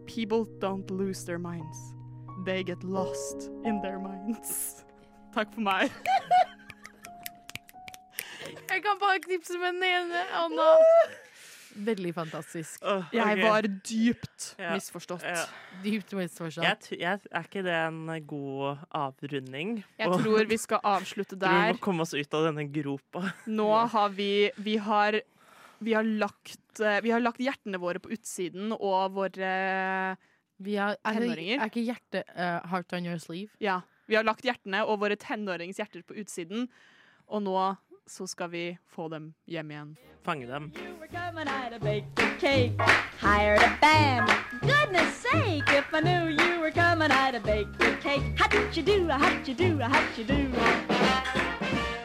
People 0.06 0.46
don't 0.58 0.90
lose 0.90 1.24
their 1.24 1.38
minds. 1.38 1.94
They 2.44 2.64
get 2.64 2.82
lost 2.82 3.50
in 3.64 3.80
their 3.82 3.98
minds. 3.98 4.84
Takk 5.34 5.50
for 5.54 5.64
meg. 5.66 5.90
Jeg 8.74 8.82
kan 8.82 8.98
bare 9.00 9.20
knipse 9.22 9.56
med 9.60 9.76
den 9.76 9.84
ene 9.86 10.20
hånda. 10.32 10.66
Veldig 11.84 12.12
fantastisk. 12.14 12.82
Åh, 12.86 13.08
Jeg 13.14 13.38
ok. 13.38 13.42
var 13.42 13.66
dypt 13.66 14.44
Ja. 14.62 14.74
misforstått. 14.76 15.22
Ja. 15.26 15.44
Dypt 15.82 16.12
misforstått. 16.14 16.64
Jeg, 16.92 17.00
jeg, 17.00 17.20
er 17.32 17.46
ikke 17.48 17.62
det 17.66 17.74
en 17.74 18.26
god 18.30 18.78
avrunding? 18.94 19.84
Jeg 19.98 20.08
Og- 20.08 20.20
tror 20.22 20.44
vi 20.50 20.56
skal 20.58 20.78
avslutte 20.84 21.38
der. 21.42 21.48
Vi 21.50 21.72
må 21.74 21.80
komme 21.82 22.02
oss 22.06 22.14
ut 22.14 22.34
av 22.34 22.44
denne 22.48 22.66
gropa. 22.70 23.32
Nå 23.46 23.70
har 23.90 24.08
vi 24.14 24.50
Vi 24.56 24.76
har, 24.76 25.20
vi 25.80 25.92
har 25.98 26.04
lagt 26.04 26.80
eh, 26.80 27.00
Vi 27.02 27.10
har 27.10 27.20
lagt 27.20 27.38
hjertene 27.42 27.78
våre 27.82 27.98
på 28.02 28.10
utsiden 28.14 28.70
og 28.78 29.10
våre 29.18 30.16
Vi 30.62 30.76
har, 30.78 30.94
er, 31.04 31.18
Tenåringer. 31.18 31.58
er 31.60 31.66
ikke 31.70 31.82
hjertet 31.90 32.30
uh, 32.38 32.60
heart 32.70 32.92
on 32.94 33.04
your 33.06 33.18
sleeve? 33.18 33.50
Ja. 33.58 33.80
Vi 34.06 34.16
har 34.18 34.26
lagt 34.26 34.44
hjertene 34.44 34.84
og 34.84 35.00
våre 35.00 35.16
tenåringshjerter 35.16 36.04
på 36.04 36.16
utsiden. 36.20 36.68
Og 37.32 37.42
nå 37.44 37.56
så 38.06 38.26
skal 38.28 38.50
vi 38.52 38.64
få 38.92 39.08
dem 39.08 39.32
hjem 39.48 39.70
igjen. 39.72 39.94
Fange 40.24 40.46
dem. 40.48 40.72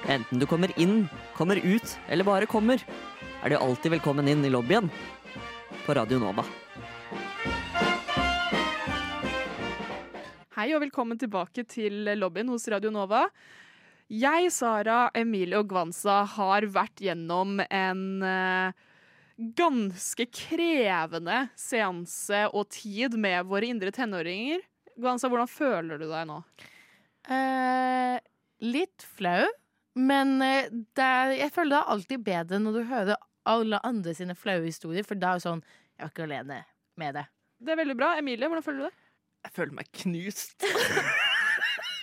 Enten 0.09 0.39
du 0.39 0.45
kommer 0.49 0.71
inn, 0.79 1.07
kommer 1.37 1.59
ut 1.61 1.97
eller 2.09 2.25
bare 2.25 2.47
kommer, 2.49 2.81
er 3.43 3.49
du 3.49 3.59
alltid 3.59 3.93
velkommen 3.93 4.27
inn 4.27 4.41
i 4.43 4.49
lobbyen 4.49 4.89
på 5.85 5.95
Radio 5.95 6.19
Nova. 6.19 6.43
Hei 10.59 10.73
og 10.75 10.81
velkommen 10.83 11.15
tilbake 11.15 11.63
til 11.71 12.09
lobbyen 12.19 12.49
hos 12.51 12.65
Radio 12.67 12.89
Nova. 12.91 13.21
Jeg, 14.11 14.49
Sara, 14.51 15.05
Emilie 15.15 15.55
og 15.55 15.69
Gwanza 15.71 16.17
har 16.33 16.67
vært 16.75 16.99
gjennom 16.99 17.61
en 17.63 18.01
eh, 18.27 18.81
ganske 19.55 20.27
krevende 20.35 21.45
seanse 21.55 22.43
og 22.51 22.67
tid 22.75 23.15
med 23.15 23.47
våre 23.47 23.71
indre 23.71 23.95
tenåringer. 23.95 24.67
Gwanza, 24.99 25.31
hvordan 25.31 25.47
føler 25.47 26.03
du 26.03 26.09
deg 26.09 26.27
nå? 26.27 26.41
Eh, 27.31 28.19
litt 28.67 29.09
flau, 29.15 29.47
men 29.95 30.41
eh, 30.43 30.67
er, 30.99 31.37
jeg 31.39 31.55
føler 31.55 31.77
det 31.77 31.83
er 31.85 31.93
alltid 31.95 32.29
bedre 32.33 32.63
når 32.65 32.81
du 32.81 32.87
hører 32.91 33.27
alle 33.47 33.79
andre 33.87 34.17
sine 34.17 34.35
flaue 34.35 34.67
historier, 34.67 35.07
for 35.07 35.15
da 35.15 35.37
er 35.37 35.39
det 35.39 35.47
sånn 35.47 35.63
Jeg 35.95 36.03
er 36.03 36.17
ikke 36.17 36.27
alene 36.27 36.65
med 36.99 37.15
det. 37.15 37.29
Det 37.63 37.71
er 37.71 37.85
veldig 37.87 38.01
bra. 38.03 38.17
Emilie, 38.19 38.51
hvordan 38.51 38.67
føler 38.67 38.89
du 38.89 38.91
det? 38.91 38.97
Jeg 39.45 39.51
føler 39.55 39.73
meg 39.79 39.87
knust. 40.03 40.65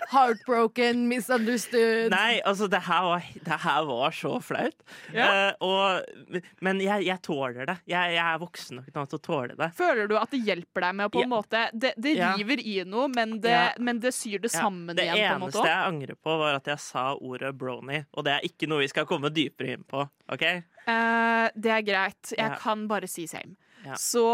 Heartbroken, 0.06 1.08
misunderstood. 1.10 2.12
Nei, 2.12 2.36
altså, 2.46 2.68
det 2.70 2.78
her 2.86 3.02
var, 3.08 3.24
det 3.48 3.56
her 3.64 3.86
var 3.88 4.12
så 4.14 4.36
flaut. 4.44 4.84
Ja. 5.14 5.26
Uh, 5.58 5.66
og, 5.66 6.42
men 6.62 6.78
jeg, 6.84 7.06
jeg 7.08 7.18
tåler 7.26 7.66
det. 7.66 7.76
Jeg, 7.90 8.12
jeg 8.14 8.22
er 8.22 8.38
voksen 8.42 8.78
nok 8.78 9.08
til 9.10 9.18
å 9.18 9.22
tåle 9.24 9.56
det. 9.58 9.70
Føler 9.76 10.06
du 10.10 10.14
at 10.20 10.30
det 10.30 10.42
hjelper 10.46 10.86
deg 10.86 10.98
med 11.00 11.08
å 11.08 11.12
på 11.16 11.24
en 11.24 11.26
Ja. 11.26 11.32
måte 11.32 11.64
Det, 11.74 11.92
det 11.98 12.14
Ja. 12.20 12.30
river 12.38 12.62
i 12.62 12.76
noe, 12.86 13.08
men 13.12 13.40
det, 13.42 13.50
Ja. 13.56 13.66
men 13.82 13.98
det 14.04 14.14
syr 14.14 14.38
det 14.44 14.52
Ja, 14.52 14.60
sammen 14.68 14.94
det 14.94 15.08
igjen. 15.08 15.26
på 15.26 15.34
en 15.34 15.40
måte 15.42 15.58
eneste 15.58 15.72
jeg 15.74 15.90
angrer 15.90 16.16
på, 16.22 16.38
var 16.44 16.54
at 16.60 16.70
jeg 16.70 16.78
sa 16.86 17.06
ordet 17.16 17.52
brony. 17.58 18.04
Og 18.14 18.24
det 18.28 18.32
er 18.36 18.46
ikke 18.46 18.68
noe 18.70 18.84
vi 18.84 18.88
skal 18.94 19.06
komme 19.10 19.32
dypere 19.34 19.74
inn 19.74 19.84
på. 19.90 20.06
OK? 20.30 20.46
Uh, 20.86 21.48
det 21.58 21.72
er 21.72 21.82
greit. 21.82 22.30
Jeg 22.36 22.46
Ja. 22.52 22.54
kan 22.62 22.86
bare 22.86 23.08
si 23.10 23.26
same. 23.26 23.56
Ja. 23.86 23.96
Så 24.00 24.24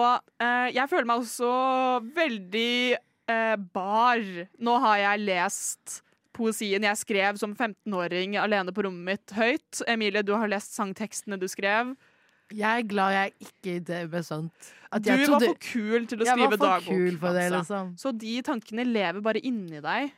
eh, 0.41 0.69
jeg 0.73 0.89
føler 0.91 1.09
meg 1.09 1.23
også 1.25 1.51
veldig 2.17 2.97
eh, 2.97 3.57
bar. 3.75 4.23
Nå 4.65 4.79
har 4.87 5.03
jeg 5.03 5.25
lest 5.27 5.99
poesien 6.33 6.87
jeg 6.87 6.97
skrev 7.03 7.37
som 7.41 7.53
15-åring 7.53 8.39
alene 8.41 8.73
på 8.73 8.87
rommet 8.87 9.05
mitt 9.11 9.35
høyt. 9.37 9.83
Emilie, 9.93 10.25
du 10.25 10.33
har 10.33 10.49
lest 10.49 10.73
sangtekstene 10.79 11.37
du 11.41 11.45
skrev. 11.53 11.93
Jeg 12.53 12.83
er 12.83 12.89
glad 12.89 13.15
jeg 13.17 13.35
ikke 13.47 13.75
drev 13.89 14.11
med 14.13 14.25
sånt. 14.29 14.73
At 14.93 15.05
Du 15.05 15.09
jeg 15.09 15.29
var 15.29 15.41
for 15.41 15.61
kul 15.65 16.05
til 16.09 16.21
å 16.21 16.27
jeg 16.27 16.35
skrive 16.35 16.49
var 16.49 16.57
for 16.57 16.65
dagbok. 16.67 16.89
kul 16.93 17.15
for 17.21 17.37
det, 17.37 17.47
liksom. 17.55 17.93
Så 18.01 18.13
de 18.13 18.35
tankene 18.45 18.85
lever 18.89 19.23
bare 19.25 19.41
inni 19.45 19.81
deg. 19.85 20.11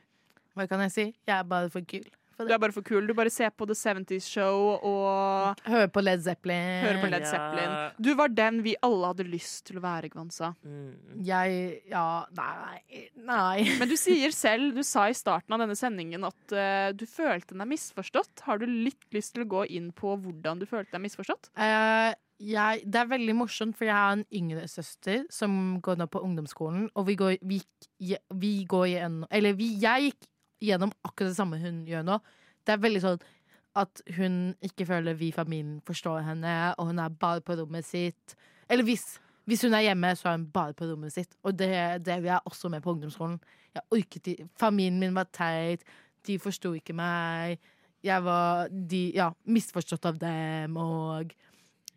Hva 0.55 0.67
kan 0.71 0.83
jeg 0.87 0.95
si? 0.95 1.05
Jeg 1.27 1.35
er 1.37 1.47
bare 1.51 1.71
for 1.71 1.87
kul. 1.87 2.07
For 2.37 2.45
Du 2.45 2.49
det. 2.51 2.55
er 2.57 2.63
bare 2.65 2.75
for 2.75 2.83
kul. 2.87 3.07
Du 3.07 3.15
bare 3.15 3.31
ser 3.31 3.51
på 3.55 3.67
The 3.71 3.75
70's 3.79 4.27
Show 4.29 4.79
og 4.83 5.61
Hører 5.69 5.89
på 5.95 6.03
Led 6.03 6.23
Zeppelin. 6.25 6.83
hører 6.85 7.01
på 7.03 7.11
Led 7.13 7.23
Ja. 7.23 7.31
Zeppelin. 7.31 7.77
Du 8.03 8.15
var 8.19 8.29
den 8.29 8.63
vi 8.65 8.75
alle 8.83 9.07
hadde 9.13 9.25
lyst 9.29 9.67
til 9.69 9.79
å 9.79 9.85
være, 9.85 10.11
Gvansa. 10.11 10.55
Mm. 10.65 11.23
Jeg 11.25 11.83
Ja, 11.91 12.25
nei. 12.37 13.09
Nei. 13.17 13.65
Men 13.79 13.89
du 13.89 13.97
sier 13.97 14.31
selv, 14.35 14.75
du 14.75 14.83
sa 14.83 15.07
i 15.09 15.15
starten 15.15 15.53
av 15.55 15.63
denne 15.63 15.77
sendingen 15.79 16.25
at 16.27 16.53
uh, 16.57 16.91
du 16.93 17.07
følte 17.07 17.55
deg 17.57 17.69
misforstått. 17.71 18.45
Har 18.49 18.59
du 18.59 18.67
litt 18.67 19.07
lyst 19.15 19.35
til 19.35 19.45
å 19.47 19.49
gå 19.49 19.65
inn 19.71 19.93
på 19.93 20.17
hvordan 20.19 20.59
du 20.61 20.67
følte 20.67 20.97
deg 20.97 21.05
misforstått? 21.07 21.51
Uh, 21.57 22.13
jeg, 22.43 22.83
det 22.91 22.99
er 22.99 23.07
veldig 23.09 23.35
morsomt, 23.39 23.77
for 23.79 23.87
jeg 23.87 23.95
har 23.95 24.17
en 24.17 24.25
yngre 24.35 24.67
søster 24.69 25.23
som 25.33 25.79
går 25.81 26.01
nå 26.01 26.09
på 26.11 26.21
ungdomsskolen, 26.27 26.89
og 26.99 27.07
vi 27.07 27.15
går, 27.21 27.37
vi, 27.47 27.61
vi 28.35 28.51
går 28.69 28.89
gjennom 28.91 29.29
Eller 29.31 29.55
vi, 29.55 29.69
jeg 29.81 30.09
gikk 30.11 30.27
gjennom 30.65 30.93
akkurat 31.05 31.33
det 31.33 31.39
samme 31.39 31.61
hun 31.63 31.83
gjør 31.89 32.05
nå. 32.07 32.19
Det 32.65 32.75
er 32.75 32.85
veldig 32.85 33.03
sånn 33.05 33.25
at 33.75 34.03
hun 34.17 34.55
ikke 34.63 34.87
føler 34.87 35.17
vi 35.19 35.29
i 35.29 35.35
familien 35.35 35.81
forstår 35.87 36.23
henne, 36.29 36.55
og 36.79 36.93
hun 36.93 37.03
er 37.03 37.15
bare 37.21 37.43
på 37.43 37.57
rommet 37.59 37.87
sitt. 37.87 38.37
Eller 38.71 38.87
hvis, 38.87 39.17
hvis 39.51 39.65
hun 39.67 39.75
er 39.75 39.89
hjemme, 39.89 40.13
så 40.17 40.31
er 40.31 40.39
hun 40.39 40.47
bare 40.55 40.77
på 40.79 40.87
rommet 40.89 41.15
sitt. 41.15 41.35
Og 41.43 41.57
det 41.59 42.05
det 42.07 42.21
vi 42.23 42.31
er 42.31 42.47
også 42.47 42.71
med 42.71 42.85
på 42.85 42.95
ungdomsskolen. 42.95 43.41
Jeg 43.75 43.83
orket 43.91 44.31
ikke 44.33 44.49
Familien 44.59 45.01
min 45.01 45.15
var 45.15 45.27
teit. 45.33 45.83
De 46.27 46.39
forsto 46.39 46.73
ikke 46.73 46.95
meg. 46.95 47.59
Jeg 48.05 48.25
var 48.25 48.69
de, 48.69 49.11
ja, 49.17 49.31
misforstått 49.45 50.07
av 50.07 50.19
dem, 50.21 50.77
og 50.77 51.33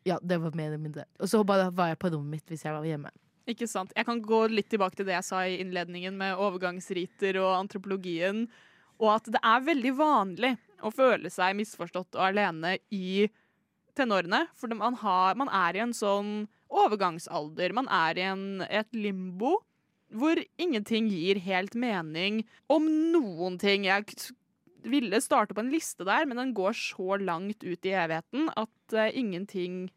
ja, 0.07 0.17
det 0.23 0.39
var 0.41 0.55
mer 0.55 0.71
eller 0.71 0.81
mindre. 0.81 1.03
Og 1.19 1.29
så 1.29 1.43
bare 1.43 1.69
var 1.75 1.91
jeg 1.91 1.99
på 1.99 2.09
rommet 2.13 2.37
mitt 2.37 2.51
hvis 2.51 2.63
jeg 2.65 2.73
var 2.73 2.87
hjemme. 2.87 3.11
Ikke 3.47 3.67
sant? 3.69 3.93
Jeg 3.95 4.07
kan 4.07 4.19
gå 4.23 4.41
litt 4.51 4.67
tilbake 4.71 4.99
til 4.99 5.07
det 5.07 5.15
jeg 5.15 5.27
sa 5.29 5.45
i 5.47 5.59
innledningen 5.61 6.17
med 6.19 6.35
overgangsriter 6.35 7.39
og 7.39 7.53
antropologien, 7.55 8.45
og 8.99 9.13
at 9.13 9.29
det 9.31 9.39
er 9.45 9.67
veldig 9.67 9.93
vanlig 9.95 10.55
å 10.83 10.91
føle 10.91 11.31
seg 11.31 11.55
misforstått 11.59 12.17
og 12.17 12.25
alene 12.27 12.75
i 12.93 13.27
tenårene. 13.97 14.45
For 14.57 14.73
man, 14.75 14.97
har, 14.99 15.37
man 15.39 15.51
er 15.53 15.77
i 15.77 15.83
en 15.85 15.95
sånn 15.95 16.47
overgangsalder. 16.67 17.75
Man 17.77 17.87
er 17.93 18.19
i 18.19 18.25
en, 18.27 18.45
et 18.67 18.89
limbo 18.97 19.59
hvor 20.15 20.39
ingenting 20.59 21.09
gir 21.11 21.39
helt 21.43 21.75
mening 21.75 22.43
om 22.71 22.87
noen 23.13 23.57
ting. 23.59 23.87
Jeg 23.87 24.07
ville 24.87 25.19
starte 25.23 25.55
på 25.55 25.63
en 25.63 25.71
liste 25.73 26.07
der, 26.07 26.27
men 26.27 26.39
den 26.39 26.53
går 26.57 26.75
så 26.79 27.19
langt 27.19 27.63
ut 27.63 27.87
i 27.87 27.95
evigheten 27.95 28.51
at 28.55 28.95
uh, 28.95 29.09
ingenting 29.11 29.87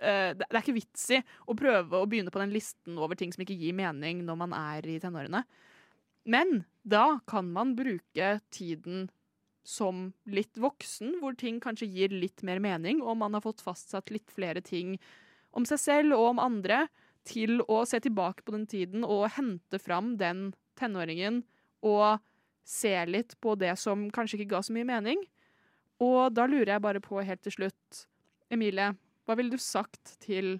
det, 0.00 0.44
det 0.44 0.50
er 0.50 0.62
ikke 0.62 0.76
vits 0.76 1.08
i 1.16 1.20
å 1.46 1.56
prøve 1.58 2.00
å 2.00 2.08
begynne 2.08 2.32
på 2.32 2.42
den 2.42 2.54
listen 2.54 2.98
over 3.00 3.18
ting 3.18 3.32
som 3.34 3.44
ikke 3.44 3.58
gir 3.58 3.76
mening 3.76 4.24
når 4.26 4.40
man 4.44 4.56
er 4.56 4.86
i 4.88 4.98
tenårene. 5.02 5.44
Men 6.26 6.64
da 6.82 7.20
kan 7.30 7.48
man 7.54 7.76
bruke 7.78 8.40
tiden 8.54 9.06
som 9.66 10.10
litt 10.30 10.58
voksen, 10.58 11.16
hvor 11.20 11.34
ting 11.38 11.58
kanskje 11.62 11.88
gir 11.90 12.14
litt 12.14 12.42
mer 12.46 12.60
mening, 12.62 13.02
og 13.02 13.18
man 13.18 13.34
har 13.34 13.42
fått 13.42 13.64
fastsatt 13.64 14.12
litt 14.14 14.30
flere 14.34 14.62
ting 14.62 14.94
om 15.56 15.66
seg 15.66 15.80
selv 15.82 16.18
og 16.18 16.34
om 16.34 16.42
andre, 16.42 16.86
til 17.26 17.58
å 17.66 17.80
se 17.88 17.98
tilbake 17.98 18.44
på 18.46 18.54
den 18.54 18.68
tiden 18.70 19.02
og 19.02 19.32
hente 19.34 19.80
fram 19.82 20.12
den 20.20 20.52
tenåringen 20.78 21.40
og 21.82 22.20
se 22.66 22.92
litt 23.08 23.34
på 23.42 23.56
det 23.58 23.72
som 23.82 24.04
kanskje 24.14 24.38
ikke 24.38 24.52
ga 24.52 24.60
så 24.62 24.74
mye 24.76 24.86
mening. 24.86 25.24
Og 26.02 26.30
da 26.36 26.46
lurer 26.46 26.76
jeg 26.76 26.84
bare 26.84 27.02
på 27.02 27.18
helt 27.24 27.42
til 27.42 27.56
slutt, 27.56 28.06
Emilie, 28.52 28.92
hva 29.26 29.36
ville 29.38 29.52
du 29.52 29.62
sagt 29.62 30.16
til 30.22 30.56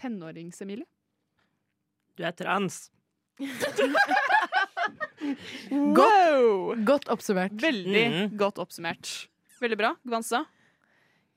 tenårings-Emilie? 0.00 0.86
Du 2.14 2.24
er 2.26 2.36
trans. 2.36 2.86
Wow! 5.70 6.74
Godt 6.84 7.08
oppsummert. 7.12 7.54
Veldig 7.62 8.04
mm. 8.12 8.36
godt 8.38 8.58
oppsummert. 8.62 9.10
Veldig 9.62 9.78
bra. 9.80 9.94
Gvansa? 10.04 10.44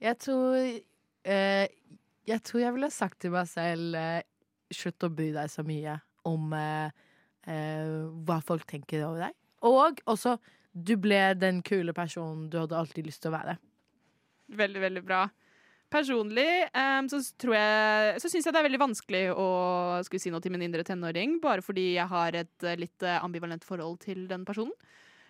Jeg 0.03 0.19
tror 0.21 0.57
eh, 0.57 1.65
Jeg 2.27 2.43
tror 2.45 2.61
jeg 2.61 2.75
ville 2.75 2.91
sagt 2.93 3.21
til 3.23 3.33
meg 3.33 3.47
selv 3.49 3.95
eh, 3.97 4.21
slutt 4.73 5.07
å 5.07 5.11
bry 5.13 5.31
deg 5.35 5.49
så 5.51 5.63
mye 5.65 5.95
om 6.27 6.51
eh, 6.57 6.91
eh, 7.47 7.95
hva 8.27 8.41
folk 8.43 8.67
tenker 8.69 9.05
over 9.07 9.27
deg. 9.27 9.37
Og 9.67 10.01
også, 10.11 10.35
du 10.71 10.97
ble 11.01 11.21
den 11.39 11.63
kule 11.65 11.95
personen 11.97 12.49
du 12.51 12.59
hadde 12.59 12.77
alltid 12.77 13.07
lyst 13.07 13.23
til 13.23 13.31
å 13.31 13.37
være. 13.37 13.57
Veldig, 14.59 14.81
veldig 14.83 15.03
bra. 15.07 15.25
Personlig 15.87 16.67
um, 16.75 17.05
så 17.07 17.21
tror 17.39 17.55
jeg 17.55 18.19
Så 18.19 18.31
syns 18.31 18.47
jeg 18.47 18.51
det 18.51 18.59
er 18.59 18.65
veldig 18.67 18.81
vanskelig 18.81 19.21
å 19.39 19.47
skulle 20.03 20.19
si 20.19 20.31
noe 20.33 20.43
til 20.43 20.51
min 20.51 20.65
indre 20.65 20.83
tenåring, 20.87 21.37
bare 21.43 21.63
fordi 21.63 21.93
jeg 21.95 22.11
har 22.11 22.35
et 22.35 22.65
eh, 22.67 22.75
litt 22.79 23.05
eh, 23.05 23.21
ambivalent 23.23 23.63
forhold 23.63 24.01
til 24.03 24.25
den 24.27 24.43
personen. 24.47 24.73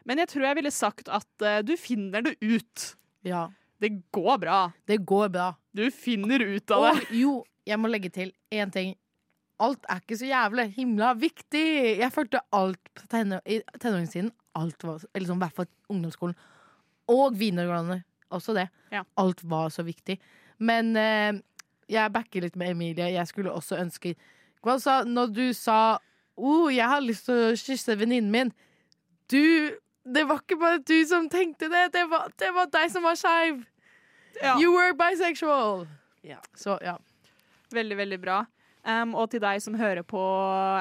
Men 0.08 0.24
jeg 0.24 0.32
tror 0.32 0.48
jeg 0.48 0.58
ville 0.58 0.74
sagt 0.74 1.12
at 1.14 1.46
uh, 1.46 1.60
du 1.62 1.76
finner 1.78 2.26
det 2.26 2.38
ut. 2.42 2.88
Ja. 3.28 3.48
Det 3.78 3.92
går 4.16 4.40
bra. 4.42 4.60
Det 4.90 4.98
går 5.06 5.30
bra. 5.36 5.52
Du 5.78 5.86
finner 5.94 6.42
ut 6.42 6.74
av 6.74 6.88
det. 6.88 6.94
Og 6.96 7.14
jo, 7.14 7.34
jeg 7.68 7.78
må 7.78 7.92
legge 7.92 8.10
til 8.16 8.34
én 8.50 8.74
ting. 8.74 8.96
Alt 9.62 9.86
er 9.90 10.02
ikke 10.02 10.18
så 10.18 10.30
jævlig 10.30 10.68
himla 10.76 11.12
viktig. 11.18 11.66
Jeg 12.02 12.14
følte 12.14 12.42
alt 12.56 12.82
på 12.98 13.22
i 13.46 13.60
tenåringstiden. 13.78 14.32
Alt 14.58 14.86
var, 14.86 15.06
eller 15.14 15.30
sånn, 15.30 15.38
i 15.38 15.46
hvert 15.46 15.58
fall 15.60 15.70
ungdomsskolen. 15.94 16.38
Og 17.14 17.38
videregående. 17.38 18.02
Også 18.34 18.56
det. 18.58 18.68
Ja. 18.92 19.04
Alt 19.22 19.44
var 19.48 19.70
så 19.74 19.86
viktig. 19.88 20.18
Men 20.58 20.96
eh, 20.98 21.40
jeg 21.92 22.14
backer 22.14 22.44
litt 22.44 22.58
med 22.60 22.74
Emilie. 22.74 23.12
Jeg 23.14 23.28
skulle 23.30 23.54
også 23.54 23.80
ønske 23.80 24.16
altså, 24.64 25.04
Når 25.04 25.34
du 25.34 25.54
sa 25.54 25.98
oh, 26.36 26.74
'Jeg 26.74 26.88
har 26.88 27.02
lyst 27.02 27.26
til 27.26 27.34
å 27.34 27.56
kysse 27.56 28.00
venninnen 28.00 28.32
min' 28.32 28.54
Du 29.32 29.72
Det 30.08 30.24
var 30.28 30.40
ikke 30.40 30.60
bare 30.60 30.80
du 30.80 31.06
som 31.06 31.30
tenkte 31.30 31.68
det. 31.68 31.94
Det 31.94 32.10
var, 32.10 32.32
det 32.40 32.54
var 32.56 32.66
deg 32.72 32.92
som 32.92 33.04
var 33.04 33.16
skeiv. 33.16 33.66
Ja. 34.42 34.56
You 34.56 34.72
were 34.72 34.94
bisexual. 34.96 35.88
Ja. 36.24 36.38
Så 36.56 36.80
ja. 36.82 36.98
Veldig, 37.72 37.98
veldig 37.98 38.20
bra. 38.22 38.46
Um, 38.88 39.12
og 39.20 39.26
til 39.34 39.42
deg 39.44 39.60
som 39.60 39.76
hører 39.76 40.06
på 40.08 40.22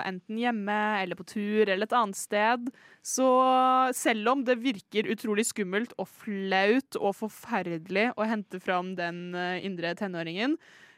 enten 0.06 0.38
hjemme 0.38 0.76
eller 1.02 1.18
på 1.18 1.24
tur 1.26 1.66
eller 1.66 1.88
et 1.88 1.94
annet 1.98 2.14
sted, 2.14 2.68
så 3.02 3.26
selv 3.98 4.30
om 4.30 4.44
det 4.46 4.60
virker 4.62 5.08
utrolig 5.10 5.42
skummelt 5.48 5.90
og 5.98 6.06
flaut 6.22 6.98
og 7.00 7.16
forferdelig 7.18 8.12
å 8.14 8.28
hente 8.30 8.60
fram 8.62 8.92
den 8.98 9.34
eh, 9.34 9.58
indre 9.66 9.90
tenåringen, 9.98 10.54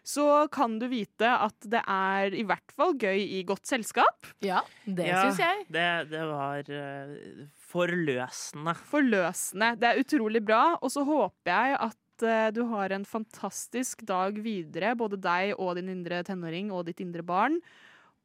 så 0.08 0.46
kan 0.52 0.76
du 0.80 0.86
vite 0.88 1.28
at 1.28 1.56
det 1.68 1.80
er 1.88 2.36
i 2.36 2.44
hvert 2.48 2.76
fall 2.76 2.94
gøy 3.00 3.18
i 3.38 3.40
godt 3.48 3.64
selskap. 3.68 4.28
Ja, 4.44 4.60
det 4.84 5.08
Ja. 5.08 5.22
syns 5.26 5.40
jeg. 5.42 5.64
Det, 5.72 5.88
det 6.12 6.22
var 6.28 6.68
uh, 6.68 7.42
forløsende. 7.72 8.76
Forløsende. 8.88 9.72
Det 9.80 9.88
er 9.90 10.00
utrolig 10.04 10.44
bra. 10.44 10.62
Og 10.80 10.92
så 10.94 11.04
håper 11.08 11.52
jeg 11.52 11.76
at 11.88 11.98
eh, 12.22 12.50
du 12.54 12.62
har 12.70 12.90
en 12.94 13.04
fantastisk 13.04 14.02
dag 14.06 14.38
videre, 14.44 14.94
både 14.98 15.18
deg 15.20 15.54
og 15.58 15.76
din 15.78 15.88
indre 15.92 16.22
tenåring 16.26 16.72
og 16.72 16.86
ditt 16.88 17.00
indre 17.04 17.22
barn. 17.22 17.60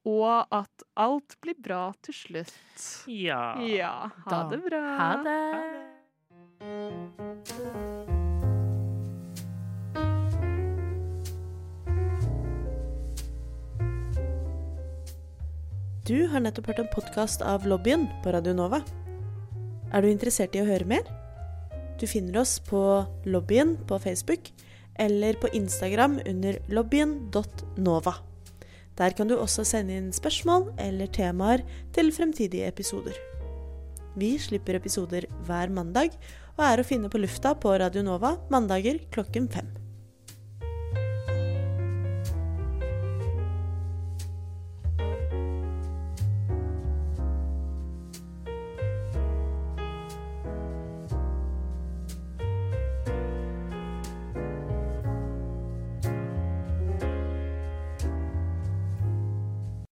Og 0.06 0.48
at 0.52 0.84
alt 1.00 1.38
blir 1.41 1.56
bra 1.64 1.94
til 2.04 2.14
slutt. 2.18 3.08
Ja. 3.08 3.56
Ja. 3.64 3.94
Ha 4.26 4.30
Da. 4.30 4.50
det 4.52 4.64
bra. 4.66 4.84
Ha 5.00 5.24
det. 5.24 5.44
Du 16.06 16.28
har 16.28 16.44
nettopp 16.44 16.68
hørt 16.72 16.80
en 16.84 16.89
podkast 16.91 17.41
av 17.48 17.66
Lobbyen 17.68 18.08
på 18.24 18.34
Radio 18.36 18.54
Nova. 18.58 18.82
Er 19.94 20.04
du 20.04 20.10
interessert 20.12 20.56
i 20.58 20.62
å 20.64 20.68
høre 20.68 20.88
mer? 20.89 21.08
Du 22.04 22.08
finner 22.08 22.41
oss 22.41 22.58
på 22.60 23.06
Lobbyen 23.24 23.78
på 23.88 23.95
Facebook 23.99 24.49
eller 24.99 25.38
på 25.39 25.47
Instagram 25.56 26.18
under 26.28 26.58
lobbyen.nova. 26.68 28.14
Der 28.99 29.16
kan 29.16 29.30
du 29.32 29.38
også 29.38 29.64
sende 29.64 29.95
inn 29.95 30.10
spørsmål 30.12 30.74
eller 30.84 31.08
temaer 31.16 31.64
til 31.95 32.12
fremtidige 32.12 32.68
episoder. 32.68 33.16
Vi 34.20 34.34
slipper 34.36 34.76
episoder 34.82 35.30
hver 35.47 35.72
mandag 35.72 36.12
og 36.58 36.66
er 36.68 36.84
å 36.84 36.86
finne 36.91 37.08
på 37.08 37.24
lufta 37.24 37.56
på 37.56 37.72
Radio 37.80 38.04
Nova 38.04 38.36
mandager 38.51 38.99
klokken 39.16 39.47
fem. 39.56 39.72